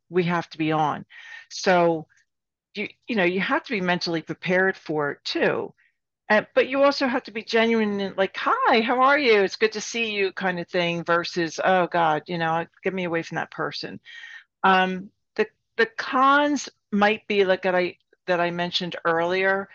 we 0.09 0.23
have 0.23 0.49
to 0.51 0.57
be 0.57 0.71
on. 0.71 1.05
So 1.49 2.07
you 2.75 2.87
you 3.07 3.15
know, 3.15 3.23
you 3.23 3.39
have 3.41 3.63
to 3.63 3.71
be 3.71 3.81
mentally 3.81 4.21
prepared 4.21 4.77
for 4.77 5.11
it 5.11 5.19
too. 5.23 5.73
Uh, 6.29 6.41
but 6.55 6.67
you 6.67 6.83
also 6.83 7.07
have 7.07 7.23
to 7.23 7.31
be 7.31 7.41
genuine 7.41 8.01
and 8.01 8.17
like, 8.17 8.35
hi, 8.35 8.81
how 8.81 9.01
are 9.01 9.17
you? 9.17 9.41
It's 9.43 9.55
good 9.55 9.71
to 9.73 9.81
see 9.81 10.11
you, 10.11 10.33
kind 10.33 10.59
of 10.59 10.67
thing, 10.67 11.05
versus, 11.05 11.57
oh 11.63 11.87
God, 11.87 12.23
you 12.27 12.37
know, 12.37 12.65
get 12.83 12.93
me 12.93 13.05
away 13.05 13.23
from 13.23 13.35
that 13.35 13.51
person. 13.51 13.99
Um, 14.63 15.09
the 15.35 15.47
the 15.77 15.85
cons 15.85 16.67
might 16.91 17.25
be 17.27 17.45
like 17.45 17.61
that 17.63 17.75
I 17.75 17.97
that 18.25 18.41
I 18.41 18.51
mentioned 18.51 18.97
earlier, 19.05 19.69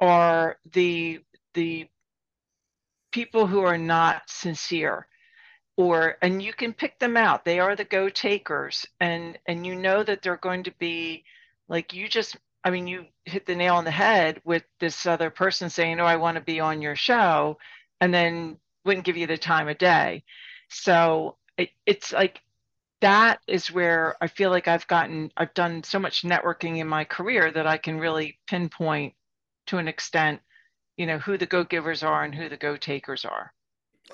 are 0.00 0.58
the 0.72 1.20
the 1.54 1.88
people 3.10 3.46
who 3.46 3.60
are 3.60 3.78
not 3.78 4.22
sincere 4.28 5.06
or 5.76 6.16
and 6.22 6.42
you 6.42 6.52
can 6.52 6.72
pick 6.72 6.98
them 6.98 7.16
out. 7.16 7.44
They 7.44 7.60
are 7.60 7.76
the 7.76 7.84
go 7.84 8.08
takers 8.08 8.86
and 9.00 9.38
and 9.46 9.66
you 9.66 9.76
know 9.76 10.02
that 10.02 10.22
they're 10.22 10.36
going 10.36 10.64
to 10.64 10.72
be 10.78 11.24
like 11.68 11.92
you 11.94 12.08
just 12.08 12.36
i 12.64 12.70
mean 12.70 12.86
you 12.86 13.06
hit 13.24 13.46
the 13.46 13.54
nail 13.54 13.76
on 13.76 13.84
the 13.84 13.90
head 13.90 14.40
with 14.44 14.64
this 14.80 15.06
other 15.06 15.30
person 15.30 15.70
saying 15.70 16.00
oh 16.00 16.04
i 16.04 16.16
want 16.16 16.36
to 16.36 16.42
be 16.42 16.60
on 16.60 16.82
your 16.82 16.96
show 16.96 17.56
and 18.00 18.12
then 18.12 18.58
wouldn't 18.84 19.06
give 19.06 19.16
you 19.16 19.26
the 19.26 19.38
time 19.38 19.68
of 19.68 19.78
day. 19.78 20.24
So 20.68 21.36
it, 21.56 21.70
it's 21.86 22.12
like 22.12 22.40
that 23.00 23.40
is 23.46 23.70
where 23.70 24.16
i 24.20 24.26
feel 24.26 24.50
like 24.50 24.66
i've 24.66 24.86
gotten 24.88 25.30
i've 25.36 25.54
done 25.54 25.82
so 25.84 25.98
much 25.98 26.22
networking 26.22 26.78
in 26.78 26.86
my 26.88 27.04
career 27.04 27.50
that 27.50 27.66
i 27.66 27.76
can 27.76 27.98
really 27.98 28.38
pinpoint 28.48 29.14
to 29.66 29.78
an 29.78 29.86
extent 29.86 30.40
you 30.98 31.06
know 31.06 31.18
who 31.18 31.38
the 31.38 31.46
go 31.46 31.64
givers 31.64 32.02
are 32.02 32.24
and 32.24 32.34
who 32.34 32.48
the 32.50 32.56
go 32.56 32.76
takers 32.76 33.24
are. 33.24 33.52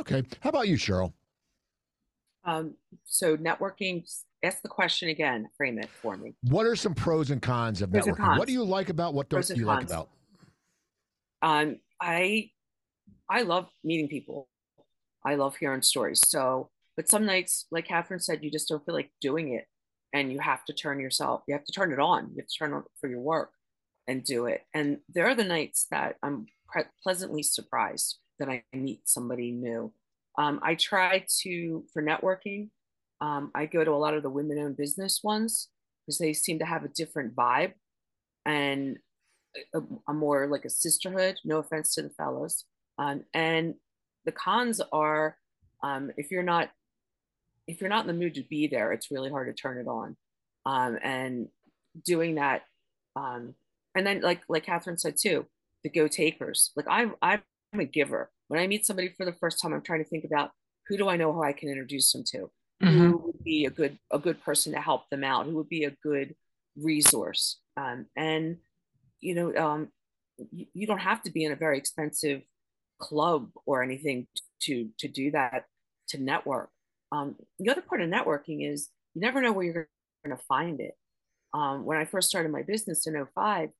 Okay, 0.00 0.22
how 0.40 0.50
about 0.50 0.68
you, 0.68 0.76
Cheryl? 0.76 1.12
Um, 2.44 2.74
so 3.04 3.36
networking. 3.36 4.04
Ask 4.44 4.60
the 4.60 4.68
question 4.68 5.08
again. 5.08 5.48
Frame 5.56 5.78
it 5.78 5.88
for 6.02 6.18
me. 6.18 6.34
What 6.42 6.66
are 6.66 6.76
some 6.76 6.94
pros 6.94 7.30
and 7.30 7.40
cons 7.40 7.80
of 7.80 7.90
pros 7.90 8.04
networking? 8.04 8.16
Cons. 8.18 8.38
What 8.38 8.46
do 8.46 8.52
you 8.52 8.62
like 8.62 8.90
about? 8.90 9.14
What 9.14 9.30
don't 9.30 9.48
you 9.48 9.64
like 9.64 9.84
about? 9.84 10.10
Um, 11.40 11.76
I 12.00 12.50
I 13.28 13.42
love 13.42 13.68
meeting 13.82 14.08
people. 14.08 14.48
I 15.24 15.36
love 15.36 15.56
hearing 15.56 15.80
stories. 15.80 16.20
So, 16.26 16.68
but 16.96 17.08
some 17.08 17.24
nights, 17.24 17.64
like 17.70 17.88
Catherine 17.88 18.20
said, 18.20 18.44
you 18.44 18.50
just 18.50 18.68
don't 18.68 18.84
feel 18.84 18.94
like 18.94 19.10
doing 19.22 19.54
it, 19.54 19.64
and 20.12 20.30
you 20.30 20.38
have 20.40 20.66
to 20.66 20.74
turn 20.74 21.00
yourself. 21.00 21.42
You 21.48 21.54
have 21.54 21.64
to 21.64 21.72
turn 21.72 21.92
it 21.92 21.98
on. 21.98 22.28
You 22.34 22.42
have 22.42 22.48
to 22.48 22.58
turn 22.58 22.74
on 22.74 22.84
for 23.00 23.08
your 23.08 23.20
work 23.20 23.52
and 24.06 24.22
do 24.22 24.44
it. 24.44 24.62
And 24.74 24.98
there 25.08 25.26
are 25.26 25.34
the 25.34 25.44
nights 25.44 25.86
that 25.90 26.16
I'm 26.22 26.46
pre- 26.74 26.90
pleasantly 27.02 27.42
surprised 27.42 28.18
that 28.38 28.48
I 28.48 28.64
meet 28.72 29.08
somebody 29.08 29.52
new. 29.52 29.92
Um, 30.36 30.58
I 30.62 30.74
try 30.74 31.24
to, 31.42 31.84
for 31.92 32.02
networking, 32.02 32.70
um, 33.20 33.52
I 33.54 33.66
go 33.66 33.84
to 33.84 33.92
a 33.92 33.96
lot 33.96 34.14
of 34.14 34.22
the 34.22 34.30
women 34.30 34.58
owned 34.58 34.76
business 34.76 35.20
ones 35.22 35.68
because 36.04 36.18
they 36.18 36.32
seem 36.32 36.58
to 36.58 36.64
have 36.64 36.84
a 36.84 36.88
different 36.88 37.36
vibe 37.36 37.72
and 38.44 38.98
a, 39.72 39.80
a, 40.08 40.12
more 40.12 40.48
like 40.48 40.64
a 40.64 40.70
sisterhood. 40.70 41.36
No 41.44 41.58
offense 41.58 41.94
to 41.94 42.02
the 42.02 42.10
fellows. 42.10 42.64
Um, 42.98 43.22
and 43.32 43.74
the 44.24 44.32
cons 44.32 44.80
are 44.92 45.36
um, 45.82 46.10
if 46.16 46.30
you're 46.30 46.42
not 46.42 46.70
if 47.66 47.80
you're 47.80 47.88
not 47.88 48.02
in 48.02 48.08
the 48.08 48.22
mood 48.22 48.34
to 48.34 48.42
be 48.42 48.66
there, 48.66 48.92
it's 48.92 49.10
really 49.10 49.30
hard 49.30 49.46
to 49.46 49.54
turn 49.54 49.78
it 49.78 49.88
on. 49.88 50.16
Um, 50.66 50.98
and 51.02 51.48
doing 52.04 52.34
that, 52.34 52.62
um, 53.16 53.54
and 53.94 54.06
then 54.06 54.20
like 54.20 54.42
like 54.48 54.64
Catherine 54.64 54.98
said 54.98 55.14
too, 55.20 55.46
the 55.84 55.90
go 55.90 56.08
takers. 56.08 56.72
Like 56.74 56.86
I'm 56.88 57.14
I'm 57.22 57.42
a 57.74 57.84
giver. 57.84 58.30
When 58.48 58.58
I 58.58 58.66
meet 58.66 58.84
somebody 58.84 59.10
for 59.16 59.24
the 59.24 59.32
first 59.34 59.60
time, 59.62 59.72
I'm 59.72 59.82
trying 59.82 60.02
to 60.02 60.08
think 60.08 60.24
about 60.24 60.50
who 60.88 60.96
do 60.96 61.08
I 61.08 61.16
know 61.16 61.32
who 61.32 61.42
I 61.42 61.52
can 61.52 61.68
introduce 61.68 62.12
them 62.12 62.24
to? 62.32 62.50
Mm-hmm. 62.82 62.98
Who 62.98 63.16
would 63.18 63.44
be 63.44 63.66
a 63.66 63.70
good 63.70 63.98
a 64.10 64.18
good 64.18 64.42
person 64.42 64.72
to 64.72 64.80
help 64.80 65.08
them 65.10 65.22
out? 65.22 65.46
Who 65.46 65.54
would 65.56 65.68
be 65.68 65.84
a 65.84 65.96
good 66.02 66.34
resource? 66.76 67.60
Um, 67.76 68.06
and 68.16 68.56
you 69.20 69.34
know, 69.34 69.54
um, 69.56 69.88
you, 70.50 70.66
you 70.74 70.86
don't 70.86 70.98
have 70.98 71.22
to 71.22 71.30
be 71.30 71.44
in 71.44 71.52
a 71.52 71.56
very 71.56 71.78
expensive 71.78 72.42
club 72.98 73.50
or 73.66 73.82
anything 73.82 74.26
to 74.62 74.88
to 74.98 75.08
do 75.08 75.30
that 75.30 75.66
to 76.08 76.18
network. 76.18 76.70
Um, 77.12 77.36
the 77.58 77.70
other 77.70 77.82
part 77.82 78.00
of 78.00 78.08
networking 78.08 78.70
is 78.70 78.88
you 79.14 79.20
never 79.20 79.40
know 79.40 79.52
where 79.52 79.64
you're 79.64 79.88
going 80.24 80.36
to 80.36 80.44
find 80.44 80.80
it. 80.80 80.94
Um, 81.52 81.84
when 81.84 81.98
I 81.98 82.04
first 82.04 82.28
started 82.28 82.50
my 82.50 82.62
business 82.62 83.06
in 83.06 83.14
05, 83.34 83.70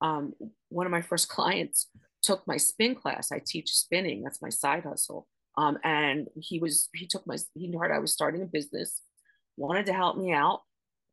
um, 0.00 0.34
one 0.68 0.86
of 0.86 0.92
my 0.92 1.02
first 1.02 1.28
clients 1.36 1.88
took 2.22 2.46
my 2.46 2.56
spin 2.56 2.94
class. 2.94 3.30
I 3.32 3.40
teach 3.44 3.70
spinning. 3.70 4.22
That's 4.22 4.42
my 4.42 4.50
side 4.50 4.84
hustle. 4.84 5.26
Um, 5.56 5.78
and 5.82 6.28
he 6.36 6.60
was 6.60 6.88
he 6.94 7.06
took 7.06 7.26
my 7.26 7.36
he 7.54 7.74
heard 7.76 7.90
I 7.90 7.98
was 7.98 8.12
starting 8.12 8.42
a 8.42 8.46
business, 8.46 9.02
wanted 9.56 9.86
to 9.86 9.92
help 9.92 10.16
me 10.16 10.32
out, 10.32 10.60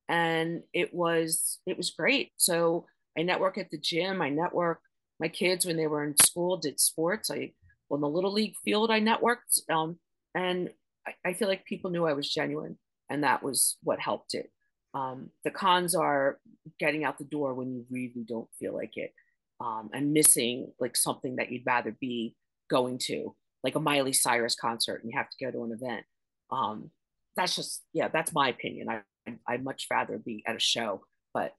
and 0.07 0.61
it 0.73 0.93
was 0.93 1.59
it 1.65 1.77
was 1.77 1.89
great. 1.89 2.31
So 2.37 2.85
I 3.17 3.23
network 3.23 3.57
at 3.57 3.71
the 3.71 3.79
gym. 3.79 4.21
I 4.21 4.29
network 4.29 4.81
my 5.19 5.29
kids 5.29 5.65
when 5.65 5.77
they 5.77 5.87
were 5.87 6.03
in 6.03 6.15
school 6.17 6.57
did 6.57 6.79
sports. 6.79 7.31
I 7.31 7.53
on 7.89 8.01
the 8.01 8.09
little 8.09 8.31
league 8.31 8.55
field 8.63 8.91
I 8.91 8.99
networked, 9.01 9.67
um, 9.69 9.97
and 10.35 10.69
I, 11.07 11.29
I 11.29 11.33
feel 11.33 11.47
like 11.47 11.65
people 11.65 11.89
knew 11.89 12.05
I 12.05 12.13
was 12.13 12.31
genuine, 12.31 12.77
and 13.09 13.23
that 13.23 13.41
was 13.41 13.77
what 13.81 13.99
helped 13.99 14.35
it. 14.35 14.51
Um, 14.95 15.29
the 15.43 15.51
cons 15.51 15.93
are 15.93 16.39
getting 16.79 17.03
out 17.03 17.17
the 17.17 17.25
door 17.25 17.53
when 17.53 17.73
you 17.73 17.85
really 17.91 18.25
don't 18.25 18.47
feel 18.57 18.73
like 18.73 18.93
it 18.95 19.13
um, 19.59 19.89
and 19.93 20.13
missing 20.13 20.71
like 20.79 20.95
something 20.95 21.35
that 21.35 21.51
you'd 21.51 21.65
rather 21.65 21.95
be 21.99 22.35
going 22.69 22.97
to, 22.99 23.35
like 23.63 23.75
a 23.75 23.79
Miley 23.79 24.13
Cyrus 24.13 24.55
concert, 24.55 25.01
and 25.03 25.11
you 25.11 25.17
have 25.17 25.29
to 25.29 25.45
go 25.45 25.51
to 25.51 25.63
an 25.65 25.71
event. 25.73 26.05
Um, 26.49 26.91
that's 27.35 27.55
just, 27.55 27.83
yeah, 27.93 28.07
that's 28.07 28.33
my 28.33 28.49
opinion. 28.49 28.87
I, 28.89 29.01
I'd 29.47 29.63
much 29.65 29.87
rather 29.91 30.17
be 30.17 30.43
at 30.47 30.55
a 30.55 30.59
show, 30.59 31.01
but 31.33 31.53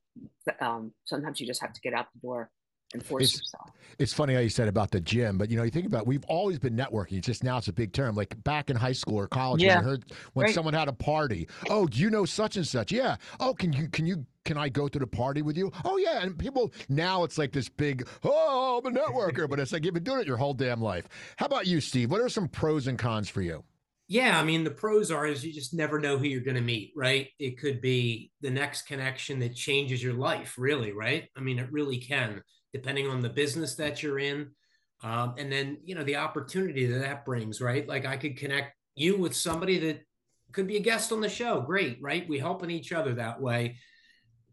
um, 0.60 0.92
sometimes 1.04 1.38
you 1.38 1.46
just 1.46 1.60
have 1.60 1.74
to 1.74 1.80
get 1.82 1.92
out 1.92 2.06
the 2.14 2.20
door 2.20 2.50
and 2.92 3.04
force 3.04 3.24
it's, 3.24 3.38
yourself. 3.38 3.70
It's 3.98 4.12
funny 4.12 4.34
how 4.34 4.40
you 4.40 4.48
said 4.48 4.68
about 4.68 4.90
the 4.90 5.00
gym, 5.00 5.38
but 5.38 5.50
you 5.50 5.56
know, 5.56 5.62
you 5.62 5.70
think 5.70 5.86
about 5.86 6.06
we've 6.06 6.24
always 6.24 6.58
been 6.58 6.76
networking. 6.76 7.18
It's 7.18 7.26
just 7.26 7.44
now 7.44 7.58
it's 7.58 7.68
a 7.68 7.72
big 7.72 7.92
term. 7.92 8.14
Like 8.14 8.42
back 8.44 8.70
in 8.70 8.76
high 8.76 8.92
school 8.92 9.16
or 9.16 9.26
college, 9.26 9.62
yeah. 9.62 9.76
when 9.76 9.84
I 9.84 9.88
heard 9.88 10.04
when 10.34 10.44
right. 10.46 10.54
someone 10.54 10.74
had 10.74 10.88
a 10.88 10.92
party. 10.92 11.48
Oh, 11.70 11.86
do 11.86 12.00
you 12.00 12.10
know 12.10 12.24
such 12.24 12.56
and 12.56 12.66
such? 12.66 12.92
Yeah. 12.92 13.16
Oh, 13.40 13.54
can 13.54 13.72
you 13.72 13.88
can 13.88 14.06
you 14.06 14.24
can 14.44 14.56
I 14.56 14.68
go 14.68 14.86
to 14.88 14.98
the 14.98 15.06
party 15.06 15.42
with 15.42 15.56
you? 15.56 15.72
Oh 15.84 15.96
yeah. 15.96 16.22
And 16.22 16.38
people 16.38 16.72
now 16.88 17.24
it's 17.24 17.38
like 17.38 17.52
this 17.52 17.68
big, 17.68 18.06
oh, 18.22 18.80
I'm 18.84 18.96
a 18.96 18.98
networker, 18.98 19.48
but 19.48 19.58
it's 19.58 19.72
like 19.72 19.84
you've 19.84 19.94
been 19.94 20.04
doing 20.04 20.20
it 20.20 20.26
your 20.26 20.36
whole 20.36 20.54
damn 20.54 20.80
life. 20.80 21.08
How 21.36 21.46
about 21.46 21.66
you, 21.66 21.80
Steve? 21.80 22.10
What 22.10 22.20
are 22.20 22.28
some 22.28 22.48
pros 22.48 22.86
and 22.86 22.98
cons 22.98 23.28
for 23.28 23.42
you? 23.42 23.64
Yeah, 24.08 24.38
I 24.38 24.44
mean 24.44 24.62
the 24.62 24.70
pros 24.70 25.10
are 25.10 25.26
is 25.26 25.44
you 25.44 25.52
just 25.52 25.74
never 25.74 25.98
know 25.98 26.16
who 26.16 26.26
you're 26.26 26.42
going 26.42 26.56
to 26.56 26.60
meet, 26.60 26.92
right? 26.94 27.28
It 27.40 27.58
could 27.58 27.80
be 27.80 28.30
the 28.40 28.50
next 28.50 28.82
connection 28.82 29.40
that 29.40 29.56
changes 29.56 30.00
your 30.00 30.14
life, 30.14 30.54
really, 30.56 30.92
right? 30.92 31.28
I 31.36 31.40
mean, 31.40 31.58
it 31.58 31.72
really 31.72 31.98
can 31.98 32.42
depending 32.76 33.06
on 33.08 33.22
the 33.22 33.28
business 33.30 33.74
that 33.76 34.02
you're 34.02 34.18
in. 34.18 34.50
Um, 35.02 35.34
and 35.38 35.50
then, 35.50 35.78
you 35.84 35.94
know, 35.94 36.04
the 36.04 36.16
opportunity 36.16 36.84
that 36.86 36.98
that 36.98 37.24
brings, 37.24 37.60
right? 37.60 37.88
Like 37.88 38.04
I 38.04 38.18
could 38.18 38.36
connect 38.36 38.74
you 38.94 39.16
with 39.16 39.34
somebody 39.34 39.78
that 39.78 40.02
could 40.52 40.66
be 40.66 40.76
a 40.76 40.80
guest 40.80 41.10
on 41.10 41.22
the 41.22 41.28
show. 41.28 41.62
Great, 41.62 41.96
right? 42.02 42.28
We 42.28 42.38
helping 42.38 42.70
each 42.70 42.92
other 42.92 43.14
that 43.14 43.40
way. 43.40 43.76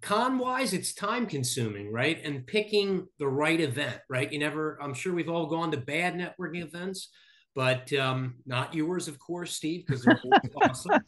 Con 0.01 0.37
wise, 0.37 0.73
it's 0.73 0.93
time 0.93 1.25
consuming, 1.25 1.91
right? 1.91 2.19
And 2.23 2.47
picking 2.47 3.07
the 3.19 3.27
right 3.27 3.59
event, 3.59 3.99
right? 4.09 4.31
You 4.31 4.39
never, 4.39 4.77
I'm 4.81 4.93
sure 4.93 5.13
we've 5.13 5.29
all 5.29 5.47
gone 5.47 5.71
to 5.71 5.77
bad 5.77 6.15
networking 6.15 6.63
events, 6.63 7.09
but 7.55 7.91
um, 7.93 8.35
not 8.45 8.73
yours, 8.73 9.07
of 9.09 9.19
course, 9.19 9.53
Steve, 9.53 9.85
because 9.85 10.03
they're 10.03 10.21
awesome. 10.61 11.01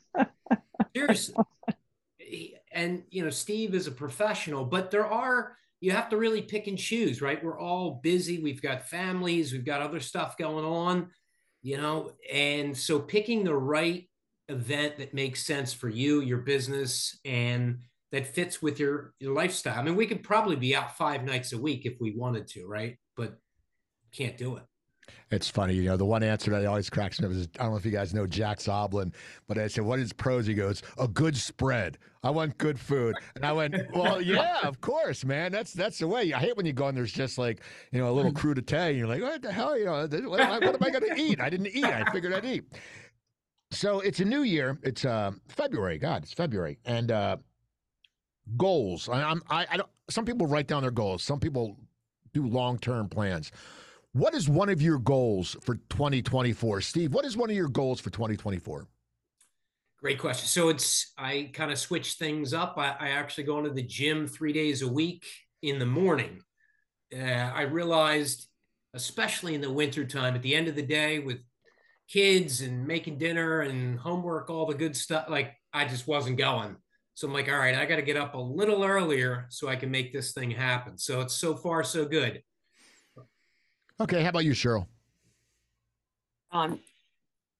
Seriously. 0.95 1.35
And, 2.71 3.03
you 3.09 3.23
know, 3.23 3.29
Steve 3.29 3.73
is 3.73 3.87
a 3.87 3.91
professional, 3.91 4.65
but 4.65 4.91
there 4.91 5.07
are, 5.07 5.57
you 5.85 5.91
have 5.91 6.09
to 6.09 6.17
really 6.17 6.41
pick 6.41 6.65
and 6.65 6.79
choose, 6.79 7.21
right? 7.21 7.43
We're 7.43 7.59
all 7.59 7.99
busy. 8.01 8.41
We've 8.41 8.61
got 8.61 8.89
families, 8.89 9.53
we've 9.53 9.63
got 9.63 9.81
other 9.81 9.99
stuff 9.99 10.35
going 10.35 10.65
on, 10.65 11.11
you 11.61 11.77
know, 11.77 12.13
and 12.33 12.75
so 12.75 12.99
picking 12.99 13.43
the 13.43 13.55
right 13.55 14.09
event 14.49 14.97
that 14.97 15.13
makes 15.13 15.45
sense 15.45 15.73
for 15.73 15.87
you, 15.87 16.21
your 16.21 16.39
business, 16.39 17.19
and 17.23 17.81
that 18.11 18.25
fits 18.25 18.63
with 18.63 18.79
your, 18.79 19.13
your 19.19 19.35
lifestyle. 19.35 19.77
I 19.77 19.83
mean, 19.83 19.95
we 19.95 20.07
could 20.07 20.23
probably 20.23 20.55
be 20.55 20.75
out 20.75 20.97
five 20.97 21.23
nights 21.23 21.53
a 21.53 21.57
week 21.59 21.85
if 21.85 21.93
we 22.01 22.15
wanted 22.17 22.47
to, 22.47 22.65
right? 22.65 22.97
But 23.15 23.37
can't 24.11 24.39
do 24.39 24.57
it. 24.57 24.63
It's 25.31 25.49
funny, 25.49 25.73
you 25.73 25.85
know, 25.85 25.97
the 25.97 26.05
one 26.05 26.21
answer 26.21 26.51
that 26.51 26.65
always 26.65 26.89
cracks 26.89 27.19
me 27.19 27.25
up 27.25 27.33
is 27.33 27.47
I 27.59 27.63
don't 27.63 27.71
know 27.71 27.77
if 27.77 27.85
you 27.85 27.91
guys 27.91 28.13
know 28.13 28.27
Jack 28.27 28.61
Soblin, 28.61 29.11
but 29.47 29.57
I 29.57 29.67
said, 29.67 29.83
What 29.83 29.97
is 29.97 30.13
pros? 30.13 30.45
He 30.45 30.53
goes, 30.53 30.83
A 30.99 31.07
good 31.07 31.35
spread. 31.35 31.97
I 32.23 32.29
want 32.29 32.57
good 32.59 32.79
food. 32.79 33.15
And 33.35 33.43
I 33.43 33.51
went, 33.51 33.75
Well, 33.93 34.21
yeah, 34.21 34.59
of 34.63 34.81
course, 34.81 35.25
man. 35.25 35.51
That's 35.51 35.73
that's 35.73 35.97
the 35.97 36.07
way. 36.07 36.31
I 36.31 36.39
hate 36.39 36.55
when 36.55 36.67
you 36.67 36.73
go 36.73 36.87
and 36.87 36.97
there's 36.97 37.11
just 37.11 37.39
like, 37.39 37.61
you 37.91 37.99
know, 37.99 38.09
a 38.09 38.13
little 38.13 38.31
crudité 38.31 38.89
and 38.89 38.97
you're 38.97 39.07
like, 39.07 39.21
What 39.21 39.41
the 39.41 39.51
hell? 39.51 39.77
You 39.77 39.85
know, 39.85 40.07
what 40.29 40.41
am 40.41 40.63
I, 40.63 40.69
I 40.87 40.89
gonna 40.91 41.15
eat? 41.17 41.41
I 41.41 41.49
didn't 41.49 41.67
eat. 41.67 41.85
I 41.85 42.09
figured 42.11 42.31
I'd 42.31 42.45
eat. 42.45 42.63
So 43.71 44.01
it's 44.01 44.19
a 44.19 44.25
new 44.25 44.43
year. 44.43 44.77
It's 44.83 45.05
uh, 45.05 45.31
February. 45.47 45.97
God, 45.97 46.23
it's 46.23 46.33
February. 46.33 46.77
And 46.85 47.11
uh, 47.11 47.37
goals. 48.57 49.09
I, 49.09 49.23
I'm 49.23 49.41
I, 49.49 49.65
I 49.71 49.77
don't 49.77 49.89
some 50.09 50.25
people 50.25 50.45
write 50.47 50.67
down 50.67 50.83
their 50.83 50.91
goals. 50.91 51.23
Some 51.23 51.39
people 51.39 51.77
do 52.33 52.45
long 52.45 52.77
term 52.77 53.09
plans. 53.09 53.51
What 54.15 54.33
is 54.33 54.47
one 54.47 54.69
of 54.69 54.81
your 54.81 54.97
goals 54.97 55.57
for 55.61 55.75
2024? 55.89 56.79
Steve, 56.79 57.13
what 57.13 57.25
is 57.25 57.35
one 57.35 57.49
of 57.49 57.55
your 57.57 57.67
goals 57.67 57.99
for 57.99 58.11
2024? 58.11 58.87
Great 59.99 60.19
question. 60.19 60.47
So 60.47 60.69
it's 60.69 61.11
I 61.17 61.49
kind 61.51 61.69
of 61.69 61.77
switch 61.77 62.13
things 62.13 62.53
up. 62.53 62.75
I, 62.77 62.95
I, 62.97 63.09
actually 63.09 63.43
go 63.43 63.57
into 63.57 63.71
the 63.71 63.83
gym 63.83 64.25
three 64.25 64.53
days 64.53 64.83
a 64.83 64.87
week 64.87 65.25
in 65.63 65.79
the 65.79 65.85
morning. 65.85 66.39
Uh, 67.13 67.25
I 67.25 67.63
realized, 67.63 68.47
especially 68.93 69.53
in 69.53 69.59
the 69.59 69.69
wintertime, 69.69 70.33
at 70.33 70.41
the 70.41 70.55
end 70.55 70.69
of 70.69 70.77
the 70.77 70.81
day 70.81 71.19
with 71.19 71.39
kids 72.07 72.61
and 72.61 72.87
making 72.87 73.17
dinner 73.17 73.63
and 73.63 73.99
homework, 73.99 74.49
all 74.49 74.65
the 74.65 74.75
good 74.75 74.95
stuff, 74.95 75.25
like 75.27 75.55
I 75.73 75.83
just 75.83 76.07
wasn't 76.07 76.37
going. 76.37 76.77
So 77.15 77.27
I'm 77.27 77.33
like, 77.33 77.49
all 77.49 77.59
right, 77.59 77.75
I 77.75 77.85
got 77.85 77.97
to 77.97 78.01
get 78.01 78.15
up 78.15 78.33
a 78.33 78.39
little 78.39 78.85
earlier 78.85 79.47
so 79.49 79.67
I 79.67 79.75
can 79.75 79.91
make 79.91 80.13
this 80.13 80.31
thing 80.31 80.51
happen. 80.51 80.97
So 80.97 81.19
it's 81.19 81.35
so 81.35 81.53
far 81.53 81.83
so 81.83 82.05
good. 82.05 82.41
Okay, 83.99 84.23
how 84.23 84.29
about 84.29 84.45
you, 84.45 84.51
Cheryl? 84.51 84.87
Um, 86.51 86.79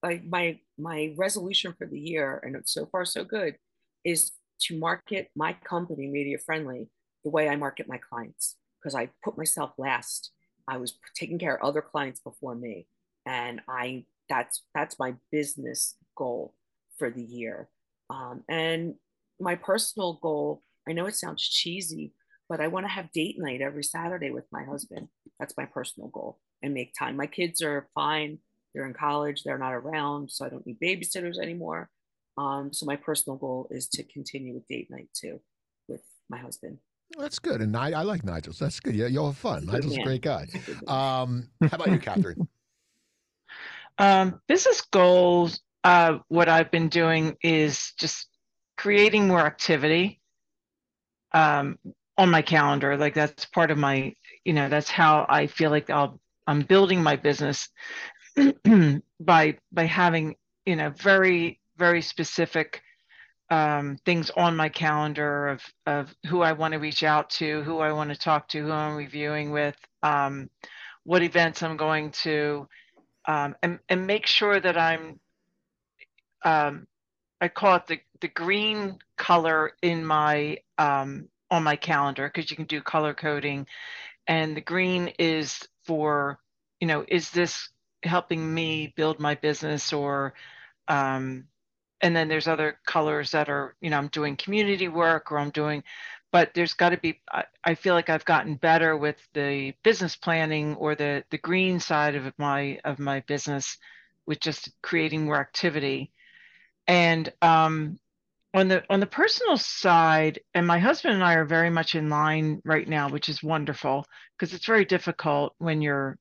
like 0.04 0.24
my 0.26 0.60
my 0.78 1.14
resolution 1.18 1.74
for 1.78 1.88
the 1.88 2.00
year, 2.00 2.42
and 2.44 2.56
it's 2.56 2.74
so 2.74 2.86
far 2.86 3.06
so 3.06 3.24
good, 3.24 3.56
is 4.04 4.32
to 4.62 4.78
market 4.78 5.30
my 5.36 5.54
company 5.64 6.08
media 6.08 6.38
friendly 6.38 6.90
the 7.24 7.30
way 7.30 7.50
I 7.50 7.56
market 7.56 7.88
my 7.88 7.98
clients 7.98 8.56
because 8.80 8.96
I 8.96 9.10
put 9.24 9.38
myself 9.38 9.72
last. 9.78 10.32
I 10.68 10.78
was 10.78 10.98
taking 11.16 11.40
care 11.40 11.56
of 11.56 11.68
other 11.68 11.82
clients 11.82 12.20
before 12.20 12.56
me, 12.56 12.88
and 13.26 13.62
I 13.68 14.06
that's 14.30 14.64
that's 14.74 15.00
my 15.00 15.16
business 15.32 15.96
goal 16.18 16.54
for 16.98 17.10
the 17.10 17.24
year. 17.24 17.70
Um, 18.10 18.44
and 18.50 18.96
my 19.40 19.56
personal 19.56 20.20
goal, 20.22 20.62
I 20.88 20.94
know 20.94 21.06
it 21.08 21.16
sounds 21.16 21.48
cheesy, 21.48 22.14
but 22.50 22.62
I 22.62 22.68
want 22.68 22.86
to 22.86 22.92
have 22.92 23.12
date 23.12 23.38
night 23.40 23.62
every 23.62 23.84
Saturday 23.84 24.32
with 24.32 24.46
my 24.52 24.64
husband. 24.64 25.08
That's 25.40 25.56
my 25.58 25.66
personal 25.66 26.10
goal 26.10 26.40
and 26.62 26.74
make 26.74 26.94
time. 26.98 27.16
My 27.16 27.28
kids 27.28 27.62
are 27.62 27.88
fine. 27.96 28.40
They're 28.74 28.86
in 28.86 28.94
college. 28.94 29.44
They're 29.44 29.58
not 29.58 29.74
around. 29.74 30.32
So 30.32 30.46
I 30.46 30.50
don't 30.50 30.66
need 30.66 30.80
babysitters 30.80 31.40
anymore. 31.40 31.90
Um, 32.38 32.74
so 32.74 32.86
my 32.86 32.96
personal 32.96 33.38
goal 33.38 33.68
is 33.72 33.88
to 33.90 34.04
continue 34.04 34.54
with 34.54 34.68
date 34.68 34.90
night 34.92 35.10
too 35.14 35.40
with 35.88 36.02
my 36.30 36.38
husband. 36.38 36.80
That's 37.18 37.40
good. 37.40 37.62
And 37.62 37.76
I, 37.78 37.92
I 37.92 38.02
like 38.02 38.24
Nigel's. 38.24 38.60
That's 38.60 38.80
good. 38.80 38.96
Yeah, 38.96 39.08
you'll 39.08 39.28
have 39.28 39.38
fun. 39.38 39.66
Nigel's 39.66 39.98
a 39.98 40.04
great 40.04 40.22
guy. 40.22 40.48
Um, 40.88 41.50
how 41.62 41.76
about 41.76 41.92
you, 41.92 42.00
Catherine? 42.00 42.48
Um, 43.98 44.42
business 44.50 44.82
goals, 44.82 45.62
uh, 45.86 46.18
what 46.28 46.50
I've 46.50 46.70
been 46.70 46.90
doing 46.90 47.38
is 47.42 47.94
just 47.98 48.28
creating 48.76 49.28
more 49.28 49.40
activity. 49.40 50.20
Um, 51.34 51.78
on 52.18 52.30
my 52.30 52.42
calendar 52.42 52.98
like 52.98 53.14
that's 53.14 53.46
part 53.46 53.72
of 53.72 53.78
my 53.78 54.14
you 54.44 54.54
know 54.54 54.70
that's 54.70 54.90
how 54.90 55.26
i 55.30 55.48
feel 55.48 55.70
like 55.70 55.90
i'll 55.90 56.20
i'm 56.48 56.62
building 56.62 57.04
my 57.04 57.16
business 57.16 57.70
by 59.20 59.58
by 59.72 59.84
having 59.86 60.36
you 60.66 60.76
know 60.76 60.90
very 60.92 61.60
very 61.78 62.02
specific 62.02 62.82
um, 63.52 63.98
things 64.06 64.32
on 64.32 64.56
my 64.56 64.70
calendar 64.70 65.48
of 65.50 65.62
of 65.86 66.16
who 66.28 66.42
i 66.42 66.54
want 66.54 66.74
to 66.74 66.80
reach 66.80 67.04
out 67.04 67.30
to 67.30 67.62
who 67.64 67.80
i 67.80 67.92
want 67.92 68.10
to 68.10 68.16
talk 68.16 68.48
to 68.48 68.64
who 68.64 68.72
i'm 68.72 68.96
reviewing 68.96 69.52
with 69.52 69.76
um, 70.04 70.50
what 71.04 71.22
events 71.22 71.62
i'm 71.62 71.78
going 71.78 72.12
to 72.12 72.68
um, 73.28 73.56
and, 73.62 73.80
and 73.90 74.08
make 74.08 74.26
sure 74.26 74.60
that 74.60 74.78
i'm 74.78 75.20
um, 76.44 76.88
i 77.42 77.48
call 77.48 77.76
it 77.76 77.88
the 77.88 78.00
the 78.22 78.28
green 78.30 78.98
color 79.18 79.74
in 79.82 80.04
my 80.04 80.58
um, 80.78 81.28
on 81.56 81.64
my 81.64 81.76
calendar 81.76 82.32
because 82.34 82.50
you 82.50 82.58
can 82.58 82.66
do 82.66 82.82
color 82.82 83.14
coding. 83.14 83.68
And 84.28 84.56
the 84.56 84.62
green 84.62 85.10
is 85.20 85.68
for 85.84 86.40
you 86.80 86.88
know 86.88 87.06
is 87.08 87.30
this 87.32 87.70
helping 88.04 88.54
me 88.54 88.94
build 88.96 89.20
my 89.20 89.36
business 89.36 89.94
or 89.94 90.34
um, 90.88 91.48
and 92.02 92.16
then 92.16 92.28
there's 92.28 92.48
other 92.48 92.78
colors 92.86 93.32
that 93.32 93.50
are 93.50 93.76
you 93.82 93.90
know 93.90 93.98
i'm 93.98 94.10
doing 94.10 94.36
community 94.36 94.88
work 94.88 95.32
or 95.32 95.40
i'm 95.40 95.50
doing 95.52 95.84
but 96.32 96.54
there's 96.54 96.74
got 96.74 96.90
to 96.90 96.98
be 96.98 97.20
I, 97.32 97.46
I, 97.64 97.76
feel 97.76 97.94
like 97.96 98.10
i've 98.10 98.26
gotten 98.26 98.56
better 98.56 98.98
with 98.98 99.16
the 99.34 99.74
business 99.84 100.16
planning 100.16 100.76
or 100.76 100.94
the 100.96 101.24
the 101.32 101.38
green 101.38 101.80
side 101.80 102.16
of 102.16 102.34
my 102.38 102.80
of 102.84 103.00
my 103.00 103.22
business 103.22 103.78
with 104.26 104.40
just 104.40 104.70
creating 104.82 105.26
more 105.26 105.40
activity. 105.40 106.12
And 106.88 107.32
um, 107.42 108.00
on 108.56 108.68
the 108.68 108.84
on 108.90 109.00
the 109.00 109.06
personal 109.06 109.58
side 109.58 110.40
and 110.54 110.66
my 110.66 110.80
husband 110.80 111.14
and 111.14 111.24
i 111.24 111.34
are 111.34 111.46
very 111.46 111.70
much 111.70 111.94
in 111.94 112.10
line 112.10 112.62
right 112.66 112.88
now 112.88 113.10
which 113.10 113.30
is 113.30 113.44
wonderful 113.44 114.06
because 114.38 114.54
it's 114.54 114.66
very 114.66 114.86
difficult 114.86 115.54
when 115.58 115.82
you're 115.82 116.18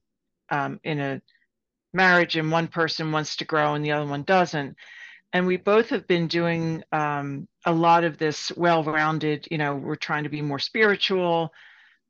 um, 0.51 0.81
in 0.85 1.01
a 1.01 1.23
marriage 1.93 2.37
and 2.37 2.51
one 2.51 2.69
person 2.69 3.13
wants 3.13 3.37
to 3.37 3.45
grow 3.45 3.75
and 3.75 3.85
the 3.85 3.93
other 3.93 4.09
one 4.09 4.23
doesn't. 4.25 4.77
And 5.33 5.47
we 5.47 5.57
both 5.57 5.89
have 5.89 6.07
been 6.07 6.29
doing 6.29 6.85
um, 6.93 7.49
a 7.65 7.73
lot 7.73 8.05
of 8.05 8.19
this 8.19 8.53
well-rounded 8.57 9.49
you 9.51 9.59
know 9.59 9.75
we're 9.77 9.97
trying 9.97 10.25
to 10.25 10.31
be 10.31 10.43
more 10.43 10.59
spiritual. 10.59 11.53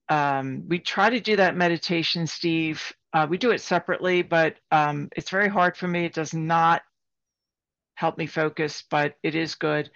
Um, 0.09 0.65
we 0.69 0.79
try 0.79 1.11
to 1.11 1.21
do 1.21 1.37
that 1.37 1.57
meditation 1.57 2.27
steve. 2.27 2.93
Uh, 3.13 3.27
we 3.29 3.39
do 3.39 3.53
it 3.53 3.61
separately 3.61 4.23
but 4.23 4.57
um, 4.73 5.09
it's 5.17 5.31
very 5.31 5.49
hard 5.49 5.77
for 5.77 5.89
me. 5.89 6.05
It 6.05 6.15
does 6.15 6.35
not 6.35 6.83
help 7.95 8.19
me 8.19 8.27
focus 8.27 8.85
but 8.91 9.15
it 9.23 9.35
is 9.35 9.55
good 9.55 9.91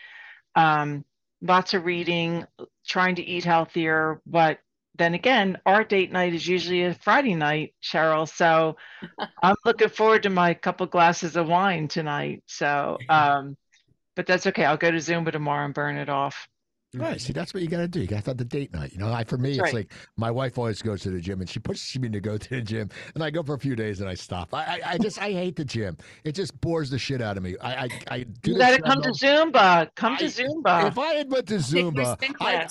um, 0.58 1.04
lots 1.40 1.72
of 1.72 1.84
reading, 1.84 2.44
trying 2.86 3.14
to 3.14 3.22
eat 3.22 3.44
healthier. 3.44 4.20
But 4.26 4.58
then 4.96 5.14
again, 5.14 5.58
our 5.64 5.84
date 5.84 6.10
night 6.10 6.34
is 6.34 6.46
usually 6.46 6.82
a 6.82 6.94
Friday 6.94 7.36
night, 7.36 7.74
Cheryl. 7.82 8.28
So 8.28 8.76
I'm 9.42 9.54
looking 9.64 9.88
forward 9.88 10.24
to 10.24 10.30
my 10.30 10.54
couple 10.54 10.86
glasses 10.86 11.36
of 11.36 11.48
wine 11.48 11.86
tonight. 11.86 12.42
So, 12.46 12.98
um, 13.08 13.56
but 14.16 14.26
that's 14.26 14.48
okay. 14.48 14.64
I'll 14.64 14.76
go 14.76 14.90
to 14.90 14.98
Zumba 14.98 15.30
tomorrow 15.30 15.64
and 15.64 15.74
burn 15.74 15.96
it 15.96 16.08
off. 16.08 16.48
Mm-hmm. 16.98 17.10
Right. 17.12 17.20
See, 17.20 17.32
that's 17.32 17.54
what 17.54 17.62
you 17.62 17.68
got 17.68 17.78
to 17.78 17.88
do. 17.88 18.00
You 18.00 18.06
got 18.06 18.24
to 18.24 18.30
have 18.30 18.36
the 18.36 18.44
date 18.44 18.72
night. 18.72 18.92
You 18.92 18.98
know, 18.98 19.12
I, 19.12 19.24
for 19.24 19.38
me, 19.38 19.52
it's 19.52 19.60
right. 19.60 19.74
like 19.74 19.92
my 20.16 20.30
wife 20.30 20.58
always 20.58 20.82
goes 20.82 21.02
to 21.02 21.10
the 21.10 21.20
gym 21.20 21.40
and 21.40 21.48
she 21.48 21.58
pushes 21.60 21.98
me 21.98 22.08
to 22.08 22.20
go 22.20 22.36
to 22.38 22.48
the 22.48 22.62
gym, 22.62 22.90
and 23.14 23.22
I 23.22 23.30
go 23.30 23.42
for 23.42 23.54
a 23.54 23.58
few 23.58 23.76
days 23.76 24.00
and 24.00 24.08
I 24.08 24.14
stop. 24.14 24.54
I, 24.54 24.58
I, 24.58 24.80
I 24.92 24.98
just, 24.98 25.20
I 25.20 25.30
hate 25.32 25.56
the 25.56 25.64
gym. 25.64 25.96
It 26.24 26.32
just 26.32 26.58
bores 26.60 26.90
the 26.90 26.98
shit 26.98 27.22
out 27.22 27.36
of 27.36 27.42
me. 27.42 27.56
I, 27.60 27.84
I, 27.84 27.88
I 28.10 28.22
do. 28.42 28.52
You 28.52 28.58
got 28.58 28.76
to 28.76 28.82
come 28.82 29.02
to 29.02 29.10
Zumba. 29.10 29.90
Come 29.94 30.16
to 30.18 30.24
Zumba. 30.24 30.88
If 30.88 30.98
I 30.98 31.14
had 31.14 31.30
went 31.30 31.46
to 31.48 31.56
Zumba, 31.56 32.16
I, 32.40 32.68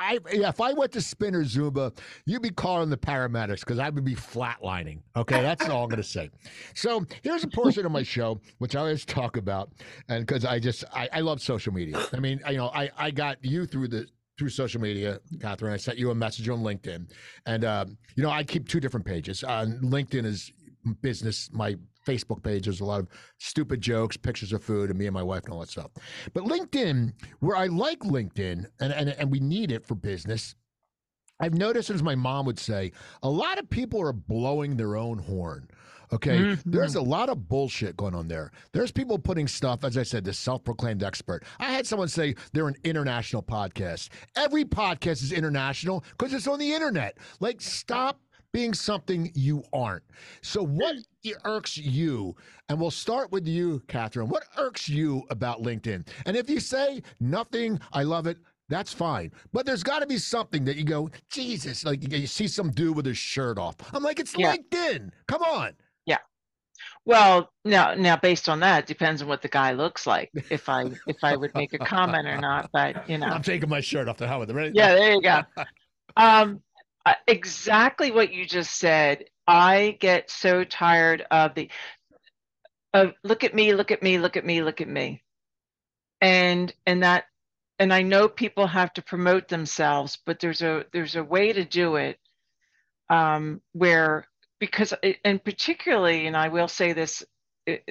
I 0.00 0.18
if 0.32 0.60
I 0.60 0.72
went 0.72 0.92
to 0.92 1.00
spinner 1.02 1.44
Zumba, 1.44 1.96
you'd 2.24 2.40
be 2.42 2.50
calling 2.50 2.88
the 2.88 2.96
paramedics 2.96 3.60
because 3.60 3.78
I 3.78 3.90
would 3.90 4.04
be 4.04 4.14
flatlining. 4.14 5.00
Okay, 5.14 5.42
that's 5.42 5.68
all 5.68 5.84
I'm 5.84 5.90
to 5.90 6.02
say. 6.02 6.30
So 6.74 7.04
here's 7.22 7.44
a 7.44 7.48
portion 7.48 7.84
of 7.84 7.92
my 7.92 8.02
show 8.02 8.40
which 8.58 8.74
I 8.74 8.80
always 8.80 9.04
talk 9.04 9.36
about, 9.36 9.72
and 10.08 10.26
because 10.26 10.46
I 10.46 10.58
just 10.58 10.84
I, 10.92 11.08
I 11.12 11.20
love 11.20 11.42
social 11.42 11.72
media. 11.74 12.02
I 12.14 12.18
mean, 12.18 12.40
I, 12.46 12.52
you 12.52 12.56
know, 12.56 12.70
I 12.74 12.90
I 12.96 13.10
got 13.10 13.44
you 13.44 13.66
through 13.66 13.88
the 13.88 14.06
through 14.38 14.48
social 14.48 14.80
media, 14.80 15.20
Catherine. 15.38 15.74
I 15.74 15.76
sent 15.76 15.98
you 15.98 16.10
a 16.10 16.14
message 16.14 16.48
on 16.48 16.60
LinkedIn, 16.60 17.10
and 17.44 17.64
um, 17.66 17.98
you 18.16 18.22
know 18.22 18.30
I 18.30 18.42
keep 18.42 18.68
two 18.68 18.80
different 18.80 19.04
pages. 19.04 19.44
Uh, 19.44 19.66
LinkedIn 19.82 20.24
is 20.24 20.50
business. 21.02 21.50
My 21.52 21.76
Facebook 22.10 22.42
page. 22.42 22.64
There's 22.64 22.80
a 22.80 22.84
lot 22.84 23.00
of 23.00 23.08
stupid 23.38 23.80
jokes, 23.80 24.16
pictures 24.16 24.52
of 24.52 24.62
food, 24.62 24.90
and 24.90 24.98
me 24.98 25.06
and 25.06 25.14
my 25.14 25.22
wife 25.22 25.44
and 25.44 25.52
all 25.52 25.60
that 25.60 25.68
stuff. 25.68 25.90
But 26.34 26.44
LinkedIn, 26.44 27.12
where 27.40 27.56
I 27.56 27.66
like 27.66 28.00
LinkedIn, 28.00 28.66
and 28.80 28.92
and, 28.92 29.10
and 29.10 29.30
we 29.30 29.40
need 29.40 29.72
it 29.72 29.86
for 29.86 29.94
business. 29.94 30.54
I've 31.42 31.54
noticed, 31.54 31.88
as 31.88 32.02
my 32.02 32.14
mom 32.14 32.44
would 32.46 32.58
say, 32.58 32.92
a 33.22 33.30
lot 33.30 33.58
of 33.58 33.70
people 33.70 34.02
are 34.02 34.12
blowing 34.12 34.76
their 34.76 34.94
own 34.96 35.18
horn. 35.18 35.70
Okay. 36.12 36.38
Mm-hmm. 36.38 36.70
There's 36.70 36.96
a 36.96 37.02
lot 37.02 37.28
of 37.28 37.48
bullshit 37.48 37.96
going 37.96 38.14
on 38.14 38.28
there. 38.28 38.50
There's 38.72 38.90
people 38.90 39.18
putting 39.18 39.46
stuff, 39.46 39.84
as 39.84 39.96
I 39.96 40.02
said, 40.02 40.24
the 40.24 40.32
self 40.32 40.64
proclaimed 40.64 41.02
expert. 41.02 41.44
I 41.58 41.70
had 41.70 41.86
someone 41.86 42.08
say 42.08 42.34
they're 42.52 42.68
an 42.68 42.76
international 42.84 43.42
podcast. 43.42 44.08
Every 44.36 44.64
podcast 44.64 45.22
is 45.22 45.32
international 45.32 46.04
because 46.10 46.34
it's 46.34 46.48
on 46.48 46.58
the 46.58 46.72
internet. 46.72 47.18
Like, 47.38 47.60
stop 47.60 48.20
being 48.52 48.74
something 48.74 49.30
you 49.34 49.62
aren't. 49.72 50.02
So, 50.42 50.64
what 50.64 50.96
irks 51.44 51.76
you? 51.76 52.36
And 52.68 52.80
we'll 52.80 52.90
start 52.90 53.30
with 53.32 53.46
you, 53.46 53.82
Catherine. 53.88 54.28
What 54.28 54.44
irks 54.56 54.88
you 54.88 55.24
about 55.30 55.62
LinkedIn? 55.62 56.06
And 56.26 56.36
if 56.36 56.48
you 56.48 56.60
say 56.60 57.02
nothing, 57.20 57.80
I 57.92 58.02
love 58.02 58.26
it. 58.26 58.38
That's 58.68 58.92
fine. 58.92 59.32
But 59.52 59.66
there's 59.66 59.82
got 59.82 59.98
to 59.98 60.06
be 60.06 60.16
something 60.16 60.64
that 60.64 60.76
you 60.76 60.84
go, 60.84 61.10
Jesus, 61.28 61.84
like 61.84 62.10
you 62.10 62.26
see 62.28 62.46
some 62.46 62.70
dude 62.70 62.94
with 62.96 63.04
his 63.04 63.18
shirt 63.18 63.58
off. 63.58 63.74
I'm 63.92 64.02
like, 64.02 64.20
it's 64.20 64.36
yeah. 64.38 64.54
LinkedIn. 64.54 65.10
Come 65.26 65.42
on. 65.42 65.72
Yeah. 66.06 66.18
Well, 67.04 67.50
now 67.64 67.94
now 67.94 68.16
based 68.16 68.48
on 68.48 68.60
that, 68.60 68.86
depends 68.86 69.22
on 69.22 69.28
what 69.28 69.42
the 69.42 69.48
guy 69.48 69.72
looks 69.72 70.06
like. 70.06 70.30
If 70.50 70.68
I 70.68 70.90
if 71.08 71.16
I 71.22 71.36
would 71.36 71.52
make 71.54 71.74
a 71.74 71.78
comment 71.78 72.28
or 72.28 72.38
not, 72.38 72.70
but 72.72 73.08
you 73.10 73.18
know, 73.18 73.26
I'm 73.26 73.42
taking 73.42 73.68
my 73.68 73.80
shirt 73.80 74.08
off 74.08 74.18
the 74.18 74.28
hell 74.28 74.38
with 74.38 74.50
it. 74.50 74.74
Yeah, 74.74 74.94
there 74.94 75.14
you 75.14 75.20
go. 75.22 75.42
um, 76.16 76.62
uh, 77.06 77.14
exactly 77.26 78.10
what 78.10 78.32
you 78.32 78.46
just 78.46 78.78
said. 78.78 79.24
I 79.46 79.96
get 80.00 80.30
so 80.30 80.64
tired 80.64 81.24
of 81.30 81.54
the 81.54 81.70
of 82.92 83.14
look 83.22 83.44
at 83.44 83.54
me, 83.54 83.72
look 83.74 83.90
at 83.90 84.02
me, 84.02 84.18
look 84.18 84.36
at 84.36 84.44
me, 84.44 84.62
look 84.62 84.80
at 84.80 84.88
me, 84.88 85.22
and 86.20 86.72
and 86.86 87.02
that 87.02 87.24
and 87.78 87.92
I 87.92 88.02
know 88.02 88.28
people 88.28 88.66
have 88.66 88.92
to 88.94 89.02
promote 89.02 89.48
themselves, 89.48 90.18
but 90.26 90.40
there's 90.40 90.62
a 90.62 90.84
there's 90.92 91.16
a 91.16 91.24
way 91.24 91.52
to 91.52 91.64
do 91.64 91.96
it 91.96 92.18
um, 93.10 93.60
where 93.72 94.26
because 94.60 94.94
and 95.24 95.42
particularly 95.42 96.26
and 96.26 96.36
i 96.36 96.48
will 96.48 96.68
say 96.68 96.92
this 96.92 97.24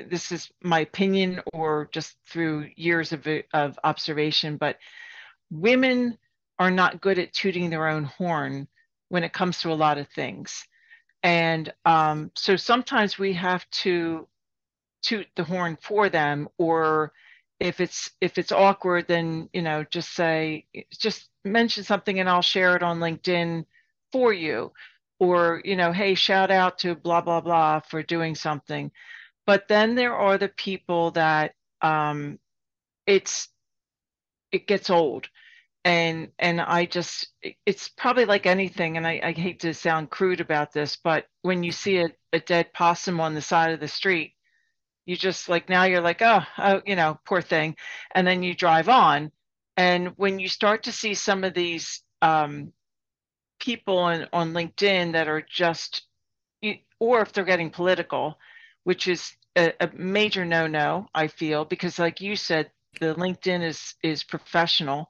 this 0.09 0.31
is 0.31 0.49
my 0.63 0.79
opinion 0.79 1.41
or 1.53 1.89
just 1.91 2.15
through 2.27 2.69
years 2.75 3.11
of, 3.11 3.27
of 3.53 3.77
observation 3.83 4.57
but 4.57 4.77
women 5.51 6.17
are 6.57 6.71
not 6.71 7.01
good 7.01 7.19
at 7.19 7.33
tooting 7.33 7.69
their 7.69 7.87
own 7.87 8.03
horn 8.03 8.67
when 9.09 9.23
it 9.23 9.33
comes 9.33 9.61
to 9.61 9.71
a 9.71 9.75
lot 9.75 9.97
of 9.97 10.07
things. 10.09 10.65
And 11.23 11.73
um, 11.85 12.31
so 12.35 12.55
sometimes 12.55 13.19
we 13.19 13.33
have 13.33 13.69
to 13.71 14.27
toot 15.01 15.27
the 15.35 15.43
horn 15.43 15.77
for 15.81 16.09
them 16.09 16.47
or 16.57 17.11
if 17.59 17.79
it's 17.79 18.11
if 18.21 18.37
it's 18.37 18.51
awkward 18.51 19.07
then 19.07 19.49
you 19.53 19.61
know 19.61 19.83
just 19.89 20.13
say 20.13 20.65
just 20.91 21.29
mention 21.45 21.83
something 21.85 22.19
and 22.19 22.29
i'll 22.29 22.41
share 22.41 22.75
it 22.75 22.83
on 22.83 22.99
linkedin 22.99 23.65
for 24.11 24.33
you. 24.33 24.71
Or 25.19 25.61
you 25.65 25.75
know 25.75 25.91
hey 25.91 26.15
shout 26.15 26.49
out 26.51 26.79
to 26.79 26.95
blah 26.95 27.21
blah 27.21 27.41
blah 27.41 27.81
for 27.81 28.01
doing 28.03 28.35
something. 28.35 28.91
But 29.45 29.67
then 29.67 29.95
there 29.95 30.15
are 30.15 30.37
the 30.37 30.47
people 30.49 31.11
that 31.11 31.55
um 31.81 32.39
it's 33.05 33.49
it 34.51 34.67
gets 34.67 34.89
old 34.89 35.27
and 35.85 36.29
and 36.39 36.59
i 36.59 36.85
just 36.85 37.27
it's 37.65 37.87
probably 37.89 38.25
like 38.25 38.45
anything 38.45 38.97
and 38.97 39.07
i, 39.07 39.19
I 39.23 39.31
hate 39.31 39.61
to 39.61 39.73
sound 39.73 40.09
crude 40.09 40.41
about 40.41 40.73
this 40.73 40.97
but 41.03 41.25
when 41.41 41.63
you 41.63 41.71
see 41.71 41.99
a, 41.99 42.09
a 42.33 42.39
dead 42.39 42.73
possum 42.73 43.19
on 43.21 43.33
the 43.33 43.41
side 43.41 43.71
of 43.71 43.79
the 43.79 43.87
street 43.87 44.33
you 45.05 45.15
just 45.15 45.47
like 45.47 45.69
now 45.69 45.85
you're 45.85 46.01
like 46.01 46.21
oh, 46.21 46.41
oh 46.57 46.81
you 46.85 46.95
know 46.95 47.19
poor 47.25 47.41
thing 47.41 47.75
and 48.13 48.27
then 48.27 48.43
you 48.43 48.53
drive 48.53 48.89
on 48.89 49.31
and 49.79 50.09
when 50.17 50.39
you 50.39 50.49
start 50.49 50.83
to 50.83 50.91
see 50.91 51.13
some 51.13 51.45
of 51.45 51.53
these 51.53 52.03
um, 52.21 52.73
people 53.59 53.97
on, 53.97 54.27
on 54.33 54.51
LinkedIn 54.51 55.13
that 55.13 55.29
are 55.29 55.41
just, 55.41 56.03
or 56.99 57.21
if 57.21 57.31
they're 57.31 57.45
getting 57.45 57.69
political, 57.69 58.37
which 58.83 59.07
is 59.07 59.31
a, 59.55 59.71
a 59.79 59.89
major 59.93 60.43
no-no, 60.43 61.07
I 61.15 61.27
feel, 61.27 61.63
because 61.63 61.97
like 61.97 62.19
you 62.19 62.35
said, 62.35 62.71
the 62.99 63.15
LinkedIn 63.15 63.63
is 63.63 63.93
is 64.03 64.23
professional, 64.23 65.07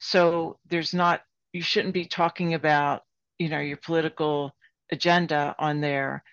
so 0.00 0.58
there's 0.68 0.94
not 0.94 1.22
you 1.52 1.62
shouldn't 1.62 1.94
be 1.94 2.06
talking 2.06 2.54
about 2.54 3.02
you 3.38 3.48
know 3.48 3.60
your 3.60 3.78
political 3.78 4.54
agenda 4.92 5.54
on 5.58 5.80
there. 5.80 6.24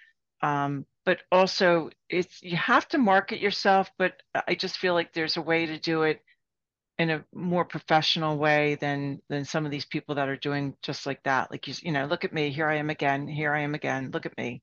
Um, 0.41 0.85
but 1.07 1.19
also 1.31 1.89
it's 2.09 2.43
you 2.43 2.57
have 2.57 2.85
to 2.89 2.97
market 2.97 3.39
yourself 3.39 3.89
but 3.97 4.21
i 4.47 4.53
just 4.53 4.77
feel 4.77 4.93
like 4.93 5.13
there's 5.13 5.37
a 5.37 5.41
way 5.41 5.65
to 5.65 5.79
do 5.79 6.03
it 6.03 6.21
in 6.99 7.09
a 7.09 7.23
more 7.33 7.63
professional 7.63 8.37
way 8.37 8.75
than 8.75 9.21
than 9.29 9.45
some 9.45 9.65
of 9.65 9.71
these 9.71 9.85
people 9.85 10.15
that 10.15 10.27
are 10.27 10.35
doing 10.35 10.75
just 10.83 11.05
like 11.05 11.23
that 11.23 11.49
like 11.49 11.65
you, 11.65 11.73
you 11.81 11.93
know 11.93 12.05
look 12.05 12.25
at 12.25 12.33
me 12.33 12.49
here 12.51 12.67
i 12.67 12.75
am 12.75 12.89
again 12.89 13.25
here 13.25 13.53
i 13.53 13.61
am 13.61 13.73
again 13.73 14.11
look 14.13 14.25
at 14.25 14.37
me 14.37 14.61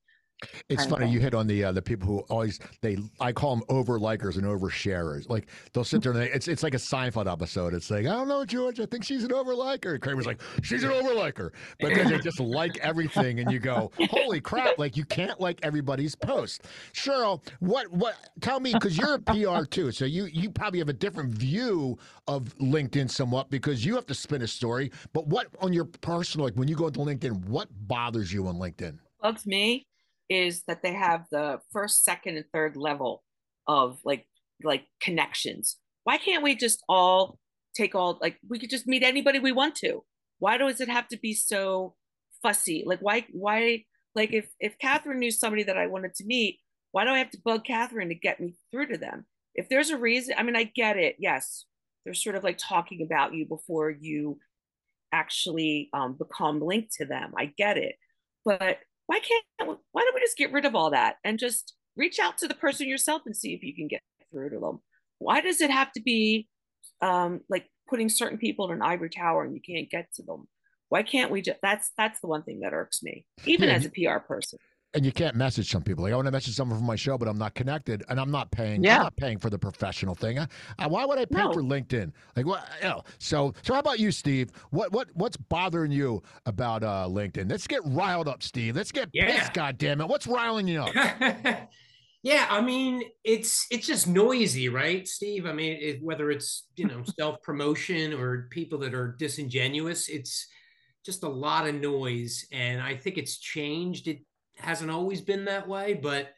it's 0.69 0.87
funny 0.87 1.11
you 1.11 1.21
hit 1.21 1.35
on 1.35 1.47
the 1.47 1.65
uh, 1.65 1.73
the 1.73 1.83
people 1.83 2.07
who 2.07 2.19
always 2.31 2.59
they 2.81 2.97
I 3.21 3.33
call 3.33 3.57
them 3.57 3.65
over 3.69 3.99
likers 3.99 4.37
and 4.37 4.47
over 4.47 4.71
sharers. 4.71 5.29
Like 5.29 5.47
they'll 5.73 5.85
sit 5.85 6.03
there 6.03 6.13
and 6.13 6.21
they, 6.21 6.31
it's 6.31 6.49
it's 6.49 6.63
like 6.63 6.75
a 6.75 6.79
Seinfeld 6.79 7.31
episode. 7.31 7.75
It's 7.75 7.91
like 7.91 8.07
I 8.07 8.11
don't 8.11 8.29
know 8.29 8.45
George, 8.45 8.81
I 8.81 8.87
think 8.87 9.05
she's 9.05 9.25
an 9.25 9.33
over 9.33 9.55
liker. 9.55 9.99
Kramer's 9.99 10.27
like 10.27 10.41
she's 10.63 10.85
an 10.85 10.91
over 10.91 11.15
liker, 11.15 11.53
but 11.81 11.95
then 11.95 12.09
they 12.09 12.19
just 12.19 12.41
like 12.41 12.79
everything, 12.79 13.41
and 13.41 13.51
you 13.51 13.59
go, 13.59 13.91
holy 14.11 14.41
crap! 14.41 14.79
Like 14.79 14.97
you 14.97 15.05
can't 15.05 15.41
like 15.41 15.61
everybody's 15.63 16.15
post. 16.15 16.63
Cheryl, 16.93 17.47
what 17.61 17.91
what? 17.93 18.17
Tell 18.41 18.61
me 18.61 18.73
because 18.73 18.97
you're 18.97 19.15
a 19.15 19.21
PR 19.21 19.65
too, 19.65 19.93
so 19.93 20.05
you 20.05 20.27
you 20.27 20.51
probably 20.51 20.79
have 20.79 20.89
a 20.89 20.95
different 20.95 21.31
view 21.31 21.99
of 22.27 22.55
LinkedIn 22.59 23.11
somewhat 23.11 23.51
because 23.51 23.85
you 23.85 23.95
have 23.95 24.07
to 24.07 24.15
spin 24.15 24.43
a 24.43 24.49
story. 24.49 24.91
But 25.13 25.27
what 25.27 25.49
on 25.61 25.73
your 25.73 25.85
personal 25.85 26.47
like 26.47 26.55
when 26.55 26.69
you 26.69 26.77
go 26.77 26.87
into 26.87 27.01
LinkedIn, 27.01 27.47
what 27.47 27.69
bothers 27.87 28.33
you 28.33 28.47
on 28.47 28.57
LinkedIn? 28.57 28.99
Bugs 29.21 29.47
me 29.47 29.87
is 30.29 30.63
that 30.67 30.83
they 30.83 30.93
have 30.93 31.27
the 31.31 31.61
first, 31.73 32.05
second, 32.05 32.37
and 32.37 32.47
third 32.53 32.77
level 32.77 33.23
of 33.67 33.99
like 34.05 34.27
like 34.63 34.87
connections. 35.01 35.77
Why 36.05 36.19
can't 36.19 36.43
we 36.43 36.55
just 36.55 36.83
all 36.89 37.39
take 37.75 37.95
all 37.95 38.19
like 38.21 38.39
we 38.49 38.59
could 38.59 38.71
just 38.71 38.87
meet 38.87 39.03
anybody 39.03 39.39
we 39.39 39.53
want 39.53 39.75
to? 39.77 40.05
Why 40.39 40.59
does 40.59 40.81
it 40.81 40.89
have 40.89 41.09
to 41.09 41.19
be 41.19 41.35
so 41.35 41.95
fussy? 42.43 42.85
Like 42.87 43.01
why 43.01 43.27
why 43.33 43.85
like 44.15 44.33
if 44.33 44.49
if 44.61 44.79
Catherine 44.79 45.19
knew 45.19 45.31
somebody 45.31 45.65
that 45.65 45.79
I 45.79 45.87
wanted 45.87 46.15
to 46.17 46.25
meet, 46.25 46.61
why 46.93 47.05
do 47.05 47.11
I 47.11 47.19
have 47.19 47.31
to 47.31 47.41
bug 47.45 47.65
Catherine 47.65 48.09
to 48.09 48.15
get 48.15 48.41
me 48.41 48.55
through 48.71 48.89
to 48.89 48.99
them? 48.99 49.27
If 49.55 49.69
there's 49.69 49.91
a 49.91 49.99
reason, 49.99 50.35
I 50.37 50.43
mean, 50.43 50.57
I 50.57 50.65
get 50.65 50.97
it. 50.97 51.17
Yes, 51.19 51.65
they're 52.05 52.15
sort 52.15 52.37
of 52.37 52.45
like 52.45 52.59
talking 52.59 53.03
about 53.03 53.35
you 53.35 53.47
before 53.47 53.91
you 53.91 54.39
actually 55.13 55.89
um, 55.93 56.15
become 56.15 56.61
linked 56.61 56.93
to 56.95 57.07
them. 57.07 57.33
I 57.39 57.53
get 57.57 57.79
it, 57.79 57.97
but 58.45 58.79
why 59.07 59.21
can't 59.21 59.79
why 59.93 60.03
don't 60.03 60.15
we 60.15 60.21
just 60.21 60.37
get 60.37 60.53
rid 60.53 60.65
of 60.65 60.75
all 60.75 60.91
that 60.91 61.17
and 61.25 61.39
just 61.39 61.75
reach 61.97 62.19
out 62.19 62.39
to 62.39 62.49
the 62.49 62.55
person 62.55 62.89
yourself 62.89 63.23
and 63.27 63.37
see 63.37 63.55
if 63.55 63.63
you 63.63 63.75
can 63.75 63.89
get 63.89 64.01
through 64.31 64.51
to 64.51 64.59
them? 64.59 64.81
Why 65.19 65.41
does 65.41 65.61
it 65.61 65.71
have 65.71 65.93
to 65.93 66.01
be 66.01 66.49
um, 67.01 67.41
like 67.49 67.67
putting 67.89 68.09
certain 68.09 68.39
people 68.39 68.67
in 68.67 68.77
an 68.77 68.83
ivory 68.83 69.11
tower 69.11 69.45
and 69.45 69.55
you 69.55 69.61
can't 69.61 69.91
get 69.91 70.13
to 70.15 70.23
them? 70.23 70.49
Why 70.89 71.03
can't 71.03 71.31
we 71.31 71.43
just 71.43 71.59
that's 71.63 71.91
that's 71.97 72.21
the 72.21 72.27
one 72.27 72.43
thing 72.43 72.61
that 72.61 72.73
irks 72.73 73.03
me 73.03 73.27
even 73.47 73.69
yeah, 73.69 73.75
as 73.75 73.85
a 73.85 73.91
pr 73.91 74.19
person 74.27 74.59
and 74.95 75.05
you 75.05 75.13
can't 75.13 75.35
message 75.35 75.71
some 75.71 75.83
people. 75.83 76.05
Like 76.05 76.13
I 76.13 76.17
want 76.17 76.27
to 76.27 76.33
message 76.33 76.55
someone 76.55 76.79
from 76.79 76.87
my 76.87 76.97
show, 76.97 77.19
but 77.19 77.29
I'm 77.29 77.37
not 77.37 77.55
connected, 77.55 78.05
and 78.09 78.21
I'm 78.21 78.31
not 78.31 78.51
paying. 78.51 78.83
Yeah. 78.83 78.97
I'm 78.97 79.03
not 79.03 79.17
paying 79.17 79.39
for 79.39 79.51
the 79.51 79.59
professional 79.59 80.15
thing. 80.15 80.39
I, 80.39 80.47
I, 80.79 80.87
why 80.87 81.05
would 81.05 81.19
I 81.19 81.25
pay 81.25 81.39
no. 81.39 81.53
for 81.53 81.63
LinkedIn? 81.63 82.13
Like 82.37 82.47
what? 82.47 82.67
You 82.81 82.89
know, 82.89 83.03
so 83.19 83.53
so 83.63 83.75
how 83.75 83.81
about 83.81 83.99
you, 83.99 84.13
Steve? 84.13 84.51
What 84.71 84.93
what 84.93 85.09
what's 85.15 85.37
bothering 85.37 85.91
you 85.91 86.23
about 86.47 86.85
uh, 86.85 87.07
LinkedIn? 87.09 87.51
Let's 87.51 87.67
get 87.67 87.81
riled 87.85 88.29
up, 88.29 88.43
Steve. 88.43 88.77
Let's 88.77 88.93
get 88.93 89.09
yeah. 89.13 89.37
pissed. 89.37 89.53
God 89.53 89.79
damn 89.79 90.01
it! 90.01 90.07
What's 90.07 90.27
riling 90.27 90.69
you 90.69 90.83
up? 90.83 90.95
yeah, 92.23 92.47
I 92.49 92.61
mean 92.61 93.03
it's 93.25 93.67
it's 93.71 93.87
just 93.87 94.07
noisy, 94.07 94.69
right, 94.69 95.07
Steve? 95.09 95.45
I 95.45 95.53
mean, 95.53 95.77
it, 95.81 96.03
whether 96.03 96.31
it's 96.31 96.67
you 96.77 96.87
know 96.87 97.03
self 97.19 97.43
promotion 97.43 98.13
or 98.13 98.47
people 98.51 98.79
that 98.79 98.95
are 98.95 99.17
disingenuous, 99.19 100.09
it's 100.09 100.47
just 101.05 101.25
a 101.25 101.29
lot 101.29 101.69
of 101.69 101.75
noise, 101.75 102.47
and 102.53 102.81
I 102.81 102.97
think 102.97 103.19
it's 103.19 103.39
changed. 103.39 104.07
It 104.07 104.21
hasn't 104.57 104.91
always 104.91 105.21
been 105.21 105.47
that 105.47 105.69
way, 105.69 105.95
but 105.95 106.33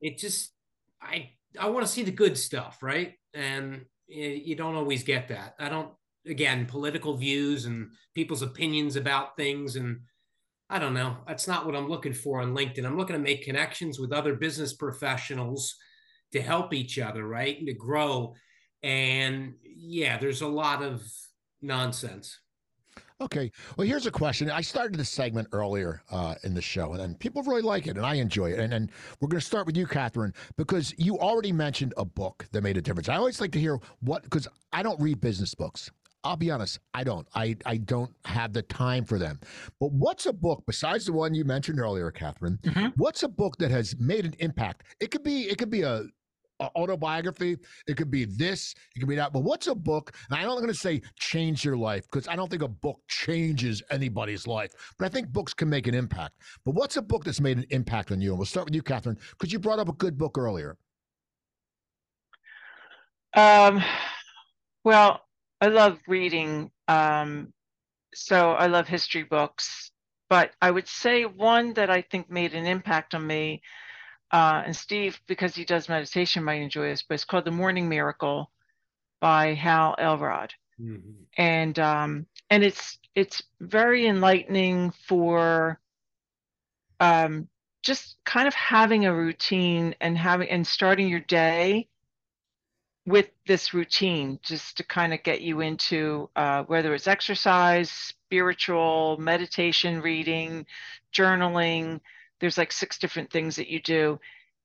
it 0.00 0.18
just 0.18 0.52
I 1.00 1.30
I 1.58 1.68
want 1.68 1.86
to 1.86 1.92
see 1.92 2.02
the 2.02 2.10
good 2.10 2.36
stuff, 2.36 2.82
right? 2.82 3.14
And 3.34 3.84
you 4.08 4.56
don't 4.56 4.74
always 4.74 5.02
get 5.02 5.28
that. 5.28 5.54
I 5.58 5.68
don't 5.68 5.90
again 6.26 6.66
political 6.66 7.16
views 7.16 7.64
and 7.66 7.90
people's 8.14 8.42
opinions 8.42 8.96
about 8.96 9.36
things 9.36 9.76
and 9.76 10.00
I 10.70 10.78
don't 10.78 10.94
know. 10.94 11.18
That's 11.26 11.46
not 11.46 11.66
what 11.66 11.76
I'm 11.76 11.88
looking 11.88 12.14
for 12.14 12.40
on 12.40 12.54
LinkedIn. 12.54 12.86
I'm 12.86 12.96
looking 12.96 13.16
to 13.16 13.20
make 13.20 13.44
connections 13.44 13.98
with 13.98 14.10
other 14.10 14.34
business 14.34 14.72
professionals 14.72 15.76
to 16.32 16.40
help 16.40 16.72
each 16.72 16.98
other, 16.98 17.26
right? 17.26 17.58
And 17.58 17.66
to 17.66 17.74
grow. 17.74 18.34
And 18.82 19.54
yeah, 19.62 20.16
there's 20.16 20.40
a 20.40 20.48
lot 20.48 20.82
of 20.82 21.02
nonsense. 21.60 22.38
Okay. 23.22 23.52
Well, 23.76 23.86
here's 23.86 24.06
a 24.06 24.10
question. 24.10 24.50
I 24.50 24.62
started 24.62 24.98
this 24.98 25.08
segment 25.08 25.46
earlier 25.52 26.02
uh, 26.10 26.34
in 26.42 26.54
the 26.54 26.60
show, 26.60 26.92
and, 26.92 27.00
and 27.00 27.18
people 27.18 27.42
really 27.44 27.62
like 27.62 27.86
it, 27.86 27.96
and 27.96 28.04
I 28.04 28.14
enjoy 28.14 28.50
it. 28.50 28.58
And, 28.58 28.74
and 28.74 28.90
we're 29.20 29.28
going 29.28 29.40
to 29.40 29.46
start 29.46 29.64
with 29.64 29.76
you, 29.76 29.86
Catherine, 29.86 30.34
because 30.56 30.92
you 30.98 31.18
already 31.18 31.52
mentioned 31.52 31.94
a 31.96 32.04
book 32.04 32.46
that 32.50 32.62
made 32.62 32.76
a 32.76 32.82
difference. 32.82 33.08
I 33.08 33.16
always 33.16 33.40
like 33.40 33.52
to 33.52 33.60
hear 33.60 33.78
what, 34.00 34.24
because 34.24 34.48
I 34.72 34.82
don't 34.82 35.00
read 35.00 35.20
business 35.20 35.54
books. 35.54 35.88
I'll 36.24 36.36
be 36.36 36.50
honest, 36.50 36.78
I 36.94 37.04
don't. 37.04 37.26
I, 37.34 37.56
I 37.66 37.76
don't 37.78 38.12
have 38.24 38.52
the 38.52 38.62
time 38.62 39.04
for 39.04 39.18
them. 39.18 39.40
But 39.80 39.92
what's 39.92 40.26
a 40.26 40.32
book 40.32 40.62
besides 40.66 41.06
the 41.06 41.12
one 41.12 41.34
you 41.34 41.44
mentioned 41.44 41.80
earlier, 41.80 42.10
Catherine? 42.10 42.58
Mm-hmm. 42.62 42.88
What's 42.96 43.22
a 43.22 43.28
book 43.28 43.56
that 43.58 43.70
has 43.70 43.96
made 43.98 44.24
an 44.24 44.34
impact? 44.38 44.84
It 45.00 45.10
could 45.10 45.24
be 45.24 45.42
it 45.42 45.58
could 45.58 45.70
be 45.70 45.82
a 45.82 46.04
autobiography. 46.76 47.56
It 47.86 47.96
could 47.96 48.10
be 48.10 48.24
this. 48.24 48.74
It 48.94 49.00
could 49.00 49.08
be 49.08 49.16
that. 49.16 49.32
But 49.32 49.40
what's 49.40 49.66
a 49.66 49.74
book? 49.74 50.12
And 50.30 50.38
I'm 50.38 50.46
not 50.46 50.56
going 50.56 50.68
to 50.68 50.74
say 50.74 51.02
change 51.16 51.64
your 51.64 51.76
life 51.76 52.06
because 52.10 52.28
I 52.28 52.36
don't 52.36 52.50
think 52.50 52.62
a 52.62 52.68
book 52.68 53.00
changes 53.08 53.82
anybody's 53.90 54.46
life. 54.46 54.72
But 54.98 55.06
I 55.06 55.08
think 55.08 55.28
books 55.28 55.54
can 55.54 55.68
make 55.68 55.86
an 55.86 55.94
impact. 55.94 56.38
But 56.64 56.74
what's 56.74 56.96
a 56.96 57.02
book 57.02 57.24
that's 57.24 57.40
made 57.40 57.58
an 57.58 57.66
impact 57.70 58.12
on 58.12 58.20
you? 58.20 58.30
And 58.30 58.38
we'll 58.38 58.46
start 58.46 58.66
with 58.66 58.74
you, 58.74 58.82
Catherine, 58.82 59.18
because 59.30 59.52
you 59.52 59.58
brought 59.58 59.78
up 59.78 59.88
a 59.88 59.94
good 59.94 60.18
book 60.18 60.38
earlier. 60.38 60.76
Um, 63.34 63.82
well, 64.84 65.22
I 65.60 65.68
love 65.68 65.98
reading. 66.06 66.70
Um, 66.88 67.52
so 68.14 68.52
I 68.52 68.66
love 68.66 68.88
history 68.88 69.22
books. 69.22 69.90
But 70.28 70.52
I 70.62 70.70
would 70.70 70.88
say 70.88 71.24
one 71.24 71.74
that 71.74 71.90
I 71.90 72.02
think 72.02 72.30
made 72.30 72.54
an 72.54 72.66
impact 72.66 73.14
on 73.14 73.26
me 73.26 73.60
uh, 74.32 74.62
and 74.64 74.74
Steve, 74.74 75.20
because 75.26 75.54
he 75.54 75.64
does 75.64 75.88
meditation, 75.88 76.42
might 76.42 76.62
enjoy 76.62 76.88
this, 76.88 77.02
but 77.02 77.14
it's 77.14 77.24
called 77.24 77.44
The 77.44 77.50
Morning 77.50 77.88
Miracle 77.88 78.50
by 79.20 79.54
Hal 79.54 79.94
Elrod. 79.98 80.52
Mm-hmm. 80.80 81.10
And 81.36 81.78
um, 81.78 82.26
and 82.50 82.64
it's 82.64 82.98
it's 83.14 83.42
very 83.60 84.06
enlightening 84.06 84.92
for 85.06 85.78
um, 86.98 87.48
just 87.82 88.16
kind 88.24 88.48
of 88.48 88.54
having 88.54 89.04
a 89.04 89.14
routine 89.14 89.94
and 90.00 90.16
having 90.16 90.48
and 90.48 90.66
starting 90.66 91.08
your 91.08 91.20
day 91.20 91.88
with 93.04 93.30
this 93.46 93.74
routine 93.74 94.38
just 94.42 94.76
to 94.76 94.84
kind 94.84 95.12
of 95.12 95.22
get 95.24 95.40
you 95.40 95.60
into 95.60 96.30
uh, 96.36 96.62
whether 96.64 96.94
it's 96.94 97.08
exercise, 97.08 97.90
spiritual, 97.90 99.16
meditation, 99.18 100.00
reading, 100.00 100.64
journaling, 101.12 102.00
there's 102.42 102.58
like 102.58 102.72
six 102.72 102.98
different 102.98 103.30
things 103.30 103.56
that 103.56 103.70
you 103.70 103.80
do. 103.80 104.20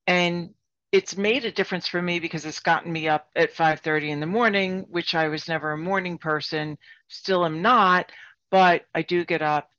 And 0.07 0.49
it's 0.91 1.15
made 1.15 1.45
a 1.45 1.51
difference 1.51 1.87
for 1.87 2.01
me 2.01 2.19
because 2.19 2.43
it's 2.43 2.59
gotten 2.59 2.91
me 2.91 3.07
up 3.07 3.29
at 3.35 3.53
5:30 3.53 4.09
in 4.09 4.19
the 4.19 4.25
morning 4.25 4.85
which 4.89 5.15
I 5.15 5.27
was 5.27 5.47
never 5.47 5.73
a 5.73 5.77
morning 5.77 6.17
person 6.17 6.77
still 7.07 7.45
am 7.45 7.61
not 7.61 8.11
but 8.49 8.85
I 8.95 9.01
do 9.01 9.25
get 9.25 9.41
up. 9.41 9.69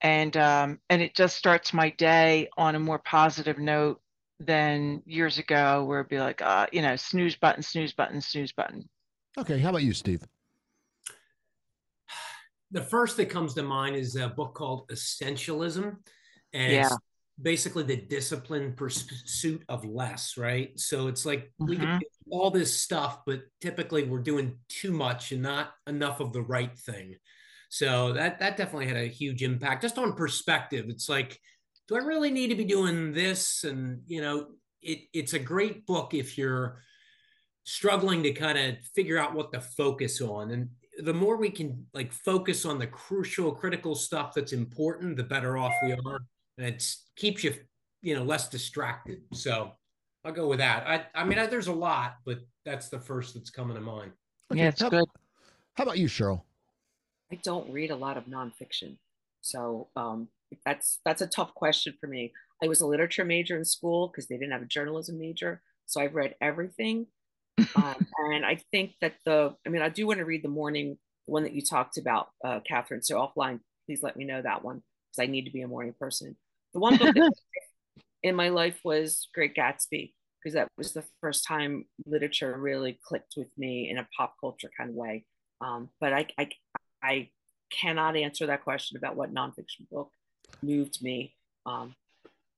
And 0.00 0.36
um, 0.36 0.80
and 0.90 1.00
it 1.00 1.14
just 1.14 1.36
starts 1.36 1.72
my 1.72 1.90
day 1.90 2.48
on 2.56 2.74
a 2.74 2.80
more 2.80 2.98
positive 2.98 3.58
note 3.58 4.00
than 4.40 5.02
years 5.06 5.38
ago 5.38 5.84
where 5.84 6.00
it'd 6.00 6.10
be 6.10 6.18
like 6.18 6.42
uh, 6.42 6.66
you 6.72 6.82
know 6.82 6.96
snooze 6.96 7.36
button 7.36 7.62
snooze 7.62 7.92
button 7.92 8.20
snooze 8.20 8.52
button. 8.52 8.88
Okay 9.38 9.58
how 9.58 9.70
about 9.70 9.82
you 9.82 9.94
Steve? 9.94 10.26
The 12.70 12.82
first 12.82 13.16
that 13.18 13.30
comes 13.30 13.54
to 13.54 13.62
mind 13.62 13.96
is 13.96 14.16
a 14.16 14.28
book 14.28 14.54
called 14.54 14.88
essentialism. 14.88 15.96
And 16.52 16.72
yeah 16.72 16.96
basically 17.40 17.82
the 17.82 17.96
disciplined 17.96 18.76
pursuit 18.76 19.62
of 19.68 19.84
less, 19.84 20.36
right? 20.36 20.78
So 20.78 21.08
it's 21.08 21.26
like 21.26 21.50
mm-hmm. 21.60 21.66
we 21.66 21.76
can 21.76 21.98
do 21.98 22.06
all 22.30 22.50
this 22.50 22.76
stuff, 22.76 23.20
but 23.26 23.42
typically 23.60 24.04
we're 24.04 24.20
doing 24.20 24.58
too 24.68 24.92
much 24.92 25.32
and 25.32 25.42
not 25.42 25.72
enough 25.86 26.20
of 26.20 26.32
the 26.32 26.42
right 26.42 26.76
thing. 26.78 27.16
So 27.68 28.12
that 28.12 28.38
that 28.38 28.56
definitely 28.56 28.86
had 28.86 28.96
a 28.96 29.06
huge 29.06 29.42
impact 29.42 29.82
just 29.82 29.98
on 29.98 30.14
perspective. 30.14 30.86
It's 30.88 31.08
like, 31.08 31.38
do 31.88 31.96
I 31.96 31.98
really 31.98 32.30
need 32.30 32.48
to 32.48 32.54
be 32.54 32.64
doing 32.64 33.12
this? 33.12 33.64
And 33.64 34.02
you 34.06 34.22
know, 34.22 34.46
it 34.80 35.00
it's 35.12 35.32
a 35.32 35.40
great 35.40 35.86
book 35.86 36.14
if 36.14 36.38
you're 36.38 36.80
struggling 37.64 38.22
to 38.22 38.32
kind 38.32 38.58
of 38.58 38.76
figure 38.94 39.18
out 39.18 39.34
what 39.34 39.52
to 39.52 39.60
focus 39.60 40.20
on. 40.20 40.52
And 40.52 40.68
the 40.98 41.14
more 41.14 41.36
we 41.36 41.50
can 41.50 41.86
like 41.92 42.12
focus 42.12 42.64
on 42.64 42.78
the 42.78 42.86
crucial, 42.86 43.50
critical 43.50 43.96
stuff 43.96 44.34
that's 44.34 44.52
important, 44.52 45.16
the 45.16 45.24
better 45.24 45.56
off 45.56 45.72
we 45.82 45.94
are 45.94 46.20
and 46.58 46.66
it 46.66 46.84
keeps 47.16 47.44
you 47.44 47.54
you 48.02 48.14
know 48.14 48.22
less 48.22 48.48
distracted. 48.48 49.22
So 49.32 49.72
i'll 50.24 50.32
go 50.32 50.48
with 50.48 50.58
that. 50.58 50.86
I 50.86 51.06
i 51.20 51.24
mean 51.24 51.38
I, 51.38 51.46
there's 51.46 51.68
a 51.68 51.72
lot 51.72 52.16
but 52.24 52.38
that's 52.64 52.88
the 52.88 53.00
first 53.00 53.34
that's 53.34 53.50
coming 53.50 53.74
to 53.74 53.80
mind. 53.80 54.12
Okay, 54.52 54.60
yeah 54.60 54.68
it's 54.68 54.80
how, 54.80 54.90
good. 54.90 55.04
how 55.74 55.84
about 55.84 55.98
you 55.98 56.06
cheryl? 56.06 56.42
I 57.32 57.36
don't 57.36 57.70
read 57.72 57.90
a 57.90 57.96
lot 57.96 58.16
of 58.16 58.26
nonfiction 58.26 58.96
so 59.40 59.88
um 59.96 60.28
that's 60.64 61.00
that's 61.04 61.22
a 61.22 61.26
tough 61.26 61.52
question 61.54 61.94
for 62.00 62.06
me. 62.06 62.32
I 62.62 62.68
was 62.68 62.80
a 62.80 62.86
literature 62.86 63.24
major 63.24 63.58
in 63.58 63.64
school 63.64 64.08
because 64.08 64.28
they 64.28 64.36
didn't 64.36 64.52
have 64.52 64.62
a 64.62 64.66
journalism 64.66 65.18
major 65.18 65.62
so 65.86 66.00
i've 66.00 66.14
read 66.14 66.34
everything. 66.40 67.06
Um, 67.76 68.06
and 68.18 68.44
i 68.44 68.58
think 68.72 68.94
that 69.00 69.14
the 69.24 69.54
i 69.64 69.68
mean 69.68 69.80
i 69.80 69.88
do 69.88 70.08
want 70.08 70.18
to 70.18 70.24
read 70.24 70.42
the 70.42 70.48
morning 70.48 70.98
one 71.26 71.44
that 71.44 71.52
you 71.52 71.62
talked 71.62 71.98
about 71.98 72.30
uh, 72.44 72.58
catherine 72.66 73.00
so 73.02 73.16
offline 73.16 73.60
please 73.86 74.02
let 74.02 74.16
me 74.16 74.24
know 74.24 74.42
that 74.42 74.64
one 74.64 74.82
because 75.10 75.22
i 75.22 75.30
need 75.30 75.44
to 75.44 75.52
be 75.52 75.62
a 75.62 75.68
morning 75.68 75.94
person 75.96 76.36
the 76.74 76.80
one 76.80 76.96
book 76.96 77.14
in 78.22 78.34
my 78.34 78.50
life 78.50 78.80
was 78.84 79.28
Great 79.34 79.54
Gatsby 79.54 80.12
because 80.42 80.54
that 80.54 80.68
was 80.76 80.92
the 80.92 81.04
first 81.20 81.46
time 81.46 81.86
literature 82.04 82.54
really 82.58 82.98
clicked 83.06 83.34
with 83.36 83.48
me 83.56 83.88
in 83.88 83.96
a 83.96 84.06
pop 84.16 84.34
culture 84.40 84.68
kind 84.76 84.90
of 84.90 84.96
way. 84.96 85.24
Um, 85.62 85.88
but 86.00 86.12
I, 86.12 86.26
I, 86.36 86.50
I 87.02 87.30
cannot 87.72 88.16
answer 88.16 88.46
that 88.46 88.62
question 88.62 88.98
about 88.98 89.16
what 89.16 89.32
nonfiction 89.32 89.88
book 89.90 90.10
moved 90.62 91.02
me. 91.02 91.34
Um, 91.64 91.94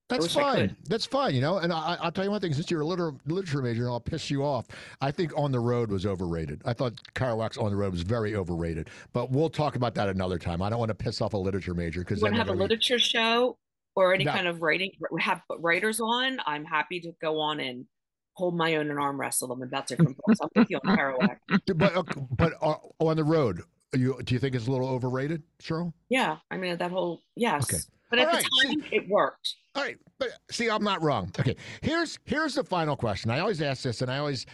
that's 0.09 0.33
fine. 0.33 0.77
That's 0.89 1.05
fine. 1.05 1.35
You 1.35 1.41
know, 1.41 1.59
and 1.59 1.73
I, 1.73 1.99
will 2.03 2.12
tell 2.12 2.25
you 2.25 2.31
one 2.31 2.41
thing. 2.41 2.55
Since 2.55 2.71
you're 2.71 2.83
a 2.83 2.87
liter- 2.87 3.14
literature 3.27 3.61
major, 3.61 3.83
and 3.83 3.91
I'll 3.91 4.01
piss 4.01 4.31
you 4.31 4.45
off. 4.45 4.67
I 5.01 5.11
think 5.11 5.33
On 5.37 5.51
the 5.51 5.59
Road 5.59 5.91
was 5.91 6.07
overrated. 6.07 6.62
I 6.64 6.75
thought 6.75 6.93
Kerouac's 7.14 7.59
On 7.59 7.71
the 7.71 7.77
Road 7.77 7.93
was 7.93 8.03
very 8.03 8.37
overrated. 8.37 8.89
But 9.12 9.33
we'll 9.33 9.51
talk 9.51 9.75
about 9.75 9.97
that 9.97 10.09
another 10.09 10.39
time. 10.39 10.62
I 10.62 10.71
don't 10.71 10.79
want 10.79 10.91
to 10.91 10.95
piss 10.95 11.21
off 11.21 11.35
a 11.35 11.37
literature 11.37 11.75
major 11.75 12.01
because 12.01 12.19
we 12.19 12.23
want 12.23 12.35
to 12.35 12.39
have 12.39 12.49
a 12.49 12.53
literature 12.53 13.01
show 13.01 13.59
or 13.97 14.14
any 14.14 14.24
no. 14.24 14.32
kind 14.32 14.47
of 14.47 14.62
writing 14.62 14.92
have 15.18 15.40
writers 15.59 16.01
on, 16.01 16.38
I'm 16.47 16.64
happy 16.64 17.01
to 17.01 17.12
go 17.20 17.40
on 17.40 17.59
and 17.61 17.86
hold 18.34 18.55
my 18.55 18.76
own 18.76 18.90
and 18.90 19.01
arm 19.01 19.18
wrestle 19.18 19.49
them 19.49 19.62
about 19.62 19.86
different 19.86 20.16
books. 20.26 20.38
I'm 20.40 20.49
with 20.55 20.70
you 20.70 20.78
on 20.84 20.97
Kerouac. 20.97 21.38
But 21.76 21.97
uh, 21.97 22.03
but 22.36 22.53
uh, 22.61 22.76
on 23.01 23.16
the 23.16 23.24
road, 23.24 23.62
you 23.94 24.20
do 24.22 24.34
you 24.34 24.38
think 24.38 24.55
it's 24.55 24.66
a 24.66 24.70
little 24.70 24.88
overrated, 24.88 25.42
Cheryl? 25.61 25.92
Yeah, 26.09 26.36
I 26.51 26.59
mean 26.59 26.76
that 26.76 26.90
whole 26.90 27.22
yes. 27.34 27.64
Okay. 27.64 27.82
But 28.09 28.20
at 28.20 28.30
the 28.30 28.38
time, 28.38 28.82
see, 28.82 28.97
it 28.97 29.09
worked. 29.09 29.57
All 29.74 29.82
right, 29.82 29.97
but 30.20 30.28
see, 30.49 30.70
I'm 30.70 30.84
not 30.84 31.03
wrong. 31.03 31.32
Okay, 31.40 31.57
here's 31.80 32.18
here's 32.24 32.55
the 32.55 32.62
final 32.62 32.94
question. 32.94 33.30
I 33.30 33.40
always 33.40 33.61
ask 33.61 33.82
this, 33.82 34.01
and 34.01 34.11
I 34.11 34.18
always, 34.18 34.47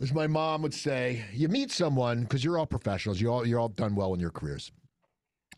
as 0.00 0.12
my 0.12 0.26
mom 0.26 0.60
would 0.62 0.74
say, 0.74 1.24
you 1.32 1.48
meet 1.48 1.70
someone 1.70 2.22
because 2.22 2.44
you're 2.44 2.58
all 2.58 2.66
professionals. 2.66 3.20
You 3.20 3.32
all 3.32 3.46
you're 3.46 3.60
all 3.60 3.70
done 3.70 3.94
well 3.94 4.12
in 4.12 4.20
your 4.20 4.30
careers. 4.30 4.72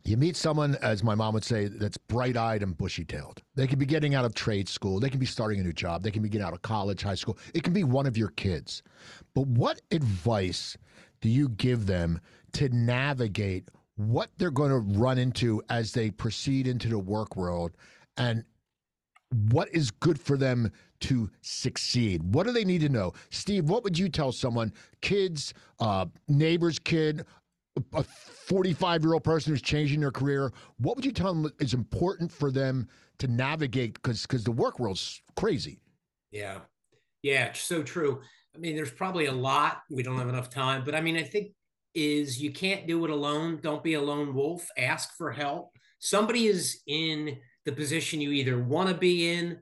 You 0.06 0.16
meet 0.16 0.36
someone, 0.36 0.76
as 0.82 1.02
my 1.02 1.16
mom 1.16 1.34
would 1.34 1.42
say, 1.42 1.66
that's 1.66 1.96
bright 1.96 2.36
eyed 2.36 2.62
and 2.62 2.78
bushy 2.78 3.04
tailed. 3.04 3.42
They 3.56 3.66
could 3.66 3.80
be 3.80 3.86
getting 3.86 4.14
out 4.14 4.24
of 4.24 4.34
trade 4.34 4.68
school. 4.68 5.00
They 5.00 5.10
can 5.10 5.18
be 5.18 5.26
starting 5.26 5.58
a 5.58 5.64
new 5.64 5.72
job. 5.72 6.04
They 6.04 6.12
can 6.12 6.22
be 6.22 6.28
getting 6.28 6.46
out 6.46 6.52
of 6.52 6.62
college, 6.62 7.02
high 7.02 7.16
school. 7.16 7.36
It 7.54 7.64
can 7.64 7.72
be 7.72 7.82
one 7.82 8.06
of 8.06 8.16
your 8.16 8.28
kids. 8.28 8.84
But 9.34 9.48
what 9.48 9.82
advice 9.90 10.76
do 11.20 11.28
you 11.28 11.48
give 11.48 11.86
them 11.86 12.20
to 12.52 12.68
navigate 12.68 13.68
what 13.96 14.30
they're 14.38 14.52
going 14.52 14.70
to 14.70 14.78
run 14.96 15.18
into 15.18 15.60
as 15.70 15.90
they 15.90 16.12
proceed 16.12 16.68
into 16.68 16.88
the 16.88 17.00
work 17.00 17.34
world 17.34 17.72
and 18.16 18.44
what 19.50 19.68
is 19.74 19.90
good 19.90 20.20
for 20.20 20.36
them 20.36 20.70
to 21.00 21.28
succeed? 21.40 22.22
What 22.32 22.46
do 22.46 22.52
they 22.52 22.64
need 22.64 22.82
to 22.82 22.88
know? 22.88 23.12
Steve, 23.30 23.68
what 23.68 23.82
would 23.82 23.98
you 23.98 24.08
tell 24.08 24.30
someone, 24.30 24.72
kids, 25.00 25.52
uh, 25.80 26.06
neighbor's 26.28 26.78
kid, 26.78 27.24
a 27.94 28.02
45 28.02 29.02
year 29.02 29.14
old 29.14 29.24
person 29.24 29.52
who's 29.52 29.62
changing 29.62 30.00
their 30.00 30.10
career, 30.10 30.52
what 30.78 30.96
would 30.96 31.04
you 31.04 31.12
tell 31.12 31.34
them 31.34 31.50
is 31.60 31.74
important 31.74 32.30
for 32.30 32.50
them 32.50 32.88
to 33.18 33.28
navigate? 33.28 33.94
Because 33.94 34.22
because 34.22 34.44
the 34.44 34.52
work 34.52 34.78
world's 34.78 35.20
crazy. 35.36 35.80
Yeah, 36.30 36.60
yeah, 37.22 37.52
so 37.52 37.82
true. 37.82 38.20
I 38.54 38.58
mean, 38.58 38.76
there's 38.76 38.90
probably 38.90 39.26
a 39.26 39.32
lot. 39.32 39.82
We 39.90 40.02
don't 40.02 40.18
have 40.18 40.28
enough 40.28 40.50
time, 40.50 40.82
but 40.84 40.94
I 40.94 41.00
mean, 41.00 41.16
I 41.16 41.22
think 41.22 41.52
is 41.94 42.40
you 42.40 42.52
can't 42.52 42.86
do 42.86 43.04
it 43.04 43.10
alone. 43.10 43.58
Don't 43.62 43.82
be 43.82 43.94
a 43.94 44.00
lone 44.00 44.34
wolf. 44.34 44.68
Ask 44.76 45.16
for 45.16 45.32
help. 45.32 45.70
Somebody 45.98 46.46
is 46.46 46.82
in 46.86 47.38
the 47.64 47.72
position 47.72 48.20
you 48.20 48.30
either 48.30 48.62
want 48.62 48.90
to 48.90 48.94
be 48.94 49.32
in 49.32 49.60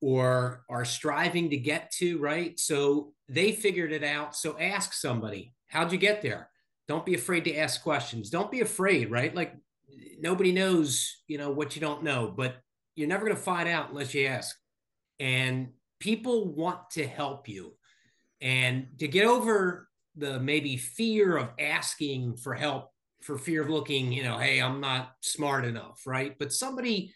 or 0.00 0.64
are 0.68 0.84
striving 0.84 1.50
to 1.50 1.56
get 1.56 1.90
to, 1.92 2.18
right? 2.18 2.58
So 2.58 3.12
they 3.28 3.52
figured 3.52 3.92
it 3.92 4.02
out. 4.02 4.34
So 4.34 4.58
ask 4.58 4.92
somebody, 4.92 5.54
how'd 5.68 5.92
you 5.92 5.98
get 5.98 6.22
there? 6.22 6.50
Don't 6.88 7.06
be 7.06 7.14
afraid 7.14 7.44
to 7.44 7.56
ask 7.56 7.82
questions 7.82 8.30
don't 8.30 8.50
be 8.50 8.60
afraid 8.60 9.10
right 9.10 9.34
like 9.34 9.54
nobody 10.18 10.52
knows 10.52 11.22
you 11.26 11.38
know 11.38 11.50
what 11.50 11.74
you 11.74 11.80
don't 11.80 12.02
know 12.02 12.32
but 12.34 12.56
you're 12.96 13.08
never 13.08 13.24
going 13.24 13.36
to 13.36 13.42
find 13.42 13.68
out 13.68 13.90
unless 13.90 14.14
you 14.14 14.26
ask 14.26 14.56
and 15.18 15.68
people 16.00 16.54
want 16.54 16.90
to 16.90 17.06
help 17.06 17.48
you 17.48 17.74
and 18.40 18.86
to 18.98 19.08
get 19.08 19.26
over 19.26 19.88
the 20.16 20.38
maybe 20.38 20.76
fear 20.76 21.36
of 21.36 21.50
asking 21.58 22.36
for 22.36 22.54
help 22.54 22.90
for 23.24 23.38
fear 23.38 23.62
of 23.62 23.70
looking, 23.70 24.12
you 24.12 24.22
know, 24.22 24.38
hey, 24.38 24.60
I'm 24.60 24.80
not 24.80 25.14
smart 25.22 25.64
enough, 25.64 26.02
right? 26.06 26.36
But 26.38 26.52
somebody 26.52 27.12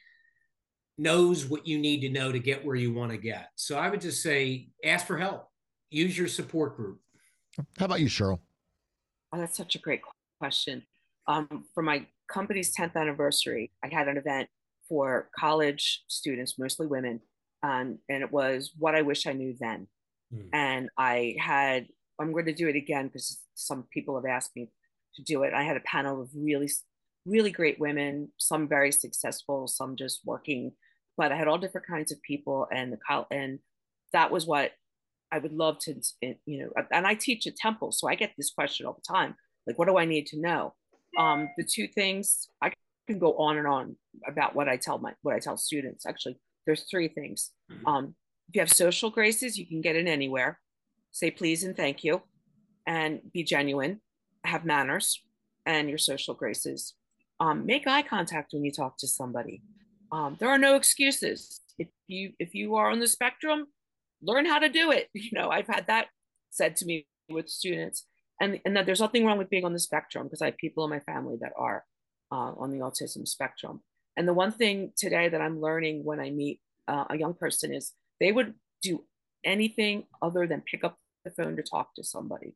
knows 0.97 1.45
what 1.45 1.66
you 1.66 1.79
need 1.79 2.01
to 2.01 2.09
know 2.09 2.33
to 2.33 2.39
get 2.39 2.64
where 2.64 2.75
you 2.75 2.95
want 2.95 3.12
to 3.12 3.19
get. 3.19 3.51
So 3.57 3.77
I 3.77 3.91
would 3.91 4.01
just 4.01 4.23
say 4.23 4.71
ask 4.83 5.07
for 5.07 5.19
help. 5.19 5.49
Use 5.91 6.16
your 6.16 6.29
support 6.29 6.77
group. 6.77 6.99
How 7.79 7.85
about 7.85 8.01
you, 8.01 8.07
Cheryl? 8.07 8.39
Oh, 9.33 9.39
that's 9.39 9.57
such 9.57 9.74
a 9.74 9.79
great 9.79 10.01
question. 10.41 10.85
Um, 11.26 11.64
for 11.74 11.83
my 11.83 12.07
company's 12.33 12.74
10th 12.74 12.97
anniversary, 12.97 13.70
I 13.85 13.89
had 13.89 14.09
an 14.09 14.16
event 14.16 14.49
for 14.89 15.29
college 15.39 16.05
students, 16.09 16.59
mostly 16.59 16.87
women, 16.87 17.20
um, 17.62 17.99
and 18.09 18.22
it 18.22 18.33
was 18.33 18.72
what 18.79 18.95
I 18.95 19.03
wish 19.03 19.26
I 19.26 19.33
knew 19.33 19.55
then. 19.59 19.87
Mm. 20.35 20.49
And 20.53 20.89
I 20.97 21.37
had, 21.39 21.87
I'm 22.18 22.33
going 22.33 22.47
to 22.47 22.55
do 22.55 22.68
it 22.68 22.76
again 22.76 23.09
because 23.09 23.41
some 23.55 23.85
people 23.93 24.14
have 24.14 24.24
asked 24.24 24.53
me 24.57 24.70
to 25.16 25.22
do 25.22 25.43
it. 25.43 25.53
I 25.53 25.62
had 25.62 25.76
a 25.76 25.81
panel 25.81 26.22
of 26.22 26.31
really, 26.35 26.70
really 27.26 27.51
great 27.51 27.79
women, 27.79 28.33
some 28.39 28.68
very 28.68 28.93
successful, 28.93 29.66
some 29.66 29.97
just 29.97 30.20
working, 30.24 30.72
but 31.18 31.33
I 31.33 31.37
had 31.37 31.49
all 31.49 31.59
different 31.59 31.87
kinds 31.87 32.12
of 32.12 32.22
people, 32.22 32.66
and 32.72 32.93
the 32.93 33.26
and 33.31 33.59
that 34.12 34.31
was 34.31 34.47
what 34.47 34.70
I 35.31 35.39
would 35.39 35.53
love 35.53 35.79
to, 35.81 35.95
you 36.20 36.59
know. 36.59 36.70
And 36.91 37.07
I 37.07 37.14
teach 37.14 37.47
at 37.47 37.57
Temple, 37.57 37.93
so 37.93 38.09
I 38.09 38.14
get 38.14 38.33
this 38.37 38.51
question 38.51 38.87
all 38.87 38.95
the 38.95 39.14
time, 39.14 39.35
like, 39.66 39.79
what 39.79 39.89
do 39.89 39.99
I 39.99 40.07
need 40.07 40.26
to 40.29 40.41
know? 40.41 40.74
Um, 41.18 41.49
the 41.57 41.64
two 41.64 41.87
things 41.87 42.49
I 42.62 42.72
can 43.07 43.18
go 43.18 43.37
on 43.37 43.59
and 43.59 43.66
on 43.66 43.97
about 44.26 44.55
what 44.55 44.68
I 44.68 44.76
tell 44.76 44.99
my 44.99 45.12
what 45.22 45.35
I 45.35 45.39
tell 45.39 45.57
students. 45.57 46.07
Actually, 46.07 46.39
there's 46.66 46.85
three 46.91 47.09
things. 47.09 47.51
Mm-hmm. 47.70 47.87
Um, 47.87 48.14
if 48.49 48.55
you 48.55 48.61
have 48.61 48.70
social 48.70 49.11
graces, 49.11 49.59
you 49.59 49.66
can 49.66 49.81
get 49.81 49.97
in 49.97 50.09
anywhere. 50.09 50.59
Say 51.11 51.31
please 51.31 51.64
and 51.64 51.76
thank 51.76 52.05
you, 52.05 52.22
and 52.87 53.20
be 53.33 53.43
genuine. 53.43 54.01
Have 54.45 54.64
manners 54.64 55.20
and 55.66 55.89
your 55.89 55.99
social 55.99 56.35
graces. 56.35 56.95
Um, 57.41 57.66
make 57.66 57.87
eye 57.87 58.03
contact 58.03 58.53
when 58.53 58.64
you 58.64 58.72
talk 58.72 58.97
to 58.99 59.07
somebody. 59.07 59.62
Um, 60.11 60.37
there 60.41 60.49
are 60.49 60.59
no 60.59 60.76
excuses. 60.76 61.61
If 61.79 61.89
you 62.07 62.33
if 62.39 62.55
you 62.55 62.76
are 62.76 62.91
on 62.91 63.01
the 63.01 63.09
spectrum, 63.09 63.66
learn 64.23 64.47
how 64.47 64.59
to 64.59 64.69
do 64.69 64.91
it. 64.91 65.09
You 65.14 65.31
know, 65.33 65.51
I've 65.51 65.66
had 65.66 65.87
that 65.87 66.07
said 66.51 66.77
to 66.77 66.87
me 66.87 67.07
with 67.29 67.49
students, 67.49 68.07
and 68.41 68.61
and 68.64 68.77
that 68.77 68.87
there's 68.87 69.01
nothing 69.01 69.25
wrong 69.25 69.39
with 69.39 69.51
being 69.51 69.64
on 69.64 69.73
the 69.73 69.79
spectrum 69.79 70.25
because 70.25 70.43
I 70.43 70.47
have 70.47 70.57
people 70.57 70.85
in 70.85 70.91
my 70.91 71.01
family 71.01 71.37
that 71.41 71.53
are 71.57 71.85
uh, 72.31 72.53
on 72.57 72.71
the 72.71 72.79
autism 72.79 73.27
spectrum. 73.27 73.83
And 74.16 74.27
the 74.27 74.35
one 74.35 74.53
thing 74.53 74.93
today 74.97 75.29
that 75.29 75.41
I'm 75.41 75.61
learning 75.61 76.05
when 76.05 76.21
I 76.21 76.31
meet 76.31 76.61
uh, 76.89 77.05
a 77.11 77.16
young 77.16 77.35
person 77.35 77.73
is 77.73 77.93
they 78.21 78.33
would 78.33 78.55
do 78.83 79.05
anything 79.45 80.05
other 80.23 80.47
than 80.47 80.62
pick 80.62 80.85
up 80.85 80.99
the 81.25 81.31
phone 81.31 81.57
to 81.57 81.62
talk 81.62 81.95
to 81.95 82.05
somebody. 82.05 82.55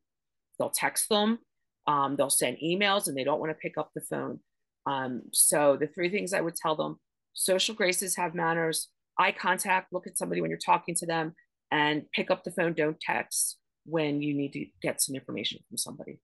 They'll 0.57 0.69
text 0.69 1.09
them, 1.09 1.39
um, 1.87 2.15
they'll 2.15 2.29
send 2.29 2.57
emails, 2.63 3.07
and 3.07 3.17
they 3.17 3.23
don't 3.23 3.39
want 3.39 3.51
to 3.51 3.57
pick 3.57 3.77
up 3.77 3.91
the 3.95 4.01
phone. 4.01 4.39
Um, 4.85 5.23
so 5.31 5.77
the 5.79 5.87
three 5.87 6.09
things 6.09 6.33
I 6.33 6.41
would 6.41 6.55
tell 6.55 6.75
them: 6.75 6.99
social 7.33 7.75
graces 7.75 8.15
have 8.15 8.35
manners, 8.35 8.89
eye 9.17 9.31
contact, 9.31 9.93
look 9.93 10.07
at 10.07 10.17
somebody 10.17 10.41
when 10.41 10.49
you're 10.49 10.59
talking 10.59 10.95
to 10.95 11.05
them, 11.05 11.33
and 11.73 12.03
pick 12.11 12.29
up 12.29 12.43
the 12.43 12.51
phone. 12.51 12.73
Don't 12.73 12.99
text 12.99 13.57
when 13.85 14.21
you 14.21 14.33
need 14.33 14.53
to 14.53 14.65
get 14.81 15.01
some 15.01 15.15
information 15.15 15.59
from 15.67 15.77
somebody. 15.77 16.19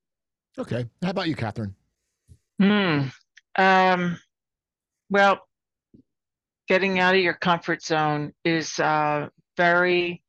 Okay. 0.58 0.86
How 1.02 1.10
about 1.10 1.28
you, 1.28 1.36
Catherine? 1.36 1.76
Hmm. 2.62 3.08
Um, 3.58 4.20
well, 5.10 5.39
getting 6.68 7.00
out 7.00 7.16
of 7.16 7.22
your 7.22 7.34
comfort 7.34 7.82
zone 7.82 8.34
is 8.45 8.80
uh, 8.80 9.30
very 9.58 10.22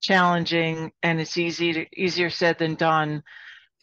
challenging, 0.00 0.92
and 1.02 1.20
it's 1.20 1.36
easy 1.36 1.72
to, 1.74 1.86
easier 1.94 2.30
said 2.30 2.58
than 2.58 2.74
done. 2.74 3.22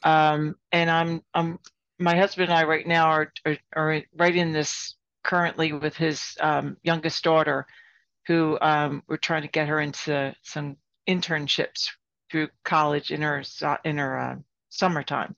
Um, 0.04 0.56
and 0.72 0.90
I'm, 0.90 1.22
I'm, 1.36 1.60
my 2.00 2.18
husband 2.18 2.50
and 2.50 2.58
I 2.58 2.64
right 2.64 2.88
now 2.88 3.06
are 3.06 3.32
are, 3.46 3.58
are 3.76 4.02
writing 4.18 4.52
this 4.52 4.96
currently 5.24 5.74
with 5.74 5.96
his 5.96 6.36
um, 6.42 6.78
youngest 6.82 7.24
daughter, 7.24 7.68
who 8.28 8.58
um, 8.62 9.04
we're 9.08 9.18
trying 9.18 9.42
to 9.42 9.48
get 9.48 9.68
her 9.68 9.80
into 9.80 10.36
some 10.44 10.78
internships 11.08 11.90
through 12.30 12.50
college 12.64 13.12
in 13.12 13.22
her 13.22 13.44
in 13.84 13.98
her 13.98 14.18
uh, 14.18 14.36
summertime, 14.70 15.36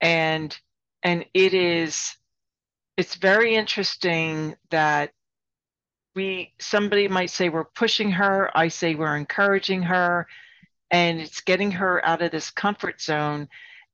and 0.00 0.58
and 1.02 1.24
it 1.34 1.54
is 1.54 2.16
it's 2.96 3.16
very 3.16 3.54
interesting 3.54 4.56
that 4.70 5.12
we 6.14 6.54
somebody 6.58 7.08
might 7.08 7.30
say 7.30 7.48
we're 7.48 7.64
pushing 7.64 8.10
her 8.10 8.50
i 8.56 8.68
say 8.68 8.94
we're 8.94 9.16
encouraging 9.16 9.82
her 9.82 10.26
and 10.90 11.20
it's 11.20 11.42
getting 11.42 11.70
her 11.70 12.04
out 12.04 12.22
of 12.22 12.30
this 12.30 12.50
comfort 12.50 13.00
zone 13.00 13.48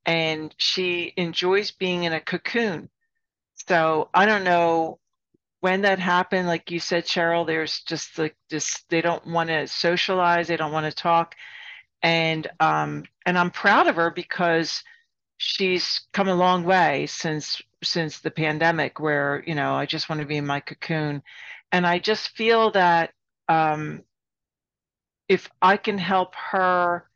and 0.07 0.55
she 0.59 1.13
enjoys 1.17 1.71
being 1.71 2.05
in 2.05 2.13
a 2.13 2.21
cocoon. 2.21 2.89
So 3.69 4.09
i 4.15 4.25
don't 4.25 4.45
know 4.45 4.99
when 5.63 5.83
that 5.83 6.01
happened 6.01 6.49
like 6.49 6.73
you 6.73 6.81
said 6.81 7.07
cheryl 7.07 7.47
there's 7.47 7.81
just 7.83 8.19
like 8.19 8.37
this 8.51 8.83
they 8.91 9.01
don't 9.01 9.25
want 9.29 9.49
to 9.49 9.67
socialize 9.69 10.49
they 10.49 10.57
don't 10.57 10.73
want 10.73 10.87
to 10.87 10.93
talk. 10.93 11.37
And 12.03 12.49
um 12.61 13.05
and 13.25 13.39
i'm 13.39 13.51
proud 13.51 13.87
of 13.87 13.97
her 13.97 14.11
because 14.11 14.83
she's 15.39 16.03
come 16.13 16.29
a 16.29 16.35
long 16.35 16.65
way 16.65 17.07
since 17.07 17.63
since 17.83 18.19
the 18.19 18.31
pandemic 18.31 18.99
where 19.01 19.43
you 19.47 19.55
know 19.55 19.75
i 19.75 19.87
just 19.87 20.09
want 20.09 20.21
to 20.21 20.27
be 20.27 20.37
in 20.37 20.47
my 20.47 20.61
cocoon. 20.61 21.23
And 21.71 21.87
i 21.87 21.99
just 22.01 22.31
feel 22.37 22.73
that 22.73 23.13
um, 23.49 24.03
if 25.29 25.49
i 25.63 25.77
can 25.77 25.97
help 25.97 26.35
her 26.35 27.09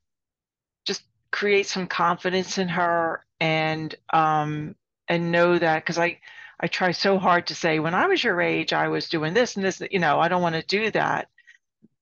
just 0.86 1.02
create 1.32 1.66
some 1.66 1.88
confidence 1.88 2.58
in 2.58 2.68
her 2.68 3.24
and 3.40 3.92
um, 4.12 4.76
and 5.08 5.32
know 5.32 5.58
that 5.58 5.82
because 5.82 5.98
i 5.98 6.18
i 6.60 6.66
try 6.66 6.90
so 6.90 7.18
hard 7.18 7.46
to 7.46 7.54
say 7.54 7.78
when 7.78 7.94
i 7.94 8.06
was 8.06 8.22
your 8.22 8.40
age 8.40 8.72
i 8.72 8.88
was 8.88 9.08
doing 9.08 9.34
this 9.34 9.56
and 9.56 9.64
this 9.64 9.82
you 9.90 9.98
know 9.98 10.18
i 10.20 10.28
don't 10.28 10.42
want 10.42 10.54
to 10.54 10.62
do 10.62 10.90
that. 10.90 11.28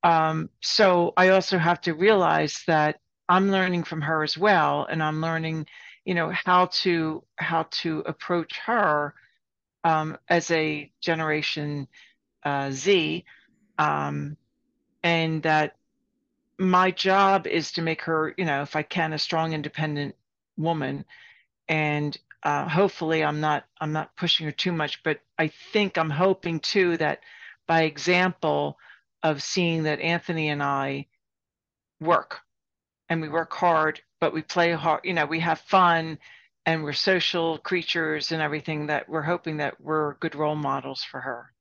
Um, 0.03 0.51
so 0.61 1.13
i 1.17 1.29
also 1.31 1.59
have 1.59 1.81
to 1.83 1.95
realize 1.95 2.63
that 2.67 3.01
i'm 3.29 3.51
learning 3.51 3.85
from 3.85 4.03
her 4.03 4.23
as 4.23 4.37
well 4.37 4.87
and 4.89 5.03
i'm 5.03 5.21
learning 5.21 5.67
you 6.05 6.15
know 6.15 6.31
how 6.31 6.67
to 6.67 7.25
how 7.37 7.67
to 7.71 8.01
approach 8.01 8.59
her 8.67 9.15
um, 9.85 10.17
as 10.29 10.51
a 10.51 10.91
generation 11.01 11.87
uh, 12.43 12.71
Z, 12.71 13.25
um, 13.79 14.37
and 15.03 15.43
that 15.43 15.77
my 16.59 16.91
job 16.91 17.47
is 17.47 17.73
to 17.73 17.83
make 17.83 18.03
her, 18.03 18.35
you 18.39 18.45
know, 18.45 18.63
if 18.63 18.77
I 18.77 18.83
can, 18.83 19.13
a 19.13 19.19
strong, 19.19 19.53
independent 19.53 20.15
woman, 20.57 21.05
and 21.69 22.17
uh, 22.45 22.69
hopefully 22.69 23.25
I'm 23.25 23.41
not 23.41 23.65
I'm 23.81 23.93
not 23.93 24.17
pushing 24.17 24.47
her 24.47 24.53
too 24.53 24.73
much, 24.73 25.03
but 25.03 25.21
I 25.39 25.49
think 25.73 25.99
I'm 25.99 26.11
hoping 26.11 26.61
too 26.61 26.97
that 26.99 27.21
by 27.67 27.83
example 27.83 28.79
of 29.23 29.43
seeing 29.43 29.85
that 29.85 30.01
Anthony 30.01 30.51
and 30.51 30.63
I 30.63 31.07
work 32.01 32.41
and 33.09 33.21
we 33.23 33.29
work 33.29 33.53
hard 33.55 34.01
but 34.25 34.33
we 34.33 34.41
play 34.41 34.73
hard, 34.73 35.03
you 35.05 35.13
know, 35.13 35.27
we 35.27 35.41
have 35.41 35.61
fun 35.61 36.19
and 36.65 36.83
we're 36.83 36.95
social 36.95 37.59
creatures 37.59 38.33
and 38.33 38.41
everything 38.41 38.87
that 38.87 39.07
we're 39.07 39.21
hoping 39.21 39.59
that 39.59 39.79
we're 39.79 40.15
good 40.15 40.35
role 40.35 40.57
models 40.57 41.05
for 41.05 41.21
her. 41.21 41.54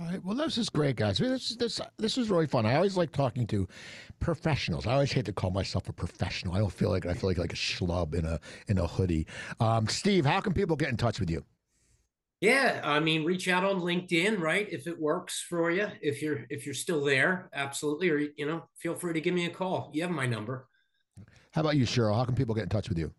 All 0.00 0.06
right. 0.06 0.24
Well, 0.24 0.34
this 0.34 0.56
is 0.56 0.70
great, 0.70 0.96
guys. 0.96 1.20
I 1.20 1.24
mean, 1.24 1.32
this 1.32 1.50
this 1.56 1.80
this 1.98 2.16
is 2.16 2.30
really 2.30 2.46
fun. 2.46 2.64
I 2.64 2.76
always 2.76 2.96
like 2.96 3.12
talking 3.12 3.46
to 3.48 3.68
professionals. 4.20 4.86
I 4.86 4.94
always 4.94 5.12
hate 5.12 5.26
to 5.26 5.34
call 5.34 5.50
myself 5.50 5.88
a 5.88 5.92
professional. 5.92 6.54
I 6.54 6.58
don't 6.60 6.72
feel 6.72 6.88
like 6.88 7.04
I 7.04 7.12
feel 7.12 7.28
like 7.28 7.38
like 7.38 7.52
a 7.52 7.56
schlub 7.56 8.14
in 8.14 8.24
a 8.24 8.40
in 8.68 8.78
a 8.78 8.86
hoodie. 8.86 9.26
Um, 9.60 9.86
Steve, 9.88 10.24
how 10.24 10.40
can 10.40 10.54
people 10.54 10.76
get 10.76 10.88
in 10.88 10.96
touch 10.96 11.20
with 11.20 11.28
you? 11.28 11.44
Yeah, 12.40 12.80
I 12.82 13.00
mean, 13.00 13.24
reach 13.24 13.46
out 13.48 13.64
on 13.64 13.82
LinkedIn, 13.82 14.40
right? 14.40 14.66
If 14.68 14.88
it 14.88 14.98
works 14.98 15.44
for 15.48 15.70
you, 15.70 15.88
if 16.00 16.22
you're 16.22 16.46
if 16.48 16.64
you're 16.64 16.74
still 16.74 17.04
there, 17.04 17.50
absolutely. 17.52 18.08
Or 18.08 18.18
you 18.18 18.46
know, 18.46 18.64
feel 18.78 18.94
free 18.94 19.12
to 19.12 19.20
give 19.20 19.34
me 19.34 19.44
a 19.44 19.50
call. 19.50 19.90
You 19.92 20.02
have 20.02 20.10
my 20.10 20.26
number. 20.26 20.68
How 21.52 21.60
about 21.60 21.76
you, 21.76 21.84
Cheryl? 21.84 22.16
How 22.16 22.24
can 22.24 22.34
people 22.34 22.54
get 22.54 22.64
in 22.64 22.70
touch 22.70 22.88
with 22.88 22.98
you? 22.98 23.12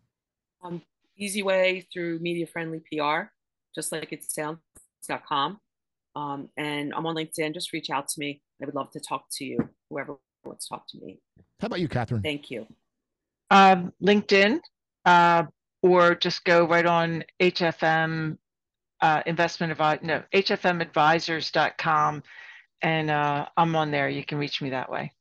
Um, 0.62 0.82
easy 1.16 1.44
way 1.44 1.86
through 1.92 2.18
media 2.18 2.48
friendly 2.48 2.80
PR, 2.80 3.30
just 3.74 3.92
like 3.92 4.12
it 4.12 4.24
sounds.com. 4.24 5.60
Um, 6.16 6.48
and 6.56 6.92
I'm 6.94 7.06
on 7.06 7.16
LinkedIn. 7.16 7.54
Just 7.54 7.72
reach 7.72 7.90
out 7.90 8.08
to 8.08 8.20
me. 8.20 8.40
I 8.62 8.66
would 8.66 8.74
love 8.74 8.90
to 8.92 9.00
talk 9.00 9.26
to 9.32 9.44
you, 9.44 9.58
whoever 9.90 10.16
wants 10.44 10.66
to 10.66 10.74
talk 10.74 10.86
to 10.88 10.98
me. 10.98 11.18
How 11.60 11.66
about 11.66 11.80
you, 11.80 11.88
Catherine? 11.88 12.22
Thank 12.22 12.50
you. 12.50 12.66
Um, 13.50 13.92
LinkedIn, 14.02 14.60
uh, 15.04 15.44
or 15.82 16.14
just 16.14 16.44
go 16.44 16.66
right 16.66 16.86
on 16.86 17.24
HFM 17.40 18.38
uh, 19.00 19.22
investment 19.26 19.70
advice, 19.70 19.98
no, 20.02 20.22
hfmadvisors.com. 20.32 22.22
And 22.82 23.10
uh, 23.10 23.46
I'm 23.56 23.76
on 23.76 23.90
there. 23.90 24.08
You 24.08 24.24
can 24.24 24.38
reach 24.38 24.62
me 24.62 24.70
that 24.70 24.90
way. 24.90 25.12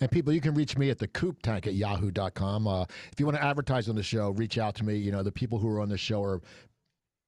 And 0.00 0.10
people, 0.10 0.32
you 0.32 0.40
can 0.40 0.54
reach 0.54 0.76
me 0.76 0.90
at 0.90 0.98
the 0.98 1.06
coop 1.06 1.40
tank 1.42 1.66
at 1.66 1.74
yahoo.com. 1.74 2.66
Uh, 2.66 2.82
if 3.12 3.20
you 3.20 3.26
want 3.26 3.36
to 3.38 3.44
advertise 3.44 3.88
on 3.88 3.94
the 3.94 4.02
show, 4.02 4.30
reach 4.30 4.58
out 4.58 4.74
to 4.76 4.84
me. 4.84 4.96
You 4.96 5.12
know, 5.12 5.22
the 5.22 5.32
people 5.32 5.58
who 5.58 5.68
are 5.68 5.80
on 5.80 5.88
the 5.88 5.98
show 5.98 6.22
are 6.22 6.40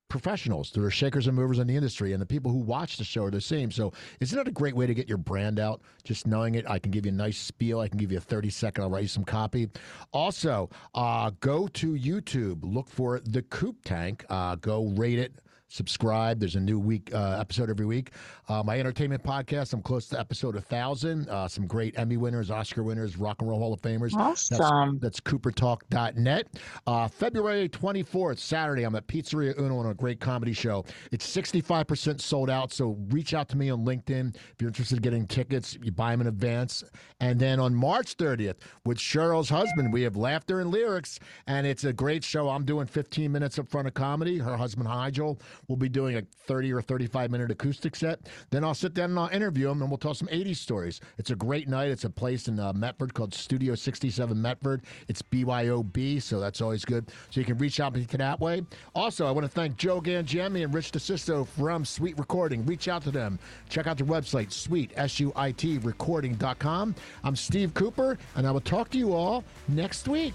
professionals. 0.09 0.70
There 0.70 0.84
are 0.84 0.90
shakers 0.90 1.26
and 1.26 1.36
movers 1.36 1.59
in 1.59 1.66
the 1.66 1.76
industry, 1.76 2.12
and 2.12 2.20
the 2.22 2.26
people 2.26 2.50
who 2.50 2.59
watch 2.59 2.96
the 2.96 3.04
show 3.04 3.24
are 3.24 3.30
the 3.30 3.40
same. 3.40 3.70
So, 3.70 3.92
isn't 4.20 4.36
that 4.36 4.48
a 4.48 4.52
great 4.52 4.74
way 4.74 4.86
to 4.86 4.94
get 4.94 5.09
your 5.09 5.18
brand 5.18 5.59
out? 5.59 5.80
Just 6.04 6.26
knowing 6.26 6.54
it, 6.54 6.68
I 6.68 6.78
can 6.78 6.90
give 6.90 7.07
you 7.07 7.12
a 7.12 7.14
nice 7.14 7.38
spiel. 7.38 7.80
I 7.80 7.88
can 7.88 7.98
give 7.98 8.12
you 8.12 8.18
a 8.18 8.20
30 8.20 8.50
second, 8.50 8.84
I'll 8.84 8.90
write 8.90 9.02
you 9.02 9.09
some 9.09 9.24
copy. 9.24 9.68
Also, 10.12 10.70
uh, 10.94 11.30
go 11.40 11.68
to 11.68 11.94
YouTube, 11.94 12.61
look 12.62 12.88
for 12.88 13.20
The 13.20 13.42
Coop 13.42 13.76
Tank, 13.84 14.24
uh, 14.28 14.57
go 14.57 14.86
rate 14.88 15.18
it 15.18 15.32
subscribe. 15.69 16.39
There's 16.39 16.57
a 16.57 16.61
new 16.61 16.79
week 16.79 17.12
uh, 17.12 17.39
episode 17.41 17.71
every 17.71 17.87
week. 17.87 18.11
Uh, 18.49 18.62
my 18.62 18.79
entertainment 18.79 19.23
podcast. 19.23 19.73
I'm 19.73 19.83
close 19.83 20.07
to 20.09 20.21
episode 20.21 20.55
1,000. 20.55 21.29
Uh, 21.29 21.49
some 21.49 21.67
great 21.67 21.99
Emmy 21.99 22.17
winners, 22.17 22.51
Oscar 22.51 22.83
winners, 22.83 23.17
Rock 23.17 23.41
and 23.41 23.49
Roll 23.49 23.59
Hall 23.59 23.73
of 23.73 23.81
Famers. 23.81 24.14
Awesome. 24.14 24.99
That's, 25.01 25.19
that's 25.19 25.21
CooperTalk.net. 25.21 26.47
Uh, 26.87 27.09
February 27.09 27.69
24th, 27.69 28.39
Saturday, 28.39 28.85
I'm 28.85 28.95
at 28.95 29.07
Pizzeria 29.07 29.59
Uno 29.59 29.79
on 29.79 29.87
a 29.87 29.95
great 29.95 30.21
comedy 30.21 30.53
show. 30.53 30.85
It's 31.12 31.27
65% 31.27 32.21
sold 32.21 32.51
out. 32.51 32.73
So 32.73 32.97
reach 33.09 33.35
out 33.35 33.49
to 33.51 33.57
me 33.57 33.71
on 33.71 33.85
LinkedIn 33.85 34.35
if 34.37 34.55
you're 34.61 34.69
interested 34.69 34.97
in 34.97 35.03
getting 35.03 35.27
tickets. 35.27 35.77
You 35.83 35.93
buy 35.93 36.12
them 36.12 36.21
in 36.21 36.27
advance. 36.29 36.85
And 37.21 37.39
then 37.41 37.59
on 37.61 37.75
March 37.75 38.17
30th, 38.17 38.57
with 38.85 38.99
Cheryl's 38.99 39.49
husband, 39.49 39.93
we 39.93 40.03
have 40.03 40.17
Laughter 40.17 40.61
and 40.61 40.71
Lyrics, 40.71 41.19
and 41.47 41.67
it's 41.67 41.85
a 41.85 41.93
great 41.93 42.23
show. 42.23 42.49
I'm 42.49 42.64
doing 42.64 42.87
15 42.87 43.31
minutes 43.33 43.59
up 43.59 43.69
front 43.69 43.89
of 43.89 43.95
comedy. 43.95 44.39
Her 44.39 44.57
husband, 44.57 44.89
Nigel, 44.89 45.41
We'll 45.69 45.77
be 45.77 45.89
doing 45.89 46.17
a 46.17 46.23
30 46.47 46.73
or 46.73 46.83
35 46.83 47.31
minute 47.31 47.51
acoustic 47.51 47.97
set. 47.97 48.21
Then 48.51 48.64
I'll 48.64 48.75
sit 48.75 48.95
down 48.95 49.11
and 49.11 49.19
I'll 49.19 49.29
interview 49.29 49.69
them 49.69 49.83
and 49.83 49.91
we'll 49.91 49.99
tell 49.99 50.14
some 50.14 50.29
80s 50.29 50.57
stories. 50.57 51.01
It's 51.19 51.31
a 51.31 51.37
great 51.37 51.69
night. 51.69 51.91
It's 51.91 52.05
a 52.05 52.11
place 52.11 52.49
in 52.49 52.59
uh, 52.59 52.73
Medford 52.73 53.14
called 53.14 53.35
Studio 53.35 53.75
67 53.75 54.41
Medford. 54.41 54.83
It's 55.09 55.23
BYOB, 55.23 56.23
so 56.23 56.41
that's 56.41 56.61
always 56.61 56.85
good. 56.85 57.11
So 57.31 57.41
you 57.41 57.47
can 57.47 57.59
reach 57.59 57.81
out 57.81 57.95
to 57.95 58.17
that 58.17 58.41
way. 58.41 58.62
Also, 58.95 59.27
I 59.27 59.31
want 59.31 59.45
to 59.45 59.53
thank 59.53 59.77
Joe 59.77 60.01
Gangemi 60.01 60.64
and 60.64 60.73
Rich 60.73 60.93
DeSisto 60.93 61.47
from 61.47 61.85
Suite 61.85 62.19
Recording. 62.19 62.64
Reach 62.67 62.89
out 62.89 63.03
to 63.05 63.11
them. 63.11 63.39
Check 63.69 63.87
out 63.87 63.97
their 63.97 64.07
website, 64.07 64.53
suite, 64.53 64.93
S-U-I-T, 64.97 65.79
recording.com. 65.79 66.95
I'm 67.25 67.37
Steve 67.37 67.75
Cooper, 67.75 68.19
and 68.35 68.47
I 68.47 68.51
will 68.51 68.61
talk 68.61 68.91
to 68.91 68.99
you 68.99 69.12
all 69.12 69.45
next 69.69 70.09
week. 70.09 70.35